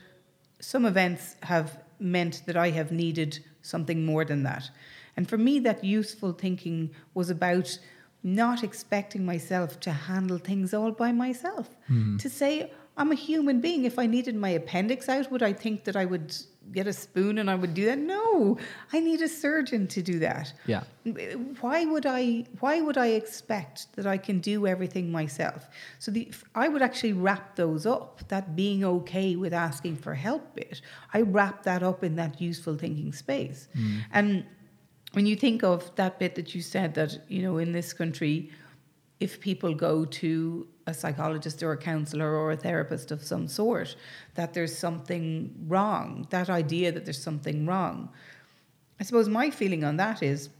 some 0.60 0.84
events 0.84 1.36
have 1.42 1.80
meant 1.98 2.42
that 2.46 2.56
I 2.56 2.70
have 2.70 2.92
needed 2.92 3.38
something 3.62 4.04
more 4.04 4.24
than 4.24 4.42
that. 4.42 4.70
And 5.16 5.28
for 5.28 5.38
me, 5.38 5.60
that 5.60 5.82
useful 5.82 6.32
thinking 6.32 6.90
was 7.14 7.30
about 7.30 7.78
not 8.22 8.62
expecting 8.62 9.24
myself 9.24 9.80
to 9.80 9.90
handle 9.90 10.38
things 10.38 10.74
all 10.74 10.90
by 10.90 11.12
myself. 11.12 11.70
Mm-hmm. 11.90 12.18
To 12.18 12.28
say, 12.28 12.72
I'm 12.98 13.12
a 13.12 13.14
human 13.14 13.60
being. 13.60 13.84
If 13.84 13.98
I 13.98 14.06
needed 14.06 14.34
my 14.34 14.50
appendix 14.50 15.08
out, 15.08 15.30
would 15.30 15.42
I 15.42 15.52
think 15.52 15.84
that 15.84 15.96
I 15.96 16.04
would 16.04 16.36
get 16.72 16.86
a 16.86 16.92
spoon 16.92 17.38
and 17.38 17.48
I 17.48 17.54
would 17.54 17.72
do 17.72 17.86
that? 17.86 17.98
No, 17.98 18.58
I 18.92 19.00
need 19.00 19.22
a 19.22 19.28
surgeon 19.28 19.86
to 19.88 20.02
do 20.02 20.18
that 20.18 20.52
Yeah. 20.66 20.82
why 21.60 21.86
would 21.86 22.04
I 22.04 22.44
why 22.60 22.80
would 22.82 22.98
I 22.98 23.08
expect 23.22 23.96
that 23.96 24.06
I 24.06 24.18
can 24.18 24.40
do 24.40 24.66
everything 24.66 25.10
myself? 25.10 25.68
So 25.98 26.10
the 26.10 26.30
I 26.54 26.68
would 26.68 26.82
actually 26.82 27.14
wrap 27.14 27.56
those 27.56 27.86
up. 27.86 28.28
That 28.28 28.54
being 28.56 28.84
okay 28.84 29.36
with 29.36 29.54
asking 29.54 29.96
for 29.96 30.14
help 30.14 30.54
bit, 30.54 30.82
I 31.14 31.22
wrap 31.22 31.62
that 31.62 31.82
up 31.82 32.04
in 32.04 32.16
that 32.16 32.40
useful 32.40 32.76
thinking 32.76 33.12
space. 33.12 33.68
Mm. 33.74 34.00
And 34.12 34.44
when 35.12 35.24
you 35.24 35.36
think 35.36 35.62
of 35.62 35.94
that 35.96 36.18
bit 36.18 36.34
that 36.34 36.54
you 36.54 36.60
said 36.60 36.94
that 36.94 37.10
you 37.28 37.42
know 37.42 37.56
in 37.58 37.72
this 37.72 37.92
country, 37.94 38.50
if 39.20 39.40
people 39.40 39.74
go 39.74 40.04
to 40.04 40.66
a 40.88 40.94
psychologist 40.94 41.62
or 41.62 41.72
a 41.72 41.76
counselor 41.76 42.34
or 42.34 42.50
a 42.50 42.56
therapist 42.56 43.10
of 43.10 43.22
some 43.22 43.46
sort, 43.46 43.94
that 44.34 44.54
there's 44.54 44.76
something 44.76 45.54
wrong. 45.68 46.26
That 46.30 46.50
idea 46.50 46.90
that 46.92 47.04
there's 47.04 47.22
something 47.22 47.66
wrong. 47.66 48.08
I 49.00 49.04
suppose 49.04 49.28
my 49.28 49.50
feeling 49.50 49.84
on 49.84 49.96
that 49.98 50.22
is 50.22 50.50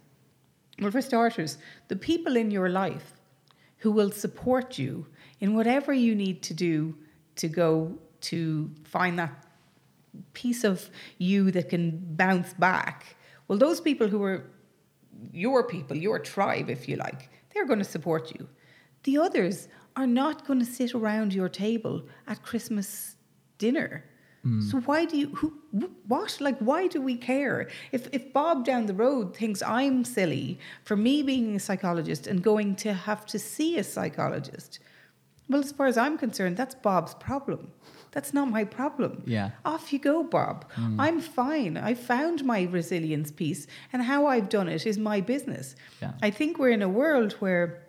well, 0.81 0.93
for 0.93 1.03
starters, 1.03 1.59
the 1.88 1.97
people 1.97 2.37
in 2.37 2.51
your 2.51 2.69
life 2.69 3.14
who 3.79 3.91
will 3.91 4.11
support 4.11 4.79
you 4.79 5.07
in 5.41 5.55
whatever 5.55 5.93
you 5.93 6.14
need 6.14 6.43
to 6.43 6.55
do 6.55 6.95
to 7.37 7.49
go 7.49 7.99
to 8.21 8.71
find 8.85 9.19
that 9.19 9.45
piece 10.33 10.64
of 10.64 10.91
you 11.19 11.51
that 11.51 11.69
can 11.69 12.01
bounce 12.17 12.55
back. 12.55 13.17
Well, 13.47 13.59
those 13.59 13.81
people 13.81 14.09
who 14.09 14.23
are 14.23 14.45
your 15.33 15.64
people, 15.64 15.97
your 15.97 16.19
tribe, 16.19 16.71
if 16.71 16.88
you 16.88 16.97
like, 16.97 17.29
they're 17.53 17.67
going 17.67 17.79
to 17.79 17.85
support 17.85 18.33
you. 18.33 18.49
The 19.05 19.19
others 19.19 19.69
are 19.98 20.06
not 20.06 20.46
going 20.46 20.61
to 20.61 20.64
sit 20.64 20.94
around 20.94 21.34
your 21.34 21.48
table 21.48 22.02
at 22.26 22.42
Christmas 22.42 23.16
dinner. 23.58 24.04
Mm. 24.46 24.62
So 24.70 24.80
why 24.80 25.04
do 25.04 25.16
you 25.18 25.28
who 25.34 25.52
what? 26.06 26.40
Like 26.40 26.58
why 26.61 26.87
do 26.87 27.00
we 27.02 27.16
care? 27.16 27.68
If 27.90 28.08
if 28.12 28.32
Bob 28.32 28.64
down 28.64 28.87
the 28.87 28.94
road 28.94 29.37
thinks 29.37 29.61
I'm 29.62 30.04
silly 30.04 30.61
for 30.84 30.96
me 30.96 31.24
being 31.24 31.56
a 31.56 31.58
psychologist 31.58 32.28
and 32.28 32.42
going 32.42 32.76
to 32.76 32.94
have 32.94 33.26
to 33.26 33.38
see 33.38 33.76
a 33.78 33.84
psychologist 33.84 34.78
well 35.48 35.61
as 35.61 35.72
far 35.72 35.87
as 35.87 35.98
I'm 35.98 36.16
concerned 36.16 36.56
that's 36.56 36.74
Bob's 36.74 37.14
problem. 37.14 37.72
That's 38.12 38.32
not 38.32 38.48
my 38.50 38.64
problem. 38.64 39.22
Yeah. 39.26 39.50
off 39.64 39.92
you 39.92 39.98
go 39.98 40.22
Bob. 40.22 40.70
Mm. 40.76 40.96
I'm 40.98 41.20
fine. 41.20 41.76
I 41.76 41.94
found 41.94 42.44
my 42.44 42.62
resilience 42.62 43.30
piece 43.30 43.66
and 43.92 44.02
how 44.02 44.26
I've 44.26 44.48
done 44.48 44.68
it 44.68 44.87
is 44.87 44.98
my 44.98 45.20
business. 45.20 45.76
Yeah. 46.00 46.12
I 46.22 46.30
think 46.30 46.58
we're 46.58 46.70
in 46.70 46.82
a 46.82 46.88
world 46.88 47.32
where 47.34 47.88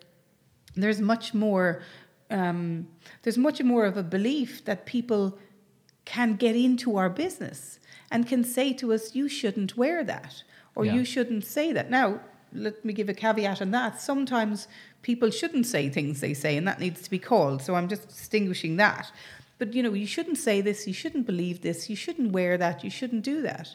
there's 0.76 1.00
much 1.00 1.34
more 1.34 1.82
um, 2.30 2.86
there's 3.22 3.38
much 3.38 3.62
more 3.62 3.84
of 3.86 3.96
a 3.96 4.02
belief 4.02 4.64
that 4.64 4.86
people 4.86 5.38
can 6.04 6.36
get 6.36 6.56
into 6.56 6.96
our 6.96 7.10
business 7.10 7.78
and 8.10 8.26
can 8.26 8.42
say 8.44 8.72
to 8.74 8.92
us 8.92 9.14
you 9.14 9.28
shouldn't 9.28 9.76
wear 9.76 10.02
that 10.04 10.42
or 10.74 10.84
Yeah. 10.84 10.94
you 10.94 11.04
shouldn't 11.04 11.44
say 11.44 11.72
that. 11.72 11.90
Now 11.90 12.20
let 12.52 12.84
me 12.84 12.92
give 12.92 13.08
a 13.08 13.14
caveat 13.14 13.62
on 13.62 13.70
that. 13.72 14.00
Sometimes 14.00 14.66
people 15.02 15.30
shouldn't 15.30 15.66
say 15.66 15.88
things 15.88 16.20
they 16.20 16.34
say 16.34 16.56
and 16.56 16.66
that 16.66 16.80
needs 16.80 17.00
to 17.02 17.10
be 17.10 17.18
called 17.18 17.62
so 17.62 17.74
i'm 17.74 17.88
just 17.88 18.08
distinguishing 18.08 18.76
that. 18.76 19.10
But 19.58 19.74
you 19.74 19.82
know 19.82 19.92
you 19.92 20.06
shouldn't 20.06 20.38
say 20.38 20.60
this 20.62 20.86
you 20.86 20.94
shouldn't 20.94 21.26
believe 21.26 21.60
this 21.60 21.88
you 21.90 21.96
shouldn't 21.96 22.32
wear 22.32 22.56
that 22.58 22.82
you 22.84 22.90
shouldn't 22.90 23.22
do 23.22 23.42
that 23.42 23.74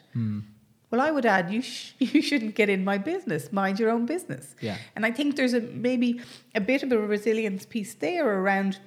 well, 0.90 1.00
I 1.00 1.10
would 1.10 1.26
add 1.26 1.50
you 1.50 1.62
sh- 1.62 1.92
you 1.98 2.22
shouldn't 2.22 2.54
get 2.54 2.68
in 2.68 2.84
my 2.84 2.98
business. 2.98 3.52
Mind 3.52 3.78
your 3.78 3.90
own 3.90 4.06
business. 4.06 4.54
Yeah. 4.60 4.76
And 4.94 5.04
I 5.04 5.10
think 5.10 5.36
there's 5.36 5.54
a 5.54 5.60
maybe 5.60 6.20
a 6.54 6.60
bit 6.60 6.82
of 6.82 6.92
a 6.92 6.98
resilience 6.98 7.66
piece 7.66 7.94
there 7.94 8.26
around 8.40 8.78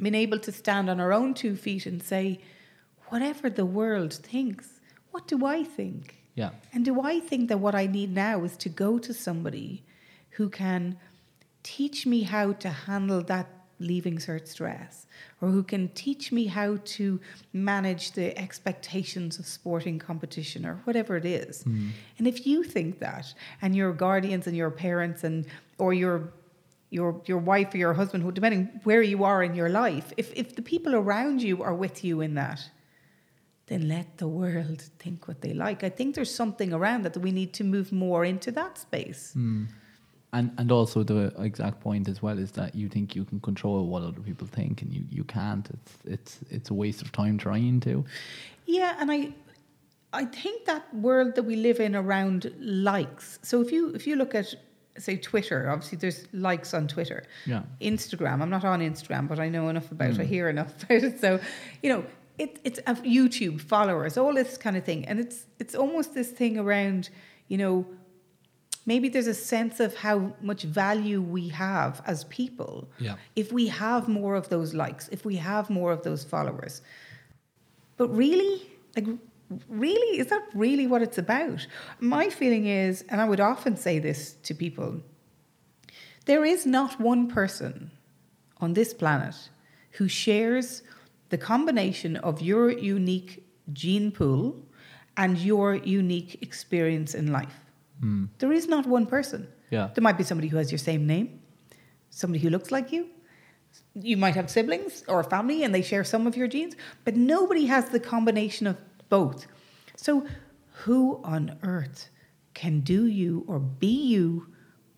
being 0.00 0.14
able 0.14 0.38
to 0.40 0.52
stand 0.52 0.90
on 0.90 1.00
our 1.00 1.12
own 1.12 1.34
two 1.34 1.56
feet 1.56 1.86
and 1.86 2.02
say, 2.02 2.40
whatever 3.08 3.48
the 3.48 3.64
world 3.64 4.12
thinks, 4.12 4.80
what 5.10 5.26
do 5.26 5.46
I 5.46 5.64
think? 5.64 6.22
Yeah. 6.34 6.50
And 6.72 6.84
do 6.84 7.00
I 7.00 7.20
think 7.20 7.48
that 7.48 7.60
what 7.60 7.74
I 7.74 7.86
need 7.86 8.14
now 8.14 8.44
is 8.44 8.56
to 8.58 8.68
go 8.68 8.98
to 8.98 9.14
somebody 9.14 9.84
who 10.30 10.50
can 10.50 10.98
teach 11.62 12.06
me 12.06 12.22
how 12.24 12.52
to 12.52 12.68
handle 12.68 13.22
that 13.22 13.55
leaving 13.78 14.16
cert 14.16 14.46
stress 14.46 15.06
or 15.40 15.48
who 15.48 15.62
can 15.62 15.88
teach 15.88 16.32
me 16.32 16.46
how 16.46 16.78
to 16.84 17.20
manage 17.52 18.12
the 18.12 18.36
expectations 18.38 19.38
of 19.38 19.46
sporting 19.46 19.98
competition 19.98 20.64
or 20.64 20.80
whatever 20.84 21.16
it 21.16 21.24
is. 21.24 21.62
Hmm. 21.62 21.88
And 22.18 22.26
if 22.26 22.46
you 22.46 22.62
think 22.62 23.00
that 23.00 23.34
and 23.60 23.76
your 23.76 23.92
guardians 23.92 24.46
and 24.46 24.56
your 24.56 24.70
parents 24.70 25.24
and 25.24 25.46
or 25.78 25.92
your 25.92 26.32
your 26.90 27.20
your 27.26 27.38
wife 27.38 27.74
or 27.74 27.78
your 27.78 27.94
husband, 27.94 28.22
who 28.22 28.32
depending 28.32 28.80
where 28.84 29.02
you 29.02 29.24
are 29.24 29.42
in 29.42 29.54
your 29.54 29.68
life, 29.68 30.12
if 30.16 30.32
if 30.34 30.56
the 30.56 30.62
people 30.62 30.94
around 30.94 31.42
you 31.42 31.62
are 31.62 31.74
with 31.74 32.04
you 32.04 32.20
in 32.20 32.34
that, 32.34 32.70
then 33.66 33.88
let 33.88 34.18
the 34.18 34.28
world 34.28 34.82
think 34.98 35.28
what 35.28 35.40
they 35.40 35.52
like. 35.52 35.82
I 35.82 35.88
think 35.88 36.14
there's 36.14 36.34
something 36.34 36.72
around 36.72 37.02
that 37.02 37.12
that 37.14 37.20
we 37.20 37.32
need 37.32 37.52
to 37.54 37.64
move 37.64 37.92
more 37.92 38.24
into 38.24 38.50
that 38.52 38.78
space. 38.78 39.32
Hmm. 39.32 39.64
And 40.36 40.50
and 40.58 40.70
also 40.70 41.02
the 41.02 41.32
exact 41.38 41.80
point 41.80 42.08
as 42.08 42.20
well 42.20 42.38
is 42.38 42.50
that 42.52 42.74
you 42.74 42.88
think 42.90 43.16
you 43.16 43.24
can 43.24 43.40
control 43.40 43.86
what 43.86 44.02
other 44.02 44.20
people 44.20 44.46
think, 44.46 44.82
and 44.82 44.92
you, 44.92 45.02
you 45.10 45.24
can't. 45.24 45.66
It's 45.70 45.92
it's 46.04 46.38
it's 46.50 46.70
a 46.70 46.74
waste 46.74 47.00
of 47.00 47.10
time 47.10 47.38
trying 47.38 47.80
to. 47.80 48.04
Yeah, 48.66 48.96
and 49.00 49.10
I 49.10 49.32
I 50.12 50.26
think 50.26 50.66
that 50.66 50.82
world 50.94 51.36
that 51.36 51.44
we 51.44 51.56
live 51.56 51.80
in 51.80 51.96
around 51.96 52.52
likes. 52.58 53.38
So 53.42 53.62
if 53.62 53.72
you 53.72 53.94
if 53.94 54.06
you 54.06 54.16
look 54.16 54.34
at 54.34 54.54
say 54.98 55.16
Twitter, 55.16 55.70
obviously 55.70 55.98
there's 55.98 56.26
likes 56.32 56.74
on 56.74 56.86
Twitter. 56.86 57.24
Yeah. 57.46 57.62
Instagram, 57.80 58.42
I'm 58.42 58.50
not 58.50 58.64
on 58.64 58.80
Instagram, 58.80 59.28
but 59.28 59.38
I 59.38 59.48
know 59.48 59.68
enough 59.68 59.90
about 59.90 60.10
it. 60.10 60.20
I 60.20 60.24
hmm. 60.24 60.28
hear 60.28 60.48
enough 60.48 60.82
about 60.82 61.02
it. 61.02 61.20
So, 61.20 61.40
you 61.82 61.88
know, 61.88 62.04
it, 62.38 62.58
it's 62.64 62.80
YouTube 62.80 63.60
followers, 63.60 64.18
all 64.18 64.34
this 64.34 64.58
kind 64.58 64.76
of 64.76 64.84
thing, 64.84 65.06
and 65.06 65.18
it's 65.18 65.46
it's 65.58 65.74
almost 65.74 66.12
this 66.12 66.30
thing 66.30 66.58
around, 66.58 67.08
you 67.48 67.56
know, 67.56 67.86
maybe 68.86 69.08
there's 69.08 69.26
a 69.26 69.34
sense 69.34 69.80
of 69.80 69.94
how 69.96 70.32
much 70.40 70.62
value 70.62 71.20
we 71.20 71.48
have 71.48 72.00
as 72.06 72.24
people. 72.24 72.88
Yeah. 72.98 73.16
If 73.34 73.52
we 73.52 73.66
have 73.66 74.08
more 74.08 74.36
of 74.36 74.48
those 74.48 74.72
likes, 74.72 75.08
if 75.08 75.24
we 75.24 75.36
have 75.36 75.68
more 75.68 75.92
of 75.92 76.02
those 76.02 76.24
followers, 76.24 76.82
but 77.96 78.08
really, 78.08 78.62
like, 78.94 79.06
really, 79.68 80.18
is 80.18 80.28
that 80.28 80.42
really 80.54 80.86
what 80.86 81.02
it's 81.02 81.18
about? 81.18 81.66
My 81.98 82.30
feeling 82.30 82.66
is, 82.66 83.04
and 83.08 83.20
I 83.20 83.28
would 83.28 83.40
often 83.40 83.76
say 83.76 83.98
this 83.98 84.34
to 84.44 84.54
people 84.54 85.00
there 86.26 86.44
is 86.44 86.66
not 86.66 87.00
one 87.00 87.28
person 87.28 87.92
on 88.58 88.74
this 88.74 88.92
planet 88.92 89.36
who 89.92 90.08
shares 90.08 90.82
the 91.28 91.38
combination 91.38 92.16
of 92.16 92.42
your 92.42 92.68
unique 92.68 93.46
gene 93.72 94.10
pool 94.10 94.56
and 95.16 95.38
your 95.38 95.76
unique 95.76 96.38
experience 96.42 97.14
in 97.14 97.32
life. 97.32 97.65
Mm. 98.02 98.28
There 98.38 98.52
is 98.52 98.68
not 98.68 98.86
one 98.86 99.06
person. 99.06 99.48
Yeah. 99.70 99.90
There 99.94 100.02
might 100.02 100.18
be 100.18 100.24
somebody 100.24 100.48
who 100.48 100.56
has 100.56 100.70
your 100.70 100.78
same 100.78 101.06
name, 101.06 101.40
somebody 102.10 102.42
who 102.42 102.50
looks 102.50 102.70
like 102.70 102.92
you. 102.92 103.08
You 103.94 104.16
might 104.16 104.34
have 104.34 104.50
siblings 104.50 105.04
or 105.08 105.20
a 105.20 105.24
family 105.24 105.62
and 105.62 105.74
they 105.74 105.82
share 105.82 106.04
some 106.04 106.26
of 106.26 106.36
your 106.36 106.48
genes, 106.48 106.76
but 107.04 107.16
nobody 107.16 107.66
has 107.66 107.88
the 107.90 108.00
combination 108.00 108.66
of 108.66 108.76
both. 109.08 109.46
So, 109.96 110.26
who 110.84 111.20
on 111.24 111.58
earth 111.62 112.08
can 112.54 112.80
do 112.80 113.06
you 113.06 113.44
or 113.46 113.58
be 113.58 114.08
you 114.08 114.48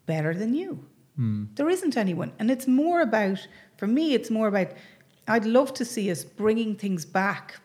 better 0.07 0.35
than 0.35 0.55
you? 0.55 0.85
Mm. 1.19 1.55
There 1.57 1.69
isn't 1.69 1.97
anyone. 1.97 2.33
And 2.39 2.51
it's 2.51 2.67
more 2.67 3.01
about, 3.01 3.47
for 3.77 3.87
me, 3.87 4.15
it's 4.15 4.31
more 4.31 4.49
about, 4.49 4.69
I'd 5.27 5.45
love 5.45 5.75
to 5.75 5.85
see 5.85 6.11
us 6.11 6.25
bringing 6.25 6.75
things 6.75 7.05
back 7.05 7.61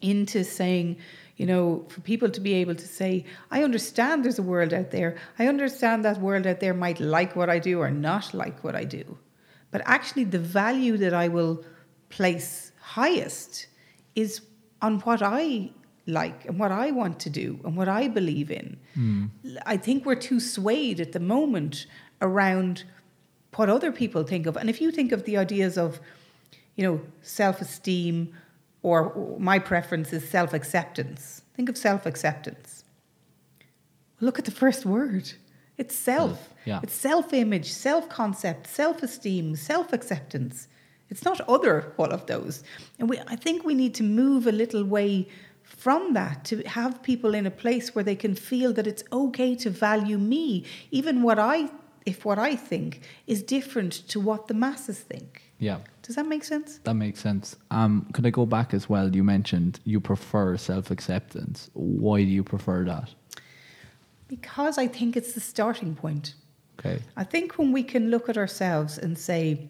into 0.00 0.44
saying, 0.44 0.98
you 1.36 1.46
know, 1.46 1.84
for 1.88 2.00
people 2.00 2.30
to 2.30 2.40
be 2.40 2.54
able 2.54 2.74
to 2.74 2.86
say, 2.86 3.24
I 3.50 3.64
understand 3.64 4.24
there's 4.24 4.38
a 4.38 4.42
world 4.42 4.72
out 4.72 4.90
there. 4.90 5.16
I 5.38 5.48
understand 5.48 6.04
that 6.04 6.20
world 6.20 6.46
out 6.46 6.60
there 6.60 6.74
might 6.74 7.00
like 7.00 7.34
what 7.34 7.50
I 7.50 7.58
do 7.58 7.80
or 7.80 7.90
not 7.90 8.32
like 8.32 8.62
what 8.62 8.76
I 8.76 8.84
do. 8.84 9.18
But 9.70 9.82
actually, 9.84 10.24
the 10.24 10.38
value 10.38 10.96
that 10.98 11.12
I 11.12 11.26
will 11.28 11.64
place 12.08 12.70
highest 12.80 13.66
is 14.14 14.42
on 14.80 15.00
what 15.00 15.22
I 15.22 15.70
like 16.06 16.44
and 16.44 16.60
what 16.60 16.70
I 16.70 16.92
want 16.92 17.18
to 17.20 17.30
do 17.30 17.58
and 17.64 17.76
what 17.76 17.88
I 17.88 18.06
believe 18.06 18.50
in. 18.50 18.78
Hmm. 18.94 19.26
I 19.66 19.76
think 19.76 20.04
we're 20.04 20.14
too 20.14 20.38
swayed 20.38 21.00
at 21.00 21.12
the 21.12 21.20
moment 21.20 21.86
around 22.20 22.84
what 23.56 23.68
other 23.68 23.90
people 23.90 24.22
think 24.22 24.46
of. 24.46 24.56
And 24.56 24.68
if 24.70 24.80
you 24.80 24.90
think 24.90 25.12
of 25.12 25.24
the 25.24 25.36
ideas 25.36 25.76
of, 25.78 26.00
you 26.76 26.84
know, 26.84 27.00
self 27.22 27.60
esteem, 27.60 28.32
or 28.84 29.34
my 29.38 29.58
preference 29.58 30.12
is 30.12 30.28
self 30.28 30.52
acceptance. 30.52 31.42
Think 31.56 31.68
of 31.68 31.76
self 31.76 32.06
acceptance. 32.06 32.84
Look 34.20 34.38
at 34.38 34.44
the 34.44 34.52
first 34.52 34.86
word. 34.86 35.32
It's 35.76 35.96
self. 35.96 36.50
Yeah. 36.64 36.80
It's 36.82 36.94
self 36.94 37.32
image, 37.32 37.72
self 37.72 38.08
concept, 38.08 38.68
self 38.68 39.02
esteem, 39.02 39.56
self 39.56 39.92
acceptance. 39.92 40.68
It's 41.08 41.24
not 41.24 41.40
other 41.48 41.94
all 41.96 42.12
of 42.12 42.26
those. 42.26 42.62
And 42.98 43.08
we, 43.08 43.18
I 43.26 43.36
think 43.36 43.64
we 43.64 43.74
need 43.74 43.94
to 43.94 44.02
move 44.02 44.46
a 44.46 44.52
little 44.52 44.84
way 44.84 45.28
from 45.62 46.12
that 46.12 46.44
to 46.46 46.62
have 46.66 47.02
people 47.02 47.34
in 47.34 47.46
a 47.46 47.50
place 47.50 47.94
where 47.94 48.04
they 48.04 48.16
can 48.16 48.34
feel 48.34 48.72
that 48.74 48.86
it's 48.86 49.02
okay 49.12 49.54
to 49.56 49.70
value 49.70 50.18
me, 50.18 50.66
even 50.90 51.22
what 51.22 51.38
I, 51.38 51.70
if 52.06 52.24
what 52.24 52.38
I 52.38 52.54
think 52.56 53.00
is 53.26 53.42
different 53.42 53.92
to 54.08 54.20
what 54.20 54.48
the 54.48 54.54
masses 54.54 54.98
think. 55.00 55.42
Yeah. 55.58 55.78
Does 56.02 56.16
that 56.16 56.26
make 56.26 56.44
sense? 56.44 56.78
That 56.84 56.94
makes 56.94 57.20
sense. 57.20 57.56
Um, 57.70 58.06
could 58.12 58.26
I 58.26 58.30
go 58.30 58.44
back 58.44 58.74
as 58.74 58.88
well? 58.88 59.14
You 59.14 59.24
mentioned 59.24 59.80
you 59.84 60.00
prefer 60.00 60.56
self 60.58 60.90
acceptance. 60.90 61.70
Why 61.72 62.18
do 62.22 62.28
you 62.30 62.42
prefer 62.44 62.84
that? 62.84 63.08
Because 64.28 64.76
I 64.78 64.86
think 64.86 65.16
it's 65.16 65.32
the 65.32 65.40
starting 65.40 65.94
point. 65.94 66.34
Okay. 66.78 67.00
I 67.16 67.24
think 67.24 67.56
when 67.56 67.72
we 67.72 67.82
can 67.82 68.10
look 68.10 68.28
at 68.28 68.36
ourselves 68.36 68.98
and 68.98 69.16
say, 69.16 69.68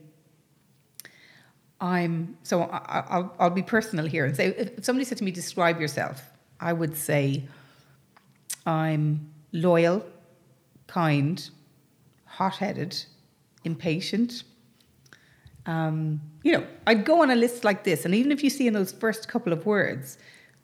I'm, 1.80 2.36
so 2.42 2.62
I, 2.62 2.76
I- 2.78 3.04
I'll, 3.10 3.34
I'll 3.38 3.50
be 3.50 3.62
personal 3.62 4.06
here 4.06 4.24
and 4.24 4.34
say, 4.34 4.46
if 4.48 4.84
somebody 4.84 5.04
said 5.04 5.18
to 5.18 5.24
me, 5.24 5.30
describe 5.30 5.80
yourself, 5.80 6.22
I 6.60 6.72
would 6.72 6.96
say, 6.96 7.44
I'm 8.66 9.28
loyal, 9.52 10.04
kind, 10.86 11.48
hot 12.34 12.56
headed, 12.56 12.92
impatient. 13.64 14.42
Um, 15.66 16.20
you 16.42 16.52
know, 16.52 16.66
I'd 16.86 17.04
go 17.04 17.22
on 17.22 17.30
a 17.30 17.36
list 17.36 17.64
like 17.64 17.84
this, 17.84 18.04
and 18.04 18.14
even 18.14 18.30
if 18.32 18.42
you 18.44 18.50
see 18.50 18.66
in 18.66 18.74
those 18.74 18.92
first 18.92 19.28
couple 19.28 19.52
of 19.52 19.64
words, 19.64 20.18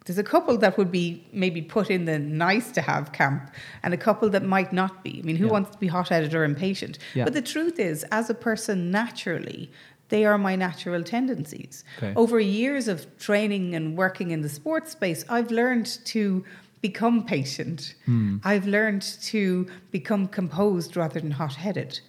there's 0.05 0.19
a 0.19 0.23
couple 0.25 0.57
that 0.59 0.77
would 0.77 0.91
be 0.91 1.27
maybe 1.33 1.63
put 1.63 1.91
in 1.91 2.05
the 2.05 2.19
nice 2.19 2.71
to 2.73 2.81
have 2.83 3.13
camp, 3.13 3.51
and 3.83 3.95
a 3.95 3.97
couple 3.97 4.29
that 4.31 4.43
might 4.45 4.73
not 4.73 5.03
be. 5.05 5.21
I 5.21 5.23
mean, 5.23 5.37
who 5.37 5.47
Yeah. 5.47 5.53
wants 5.53 5.71
to 5.71 5.79
be 5.79 5.87
hot 5.87 6.09
headed 6.09 6.35
or 6.35 6.45
impatient? 6.45 6.99
Yeah. 7.15 7.25
But 7.25 7.33
the 7.35 7.43
truth 7.43 7.79
is, 7.79 8.05
as 8.11 8.29
a 8.29 8.35
person 8.35 8.91
naturally, 8.91 9.71
they 10.09 10.25
are 10.25 10.39
my 10.39 10.57
natural 10.57 11.03
tendencies. 11.05 11.85
Okay. 11.99 12.13
Over 12.17 12.41
years 12.41 12.89
of 12.89 12.99
training 13.19 13.75
and 13.77 13.97
working 13.97 14.33
in 14.33 14.41
the 14.43 14.49
sports 14.49 14.91
space, 14.93 15.25
I've 15.29 15.51
learned 15.51 15.87
to 16.07 16.45
become 16.81 17.25
patient. 17.25 17.95
Hmm. 18.07 18.39
I've 18.45 18.67
learned 18.67 19.03
to 19.23 19.67
become 19.91 20.27
composed 20.29 20.97
rather 20.97 21.21
than 21.21 21.33
hot 21.33 21.55
headed. 21.55 22.01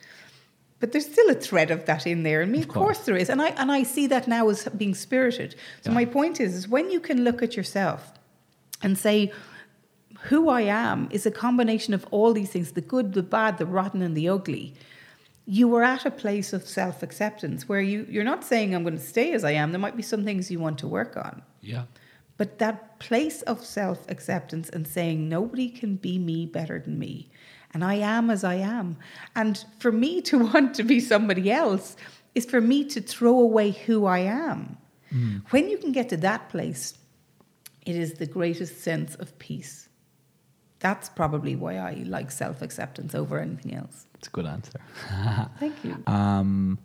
But 0.80 0.92
there's 0.92 1.06
still 1.06 1.30
a 1.30 1.36
thread 1.36 1.70
of 1.72 1.86
that 1.86 2.08
in 2.08 2.24
there. 2.24 2.42
And 2.42 2.52
me, 2.52 2.60
of, 2.62 2.68
course. 2.68 2.98
course. 2.98 3.06
there 3.06 3.16
is. 3.16 3.30
And 3.30 3.42
I 3.42 3.50
and 3.50 3.72
I 3.72 3.84
see 3.84 4.08
that 4.08 4.28
now 4.28 4.50
as 4.50 4.68
being 4.78 4.96
spirited. 4.96 5.56
So 5.82 5.92
Yeah. 5.92 5.96
my 5.96 6.06
point 6.06 6.40
is, 6.40 6.56
is 6.56 6.68
when 6.68 6.90
you 6.90 7.00
can 7.00 7.24
look 7.24 7.44
at 7.44 7.56
yourself 7.56 8.12
and 8.82 8.98
say, 8.98 9.32
who 10.30 10.50
I 10.50 10.62
am 10.62 11.08
is 11.12 11.26
a 11.26 11.32
combination 11.32 11.94
of 11.94 12.06
all 12.12 12.34
these 12.34 12.50
things, 12.50 12.72
the 12.72 12.82
good, 12.82 13.14
the 13.14 13.24
bad, 13.24 13.58
the 13.58 13.66
rotten, 13.66 14.02
and 14.02 14.16
the 14.16 14.30
ugly. 14.30 14.74
You 15.46 15.68
were 15.68 15.84
at 15.84 16.06
a 16.06 16.12
place 16.12 16.54
of 16.54 16.68
self 16.68 17.04
acceptance 17.04 17.68
where 17.68 17.82
you, 17.82 18.06
you're 18.10 18.24
not 18.24 18.44
saying 18.44 18.74
I'm 18.74 18.84
going 18.84 18.98
to 18.98 19.04
stay 19.04 19.34
as 19.34 19.44
I 19.44 19.52
am. 19.52 19.72
There 19.72 19.80
might 19.80 19.98
be 19.98 20.04
some 20.04 20.24
things 20.24 20.50
you 20.52 20.60
want 20.60 20.78
to 20.80 20.88
work 20.88 21.18
on. 21.18 21.42
Yeah. 21.62 21.84
But 22.42 22.58
that 22.58 22.98
place 22.98 23.44
of 23.44 23.64
self 23.64 24.10
acceptance 24.10 24.68
and 24.68 24.88
saying, 24.88 25.30
nobody 25.30 25.70
can 25.70 25.98
be 25.98 26.18
me 26.18 26.48
better 26.48 26.80
than 26.80 26.98
me. 26.98 27.30
And 27.72 27.84
I 27.84 27.94
am 27.94 28.32
as 28.32 28.44
I 28.44 28.56
am. 28.56 28.98
And 29.36 29.64
for 29.78 29.92
me 29.92 30.22
to 30.22 30.39
want 30.52 30.74
to 30.74 30.84
be 30.84 31.00
somebody 31.00 31.52
else 31.52 31.96
is 32.34 32.48
for 32.48 32.60
me 32.60 32.84
to 32.86 33.00
throw 33.00 33.39
away 33.39 33.70
who 33.70 34.08
I 34.08 34.22
am. 34.22 34.78
When 35.52 35.70
you 35.70 35.78
can 35.78 35.92
get 35.92 36.10
to 36.10 36.18
that 36.18 36.50
place, 36.50 36.96
it 37.86 37.96
is 37.96 38.14
the 38.14 38.26
greatest 38.26 38.82
sense 38.82 39.14
of 39.14 39.38
peace. 39.38 39.88
That's 40.80 41.10
probably 41.10 41.56
why 41.56 41.78
I 41.78 42.02
like 42.08 42.32
self 42.32 42.64
acceptance 42.64 43.14
over 43.14 43.38
anything 43.38 43.76
else. 43.76 44.08
It's 44.16 44.30
a 44.30 44.32
good 44.32 44.48
answer. 44.48 44.82
Thank 45.60 45.76
you. 45.84 45.96
Um, 46.08 46.80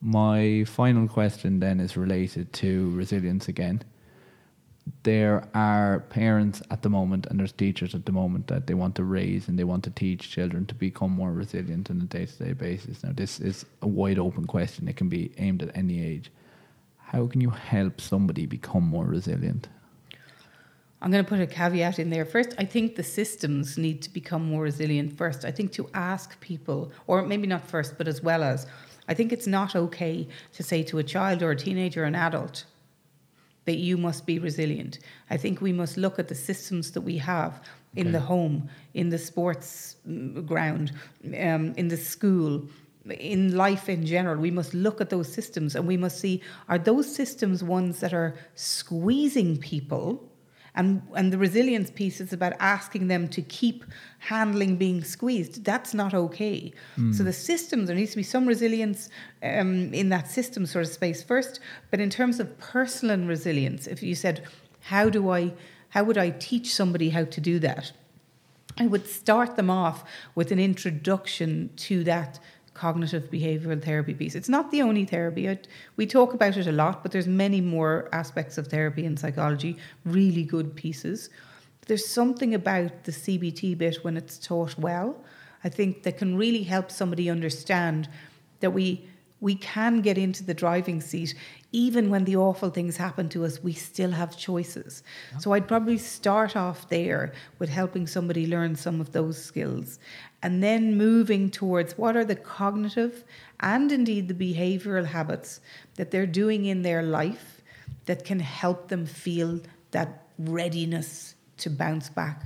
my 0.00 0.62
final 0.68 1.08
question 1.08 1.58
then 1.58 1.80
is 1.80 1.96
related 1.96 2.52
to 2.52 2.90
resilience 2.90 3.48
again. 3.48 3.82
There 5.02 5.46
are 5.54 6.00
parents 6.10 6.62
at 6.70 6.82
the 6.82 6.90
moment 6.90 7.26
and 7.26 7.38
there's 7.38 7.52
teachers 7.52 7.94
at 7.94 8.06
the 8.06 8.12
moment 8.12 8.46
that 8.48 8.66
they 8.66 8.74
want 8.74 8.94
to 8.96 9.04
raise 9.04 9.48
and 9.48 9.58
they 9.58 9.64
want 9.64 9.84
to 9.84 9.90
teach 9.90 10.30
children 10.30 10.66
to 10.66 10.74
become 10.74 11.10
more 11.10 11.32
resilient 11.32 11.90
on 11.90 12.00
a 12.00 12.04
day 12.04 12.26
to 12.26 12.44
day 12.44 12.52
basis. 12.52 13.02
Now, 13.02 13.12
this 13.14 13.40
is 13.40 13.66
a 13.82 13.88
wide 13.88 14.18
open 14.18 14.46
question, 14.46 14.88
it 14.88 14.96
can 14.96 15.08
be 15.08 15.32
aimed 15.38 15.62
at 15.62 15.76
any 15.76 16.04
age. 16.04 16.30
How 16.98 17.26
can 17.26 17.40
you 17.40 17.50
help 17.50 18.00
somebody 18.00 18.46
become 18.46 18.84
more 18.84 19.04
resilient? 19.04 19.68
I'm 21.02 21.10
going 21.10 21.24
to 21.24 21.28
put 21.28 21.40
a 21.40 21.46
caveat 21.46 21.98
in 21.98 22.10
there. 22.10 22.26
First, 22.26 22.54
I 22.58 22.64
think 22.64 22.96
the 22.96 23.02
systems 23.02 23.78
need 23.78 24.02
to 24.02 24.10
become 24.10 24.44
more 24.44 24.62
resilient 24.62 25.16
first. 25.16 25.44
I 25.44 25.50
think 25.50 25.72
to 25.72 25.88
ask 25.94 26.38
people, 26.40 26.92
or 27.06 27.22
maybe 27.22 27.46
not 27.46 27.66
first, 27.66 27.96
but 27.96 28.06
as 28.06 28.22
well 28.22 28.42
as, 28.42 28.66
I 29.08 29.14
think 29.14 29.32
it's 29.32 29.46
not 29.46 29.74
okay 29.74 30.28
to 30.52 30.62
say 30.62 30.82
to 30.84 30.98
a 30.98 31.02
child 31.02 31.42
or 31.42 31.50
a 31.50 31.56
teenager 31.56 32.02
or 32.02 32.06
an 32.06 32.14
adult 32.14 32.64
that 33.64 33.76
you 33.76 33.96
must 33.96 34.26
be 34.26 34.38
resilient. 34.38 34.98
I 35.30 35.36
think 35.36 35.60
we 35.60 35.72
must 35.72 35.96
look 35.96 36.18
at 36.18 36.28
the 36.28 36.34
systems 36.34 36.90
that 36.92 37.02
we 37.02 37.18
have 37.18 37.60
in 37.96 38.08
Okay. 38.08 38.12
the 38.12 38.20
home, 38.20 38.68
in 38.94 39.10
the 39.10 39.18
sports 39.18 39.96
mm, 40.08 40.46
ground, 40.46 40.92
um, 41.24 41.74
in 41.76 41.88
the 41.88 41.96
school, 41.96 42.68
in 43.18 43.56
life 43.56 43.88
in 43.88 44.06
general. 44.06 44.40
We 44.40 44.50
must 44.50 44.74
look 44.74 45.00
at 45.00 45.10
those 45.10 45.32
systems 45.32 45.74
and 45.74 45.86
we 45.86 45.96
must 45.96 46.20
see 46.20 46.40
are 46.68 46.78
those 46.78 47.12
systems 47.14 47.62
ones 47.64 48.00
that 48.00 48.12
are 48.12 48.34
squeezing 48.54 49.56
people? 49.58 50.29
And, 50.74 51.02
and 51.16 51.32
the 51.32 51.38
resilience 51.38 51.90
piece 51.90 52.20
is 52.20 52.32
about 52.32 52.52
asking 52.60 53.08
them 53.08 53.28
to 53.28 53.42
keep 53.42 53.84
handling 54.18 54.76
being 54.76 55.02
squeezed. 55.02 55.64
That's 55.64 55.94
not 55.94 56.14
okay. 56.14 56.72
So 57.12 57.24
the 57.24 57.32
systems, 57.32 57.88
there 57.88 57.96
needs 57.96 58.12
to 58.12 58.16
be 58.18 58.22
some 58.22 58.46
resilience 58.46 59.08
um, 59.42 59.92
in 59.92 60.10
that 60.10 60.30
system 60.30 60.66
sort 60.66 60.84
of 60.84 60.92
space 60.92 61.22
first. 61.22 61.60
But 61.90 62.00
in 62.00 62.08
terms 62.08 62.38
of 62.38 62.56
personal 62.58 63.26
resilience, 63.26 63.86
if 63.86 64.02
you 64.02 64.14
said, 64.14 64.46
how 64.82 65.10
do 65.10 65.30
I, 65.30 65.52
how 65.90 66.04
would 66.04 66.18
I 66.18 66.30
teach 66.30 66.74
somebody 66.74 67.10
how 67.10 67.24
to 67.24 67.40
do 67.40 67.58
that? 67.58 67.92
I 68.78 68.86
would 68.86 69.06
start 69.06 69.56
them 69.56 69.68
off 69.68 70.04
with 70.34 70.52
an 70.52 70.60
introduction 70.60 71.70
to 71.76 72.04
that 72.04 72.38
cognitive 72.80 73.30
behavioral 73.30 73.82
therapy 73.82 74.14
piece. 74.14 74.34
It's 74.34 74.48
not 74.48 74.70
the 74.70 74.80
only 74.80 75.04
therapy. 75.04 75.50
I, 75.50 75.58
we 75.96 76.06
talk 76.06 76.32
about 76.32 76.56
it 76.56 76.66
a 76.66 76.72
lot, 76.72 77.02
but 77.02 77.12
there's 77.12 77.28
many 77.28 77.60
more 77.60 78.08
aspects 78.12 78.56
of 78.56 78.68
therapy 78.68 79.04
and 79.04 79.18
psychology, 79.18 79.76
really 80.06 80.44
good 80.44 80.74
pieces. 80.74 81.28
There's 81.86 82.06
something 82.06 82.54
about 82.54 83.04
the 83.04 83.12
CBT 83.12 83.76
bit 83.76 84.02
when 84.02 84.16
it's 84.16 84.38
taught 84.38 84.78
well, 84.78 85.14
I 85.62 85.68
think 85.68 86.04
that 86.04 86.16
can 86.16 86.38
really 86.38 86.62
help 86.62 86.90
somebody 86.90 87.28
understand 87.28 88.08
that 88.60 88.70
we 88.70 89.09
we 89.40 89.54
can 89.54 90.00
get 90.00 90.18
into 90.18 90.44
the 90.44 90.54
driving 90.54 91.00
seat. 91.00 91.34
Even 91.72 92.10
when 92.10 92.24
the 92.24 92.36
awful 92.36 92.70
things 92.70 92.96
happen 92.96 93.28
to 93.30 93.44
us 93.44 93.62
we 93.62 93.72
still 93.72 94.10
have 94.10 94.36
choices. 94.36 95.02
So 95.38 95.52
i'd 95.52 95.68
probably 95.68 95.98
start 95.98 96.56
off 96.56 96.88
there 96.88 97.32
with 97.58 97.68
helping 97.68 98.06
somebody 98.06 98.46
learn 98.46 98.76
some 98.76 99.00
of 99.00 99.12
those 99.12 99.42
skills. 99.42 99.98
And 100.42 100.62
then 100.62 100.96
moving 100.96 101.50
towards 101.50 101.98
what 101.98 102.16
are 102.16 102.24
the 102.24 102.36
cognitive 102.36 103.24
and 103.60 103.92
indeed 103.92 104.28
the 104.28 104.34
behavioral 104.34 105.06
habits 105.06 105.60
that 105.96 106.10
they're 106.10 106.26
doing 106.26 106.64
in 106.64 106.82
their 106.82 107.02
life 107.02 107.62
that 108.06 108.24
can 108.24 108.40
help 108.40 108.88
them 108.88 109.06
feel 109.06 109.60
that 109.90 110.26
readiness 110.38 111.34
to 111.58 111.68
bounce 111.68 112.08
back. 112.08 112.42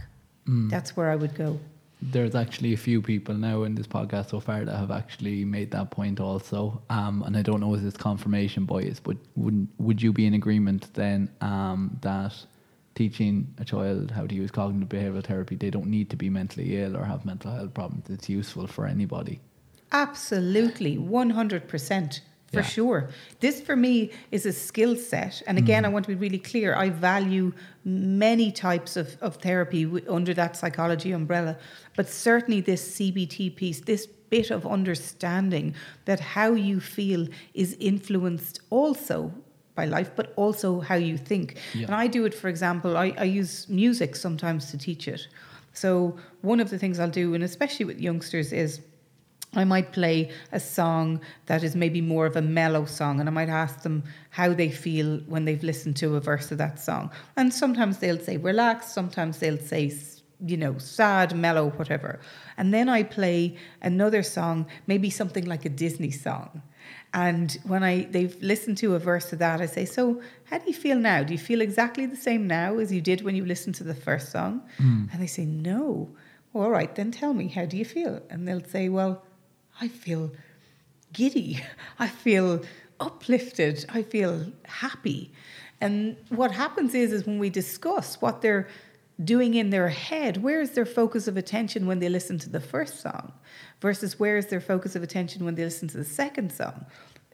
Mm. 0.49 0.69
That's 0.71 0.97
where 0.97 1.11
i 1.11 1.17
would 1.17 1.35
go 1.35 1.59
There's 2.03 2.35
actually 2.35 2.75
a 2.75 2.77
few 2.77 3.01
people 3.01 3.35
now 3.35 3.63
in 3.63 3.75
this 3.75 3.87
podcast 3.87 4.31
so 4.31 4.41
far 4.41 4.65
that 4.65 4.77
have 4.77 4.91
actually 4.91 5.45
made 5.45 5.71
that 5.71 5.91
point 5.91 6.21
also. 6.21 6.83
Um, 6.91 7.23
and 7.23 7.37
I 7.37 7.43
don't 7.43 7.61
know 7.61 7.75
if 7.75 7.83
it's 7.83 7.97
confirmation 7.97 8.67
bias, 8.67 9.01
but 9.01 9.17
would 9.37 9.67
would 9.79 10.03
you 10.03 10.13
be 10.13 10.27
in 10.27 10.35
agreement 10.35 10.93
then 10.95 11.31
um, 11.41 11.99
that 12.03 12.35
teaching 12.95 13.53
a 13.59 13.65
child 13.65 14.11
how 14.11 14.27
to 14.27 14.35
use 14.35 14.51
cognitive 14.51 14.89
behavioral 14.89 15.25
therapy, 15.25 15.57
they 15.57 15.71
don't 15.71 15.87
need 15.87 16.11
to 16.11 16.17
be 16.17 16.31
mentally 16.31 16.81
ill 16.81 16.97
or 16.97 17.05
have 17.05 17.25
mental 17.25 17.51
health 17.51 17.75
problems. 17.75 18.09
It's 18.09 18.29
useful 18.29 18.67
for 18.67 18.87
anybody. 18.87 19.41
Absolutely, 19.93 20.97
100%. 20.97 22.21
For 22.55 22.61
Yeah. 22.61 22.67
sure. 22.67 23.09
This 23.41 23.61
for 23.61 23.77
me 23.77 24.11
is 24.31 24.47
a 24.47 24.53
skill 24.53 24.97
set. 24.97 25.43
And 25.47 25.59
again, 25.59 25.83
mm. 25.83 25.87
I 25.87 25.89
want 25.91 26.05
to 26.07 26.09
be 26.09 26.15
really 26.27 26.39
clear. 26.39 26.75
I 26.75 26.89
value 26.91 27.53
many 27.85 28.51
types 28.53 28.97
of, 28.97 29.17
of 29.21 29.37
therapy 29.37 29.85
w- 29.85 30.05
under 30.09 30.33
that 30.35 30.57
psychology 30.57 31.13
umbrella. 31.13 31.57
But 31.97 32.09
certainly, 32.09 32.61
this 32.61 32.83
CBT 32.97 33.55
piece, 33.57 33.81
this 33.81 34.07
bit 34.31 34.51
of 34.51 34.67
understanding 34.67 35.75
that 36.07 36.21
how 36.21 36.53
you 36.55 36.81
feel 36.81 37.29
is 37.55 37.77
influenced 37.79 38.61
also 38.71 39.33
by 39.75 39.85
life, 39.87 40.11
but 40.17 40.33
also 40.37 40.81
how 40.81 40.95
you 40.95 41.17
think. 41.19 41.57
Yeah. 41.75 41.87
And 41.87 41.95
I 41.95 42.07
do 42.07 42.25
it, 42.25 42.35
for 42.35 42.49
example, 42.49 42.97
I, 42.97 43.13
I 43.19 43.25
use 43.25 43.69
music 43.69 44.17
sometimes 44.17 44.71
to 44.71 44.79
teach 44.79 45.09
it. 45.09 45.27
So, 45.73 46.17
one 46.43 46.61
of 46.61 46.71
the 46.71 46.79
things 46.79 47.01
I'll 47.01 47.11
do, 47.11 47.35
and 47.35 47.43
especially 47.43 47.85
with 47.85 48.01
youngsters, 48.01 48.53
is 48.53 48.81
I 49.57 49.65
might 49.65 49.93
play 49.93 50.31
a 50.53 50.61
song 50.61 51.21
that 51.47 51.63
is 51.63 51.77
maybe 51.77 52.01
more 52.01 52.27
of 52.27 52.37
a 52.37 52.43
mellow 52.43 52.85
song, 52.85 53.21
and 53.21 53.29
I 53.29 53.33
might 53.33 53.49
ask 53.49 53.83
them 53.83 54.05
how 54.31 54.53
they 54.53 54.71
feel 54.71 55.19
when 55.27 55.45
they've 55.45 55.63
listened 55.63 55.97
to 55.97 56.17
a 56.17 56.21
verse 56.21 56.51
of 56.53 56.59
that 56.59 56.81
song. 56.81 57.11
And 57.37 57.53
sometimes 57.53 57.99
they'll 57.99 58.19
say 58.19 58.37
relaxed, 58.37 58.93
sometimes 58.93 59.39
they'll 59.39 59.59
say, 59.59 59.93
you 60.45 60.57
know, 60.57 60.79
sad, 60.79 61.37
mellow, 61.37 61.71
whatever. 61.71 62.21
And 62.57 62.75
then 62.75 62.89
I 62.89 63.03
play 63.03 63.57
another 63.81 64.23
song, 64.23 64.67
maybe 64.87 65.11
something 65.11 65.45
like 65.45 65.65
a 65.65 65.69
Disney 65.71 66.11
song. 66.11 66.63
And 67.15 67.57
when 67.65 67.85
I 67.85 68.05
they've 68.11 68.37
listened 68.43 68.77
to 68.79 68.97
a 68.97 68.99
verse 68.99 69.33
of 69.33 69.39
that, 69.39 69.61
I 69.61 69.67
say, 69.67 69.85
"So, 69.85 70.21
how 70.45 70.59
do 70.59 70.65
you 70.67 70.75
feel 70.75 70.99
now? 70.99 71.23
Do 71.23 71.33
you 71.33 71.39
feel 71.39 71.61
exactly 71.61 72.07
the 72.07 72.17
same 72.17 72.47
now 72.47 72.79
as 72.79 72.93
you 72.93 73.01
did 73.01 73.23
when 73.23 73.37
you 73.37 73.45
listened 73.45 73.77
to 73.77 73.85
the 73.85 73.95
first 73.95 74.33
song?" 74.33 74.63
Hmm. 74.79 75.05
And 75.13 75.23
they 75.23 75.29
say, 75.29 75.45
"No." 75.45 76.11
All 76.53 76.71
right, 76.71 76.95
then 76.95 77.11
tell 77.11 77.35
me, 77.35 77.49
how 77.49 77.65
do 77.67 77.77
you 77.77 77.85
feel? 77.85 78.21
And 78.31 78.47
they'll 78.47 78.65
say, 78.65 78.89
"Well, 78.89 79.23
I 79.81 79.89
feel 79.89 80.33
giddy. 81.13 81.63
I 81.99 82.09
feel 82.09 82.63
uplifted. 83.01 83.85
I 83.89 84.03
feel 84.03 84.53
happy. 84.65 85.33
And 85.81 86.17
what 86.29 86.53
happens 86.53 86.95
is, 86.95 87.13
is 87.13 87.27
when 87.27 87.39
we 87.39 87.51
discuss 87.51 88.21
what 88.21 88.43
they're 88.43 88.69
doing 89.23 89.55
in 89.55 89.71
their 89.71 89.89
head, 89.89 90.43
where 90.43 90.61
is 90.61 90.73
their 90.73 90.87
focus 90.87 91.29
of 91.29 91.37
attention 91.37 91.87
when 91.87 91.99
they 91.99 92.09
listen 92.09 92.39
to 92.39 92.49
the 92.49 92.61
first 92.61 93.01
song 93.01 93.33
versus 93.81 94.19
where 94.19 94.37
is 94.37 94.47
their 94.47 94.61
focus 94.61 94.97
of 94.97 95.03
attention 95.03 95.45
when 95.45 95.55
they 95.55 95.65
listen 95.65 95.89
to 95.89 95.97
the 95.97 96.05
second 96.05 96.51
song? 96.51 96.87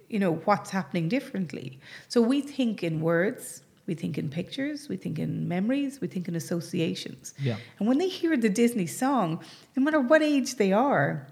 You 0.08 0.18
know, 0.18 0.34
what's 0.44 0.70
happening 0.70 1.08
differently. 1.08 1.78
So 2.08 2.20
we 2.20 2.40
think 2.40 2.82
in 2.82 3.00
words, 3.00 3.62
we 3.86 3.94
think 3.94 4.18
in 4.18 4.28
pictures, 4.28 4.88
we 4.88 4.96
think 4.96 5.18
in 5.18 5.48
memories, 5.48 6.00
we 6.00 6.08
think 6.08 6.28
in 6.28 6.34
associations. 6.34 7.34
Yeah. 7.38 7.56
And 7.78 7.88
when 7.88 7.98
they 7.98 8.08
hear 8.08 8.36
the 8.36 8.48
Disney 8.48 8.86
song, 8.86 9.42
no 9.76 9.82
matter 9.82 10.00
what 10.00 10.22
age 10.22 10.56
they 10.56 10.72
are, 10.72 11.26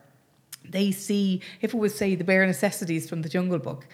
they 0.71 0.91
see, 0.93 1.41
if 1.61 1.75
it 1.75 1.79
was, 1.79 1.95
say, 1.95 2.15
the 2.15 2.25
bare 2.25 2.47
necessities 2.47 3.09
from 3.09 3.23
the 3.23 3.29
Jungle 3.29 3.59
Book, 3.59 3.87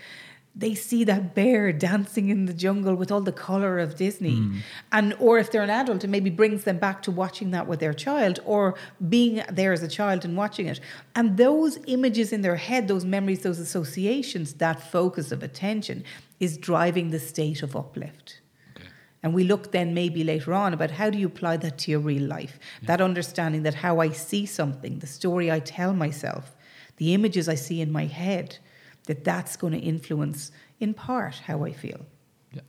they 0.57 0.75
see 0.75 1.03
that 1.05 1.35
bear 1.35 1.73
dancing 1.73 2.29
in 2.29 2.47
the 2.47 2.55
jungle 2.55 2.95
with 2.95 3.11
all 3.11 3.21
the 3.21 3.33
color 3.33 3.81
of 3.81 3.97
Disney. 3.97 4.37
Mm. 4.37 4.59
And 4.93 5.15
or 5.19 5.39
if 5.39 5.51
they're 5.51 5.63
an 5.63 5.71
adult, 5.71 6.05
it 6.05 6.09
maybe 6.09 6.31
brings 6.31 6.63
them 6.63 6.79
back 6.79 7.03
to 7.03 7.11
watching 7.11 7.51
that 7.51 7.67
with 7.67 7.81
their 7.81 7.93
child 7.93 8.39
or 8.45 8.77
being 9.09 9.43
there 9.51 9.73
as 9.73 9.83
a 9.83 9.89
child 9.89 10.25
and 10.25 10.37
watching 10.37 10.67
it. 10.67 10.79
And 11.17 11.37
those 11.37 11.79
images 11.87 12.33
in 12.33 12.43
their 12.43 12.57
head, 12.57 12.87
those 12.87 13.05
memories, 13.05 13.43
those 13.43 13.59
associations, 13.59 14.55
that 14.55 14.81
focus 14.81 15.33
of 15.33 15.43
attention 15.43 16.05
is 16.39 16.57
driving 16.57 17.11
the 17.11 17.19
state 17.19 17.65
of 17.65 17.75
uplift. 17.75 18.41
And 19.25 19.35
we 19.35 19.43
look 19.43 19.73
then 19.73 19.95
maybe 19.95 20.23
later 20.23 20.53
on 20.53 20.75
about 20.75 20.91
how 20.93 21.09
do 21.09 21.19
you 21.19 21.27
apply 21.27 21.57
that 21.57 21.79
to 21.79 21.91
your 21.91 22.01
real 22.01 22.29
life? 22.29 22.59
That 22.83 23.01
understanding 23.01 23.63
that 23.63 23.75
how 23.75 23.99
I 23.99 24.11
see 24.11 24.45
something, 24.45 24.99
the 24.99 25.07
story 25.07 25.51
I 25.51 25.61
tell 25.61 25.95
myself, 25.95 26.55
the 26.97 27.15
images 27.15 27.49
I 27.49 27.55
see 27.55 27.81
in 27.81 27.91
my 27.93 28.07
head, 28.07 28.59
that 29.07 29.25
that's 29.25 29.57
going 29.57 29.73
to 29.73 29.79
influence 29.79 30.51
in 30.81 30.95
part 30.95 31.37
how 31.47 31.65
I 31.65 31.73
feel. 31.73 32.07
Yeah, 32.53 32.63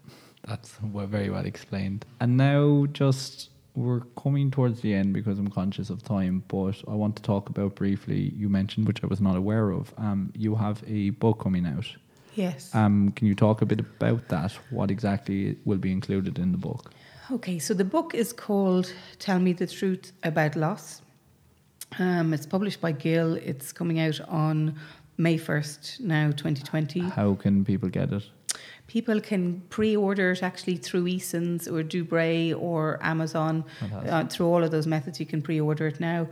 that's 0.46 0.78
very 0.82 1.30
well 1.30 1.46
explained. 1.46 2.06
And 2.20 2.38
now, 2.38 2.88
just 2.92 3.50
we're 3.76 4.02
coming 4.22 4.52
towards 4.52 4.82
the 4.82 4.94
end 4.94 5.14
because 5.14 5.38
I'm 5.38 5.50
conscious 5.50 5.90
of 5.90 6.02
time, 6.02 6.44
but 6.48 6.82
I 6.88 6.92
want 6.92 7.16
to 7.18 7.22
talk 7.22 7.50
about 7.50 7.76
briefly. 7.76 8.34
You 8.36 8.50
mentioned, 8.50 8.88
which 8.88 9.04
I 9.04 9.08
was 9.08 9.22
not 9.22 9.36
aware 9.36 9.72
of. 9.72 9.94
Um, 9.98 10.32
you 10.36 10.56
have 10.56 10.84
a 10.88 11.12
book 11.12 11.40
coming 11.40 11.66
out. 11.66 11.86
Yes. 12.36 12.74
Um, 12.74 13.12
can 13.12 13.28
you 13.28 13.36
talk 13.36 13.62
a 13.62 13.66
bit 13.66 13.80
about 13.80 14.28
that? 14.30 14.52
What 14.70 14.92
exactly 14.92 15.58
will 15.66 15.78
be 15.78 15.92
included 15.92 16.38
in 16.38 16.52
the 16.52 16.58
book? 16.58 16.92
Okay, 17.32 17.60
so 17.60 17.74
the 17.74 17.86
book 17.86 18.14
is 18.14 18.32
called 18.32 18.94
Tell 19.20 19.40
Me 19.40 19.54
the 19.54 19.68
Truth 19.68 20.12
About 20.24 20.56
Loss. 20.56 21.02
Um, 22.00 22.34
it's 22.34 22.46
published 22.46 22.82
by 22.82 22.92
Gill. 22.92 23.36
It's 23.36 23.72
coming 23.72 24.00
out 24.00 24.20
on 24.28 24.76
May 25.18 25.38
1st, 25.38 26.02
now 26.02 26.28
2020. 26.32 27.00
How 27.02 27.36
can 27.36 27.64
people 27.64 27.90
get 27.90 28.12
it? 28.12 28.24
People 28.88 29.20
can 29.20 29.62
pre-order 29.70 30.32
it 30.32 30.44
actually 30.44 30.78
through 30.78 31.08
Easons 31.08 31.68
or 31.68 31.84
Dubray 31.84 32.56
or 32.60 33.00
Amazon. 33.02 33.64
Uh, 34.10 34.26
through 34.26 34.48
all 34.48 34.64
of 34.64 34.72
those 34.72 34.88
methods, 34.88 35.20
you 35.20 35.26
can 35.26 35.42
pre-order 35.42 35.88
it 35.88 36.00
now. 36.00 36.28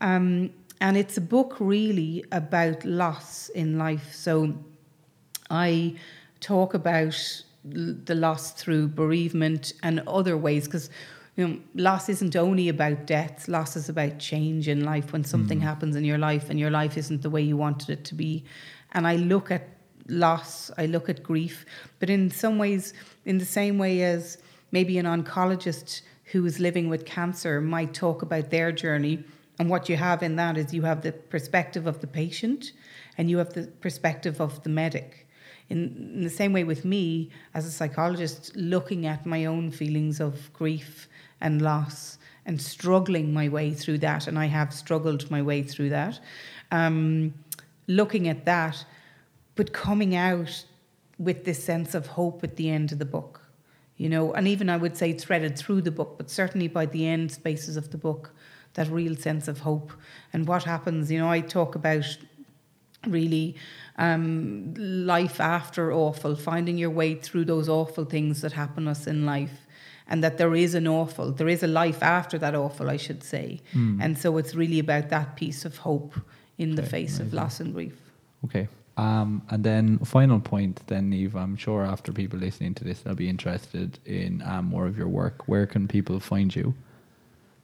Um, 0.00 0.50
and 0.80 0.96
it's 0.96 1.16
a 1.16 1.20
book 1.20 1.56
really 1.60 2.24
about 2.32 2.84
loss 2.84 3.50
in 3.50 3.78
life. 3.78 4.12
So 4.14 4.54
I 5.48 5.94
talk 6.40 6.74
about 6.74 7.14
l- 7.72 7.94
the 8.04 8.16
loss 8.16 8.50
through 8.52 8.88
bereavement 8.88 9.74
and 9.82 10.00
other 10.08 10.36
ways 10.36 10.64
because 10.66 10.90
you 11.36 11.48
know 11.48 11.58
loss 11.74 12.08
isn't 12.08 12.36
only 12.36 12.68
about 12.68 13.06
death. 13.06 13.48
Loss 13.48 13.76
is 13.76 13.88
about 13.88 14.18
change 14.18 14.68
in 14.68 14.84
life. 14.84 15.12
When 15.12 15.24
something 15.24 15.60
mm. 15.60 15.62
happens 15.62 15.96
in 15.96 16.04
your 16.04 16.18
life 16.18 16.50
and 16.50 16.58
your 16.58 16.70
life 16.70 16.96
isn't 16.96 17.22
the 17.22 17.30
way 17.30 17.42
you 17.42 17.56
wanted 17.56 17.90
it 17.90 18.04
to 18.06 18.14
be. 18.14 18.44
And 18.92 19.06
i 19.06 19.16
look 19.16 19.50
at 19.50 19.68
loss 20.08 20.70
i 20.76 20.86
look 20.86 21.08
at 21.08 21.22
grief. 21.22 21.64
But 21.98 22.10
in 22.10 22.30
some 22.30 22.58
ways 22.58 22.92
in 23.24 23.38
the 23.38 23.44
same 23.44 23.78
way 23.78 24.02
as 24.02 24.38
maybe 24.70 24.98
an 24.98 25.06
oncologist 25.06 26.02
who 26.32 26.44
is 26.46 26.58
living 26.58 26.88
with 26.88 27.04
cancer 27.04 27.60
might 27.60 27.94
talk 27.94 28.22
about 28.22 28.50
their 28.50 28.72
journey 28.72 29.24
and 29.58 29.68
what 29.70 29.88
you 29.88 29.96
have 29.96 30.22
in 30.22 30.36
that 30.36 30.56
is 30.56 30.72
you 30.72 30.82
have 30.82 31.02
the 31.02 31.12
perspective 31.12 31.86
of 31.86 32.00
the 32.00 32.06
patient 32.06 32.72
and 33.18 33.30
you 33.30 33.38
have 33.38 33.52
the 33.52 33.64
perspective 33.80 34.40
of 34.40 34.62
the 34.62 34.70
medic. 34.70 35.28
In, 35.68 36.12
in 36.14 36.22
the 36.22 36.30
same 36.30 36.52
way 36.52 36.64
with 36.64 36.84
me, 36.84 37.30
as 37.54 37.66
a 37.66 37.70
psychologist, 37.70 38.56
looking 38.56 39.06
at 39.06 39.24
my 39.24 39.44
own 39.44 39.70
feelings 39.70 40.20
of 40.20 40.52
grief 40.52 41.08
and 41.42 41.60
loss 41.60 42.18
and 42.46 42.60
struggling 42.60 43.34
my 43.34 43.48
way 43.48 43.72
through 43.72 43.98
that, 43.98 44.26
and 44.26 44.38
I 44.38 44.46
have 44.46 44.72
struggled 44.72 45.30
my 45.30 45.42
way 45.42 45.62
through 45.62 45.90
that. 45.90 46.18
Um, 46.70 47.34
looking 47.86 48.28
at 48.28 48.46
that, 48.46 48.84
but 49.54 49.74
coming 49.74 50.16
out 50.16 50.64
with 51.18 51.44
this 51.44 51.62
sense 51.62 51.94
of 51.94 52.06
hope 52.06 52.42
at 52.42 52.56
the 52.56 52.70
end 52.70 52.90
of 52.92 52.98
the 52.98 53.04
book 53.04 53.42
you 54.02 54.08
know, 54.08 54.32
and 54.32 54.48
even 54.48 54.68
I 54.68 54.76
would 54.76 54.96
say 54.96 55.12
threaded 55.12 55.56
through 55.56 55.82
the 55.82 55.92
book, 55.92 56.14
but 56.16 56.28
certainly 56.28 56.66
by 56.66 56.86
the 56.86 57.06
end 57.06 57.30
spaces 57.30 57.76
of 57.76 57.92
the 57.92 57.98
book, 57.98 58.34
that 58.74 58.88
real 58.88 59.14
sense 59.14 59.46
of 59.46 59.60
hope 59.60 59.92
and 60.32 60.48
what 60.48 60.64
happens. 60.64 61.08
You 61.08 61.20
know, 61.20 61.30
I 61.30 61.40
talk 61.40 61.76
about 61.76 62.04
really 63.06 63.54
um, 63.98 64.74
life 64.76 65.40
after 65.40 65.92
awful, 65.92 66.34
finding 66.34 66.78
your 66.78 66.90
way 66.90 67.14
through 67.14 67.44
those 67.44 67.68
awful 67.68 68.04
things 68.04 68.40
that 68.40 68.52
happen 68.52 68.88
us 68.88 69.06
in 69.06 69.24
life. 69.24 69.61
And 70.12 70.22
that 70.22 70.36
there 70.36 70.54
is 70.54 70.74
an 70.74 70.86
awful, 70.86 71.32
there 71.32 71.48
is 71.48 71.62
a 71.62 71.66
life 71.66 72.02
after 72.02 72.36
that 72.38 72.54
awful, 72.54 72.90
I 72.90 72.98
should 72.98 73.24
say. 73.24 73.60
Mm. 73.74 73.98
And 74.02 74.18
so 74.18 74.36
it's 74.36 74.54
really 74.54 74.78
about 74.78 75.08
that 75.08 75.36
piece 75.36 75.64
of 75.64 75.78
hope 75.78 76.14
in 76.58 76.74
the 76.74 76.82
Okay, 76.82 76.90
face 76.90 77.18
of 77.18 77.32
loss 77.32 77.60
and 77.60 77.72
grief. 77.72 77.96
Okay. 78.44 78.68
Um, 78.98 79.40
and 79.48 79.64
then 79.64 79.96
final 80.00 80.38
point, 80.38 80.82
then 80.86 81.10
Niamh. 81.10 81.34
I'm 81.34 81.56
sure 81.56 81.82
after 81.82 82.12
people 82.12 82.38
listening 82.38 82.74
to 82.74 82.84
this, 82.84 83.00
they'll 83.00 83.14
be 83.14 83.30
interested 83.30 83.98
in 84.04 84.42
um, 84.44 84.66
more 84.66 84.86
of 84.86 84.98
your 84.98 85.08
work. 85.08 85.48
Where 85.48 85.64
can 85.66 85.88
people 85.88 86.20
find 86.20 86.54
you? 86.54 86.74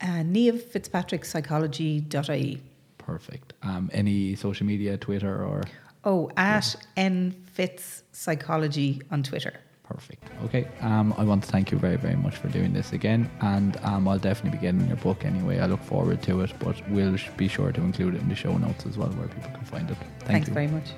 Uh, 0.01 0.23
niamhfitzpatrickpsychology.ie. 0.25 2.63
Perfect. 2.97 3.53
Um, 3.63 3.91
any 3.93 4.37
social 4.37 4.65
media, 4.67 4.97
Twitter, 4.97 5.45
or 5.45 5.65
Oh, 6.05 6.31
at 6.37 6.77
N 6.97 7.35
nfitz 7.59 8.03
psychology 8.13 9.03
on 9.11 9.23
Twitter. 9.23 9.55
Perfect. 9.89 10.25
Okay. 10.45 10.69
Um, 10.81 11.15
I 11.17 11.25
want 11.25 11.43
to 11.45 11.51
thank 11.51 11.73
you 11.73 11.79
very, 11.79 11.97
very 11.97 12.17
much 12.17 12.37
for 12.37 12.49
doing 12.49 12.73
this 12.73 12.93
again, 12.93 13.31
and 13.41 13.77
um, 13.83 14.07
I'll 14.07 14.19
definitely 14.19 14.59
be 14.59 14.63
getting 14.63 14.87
your 14.87 14.97
book 14.99 15.25
anyway. 15.25 15.59
I 15.59 15.67
look 15.67 15.83
forward 15.83 16.23
to 16.25 16.43
it, 16.43 16.53
but 16.59 16.77
we'll 16.91 17.17
be 17.37 17.49
sure 17.49 17.73
to 17.73 17.81
include 17.81 18.15
it 18.15 18.21
in 18.21 18.29
the 18.29 18.35
show 18.35 18.57
notes 18.57 18.87
as 18.87 18.99
well, 18.99 19.09
where 19.11 19.29
people 19.29 19.51
can 19.51 19.65
find 19.65 19.91
it. 19.91 19.97
Thank 19.97 20.27
Thanks 20.27 20.49
you. 20.49 20.55
very 20.55 20.69
much. 20.69 20.91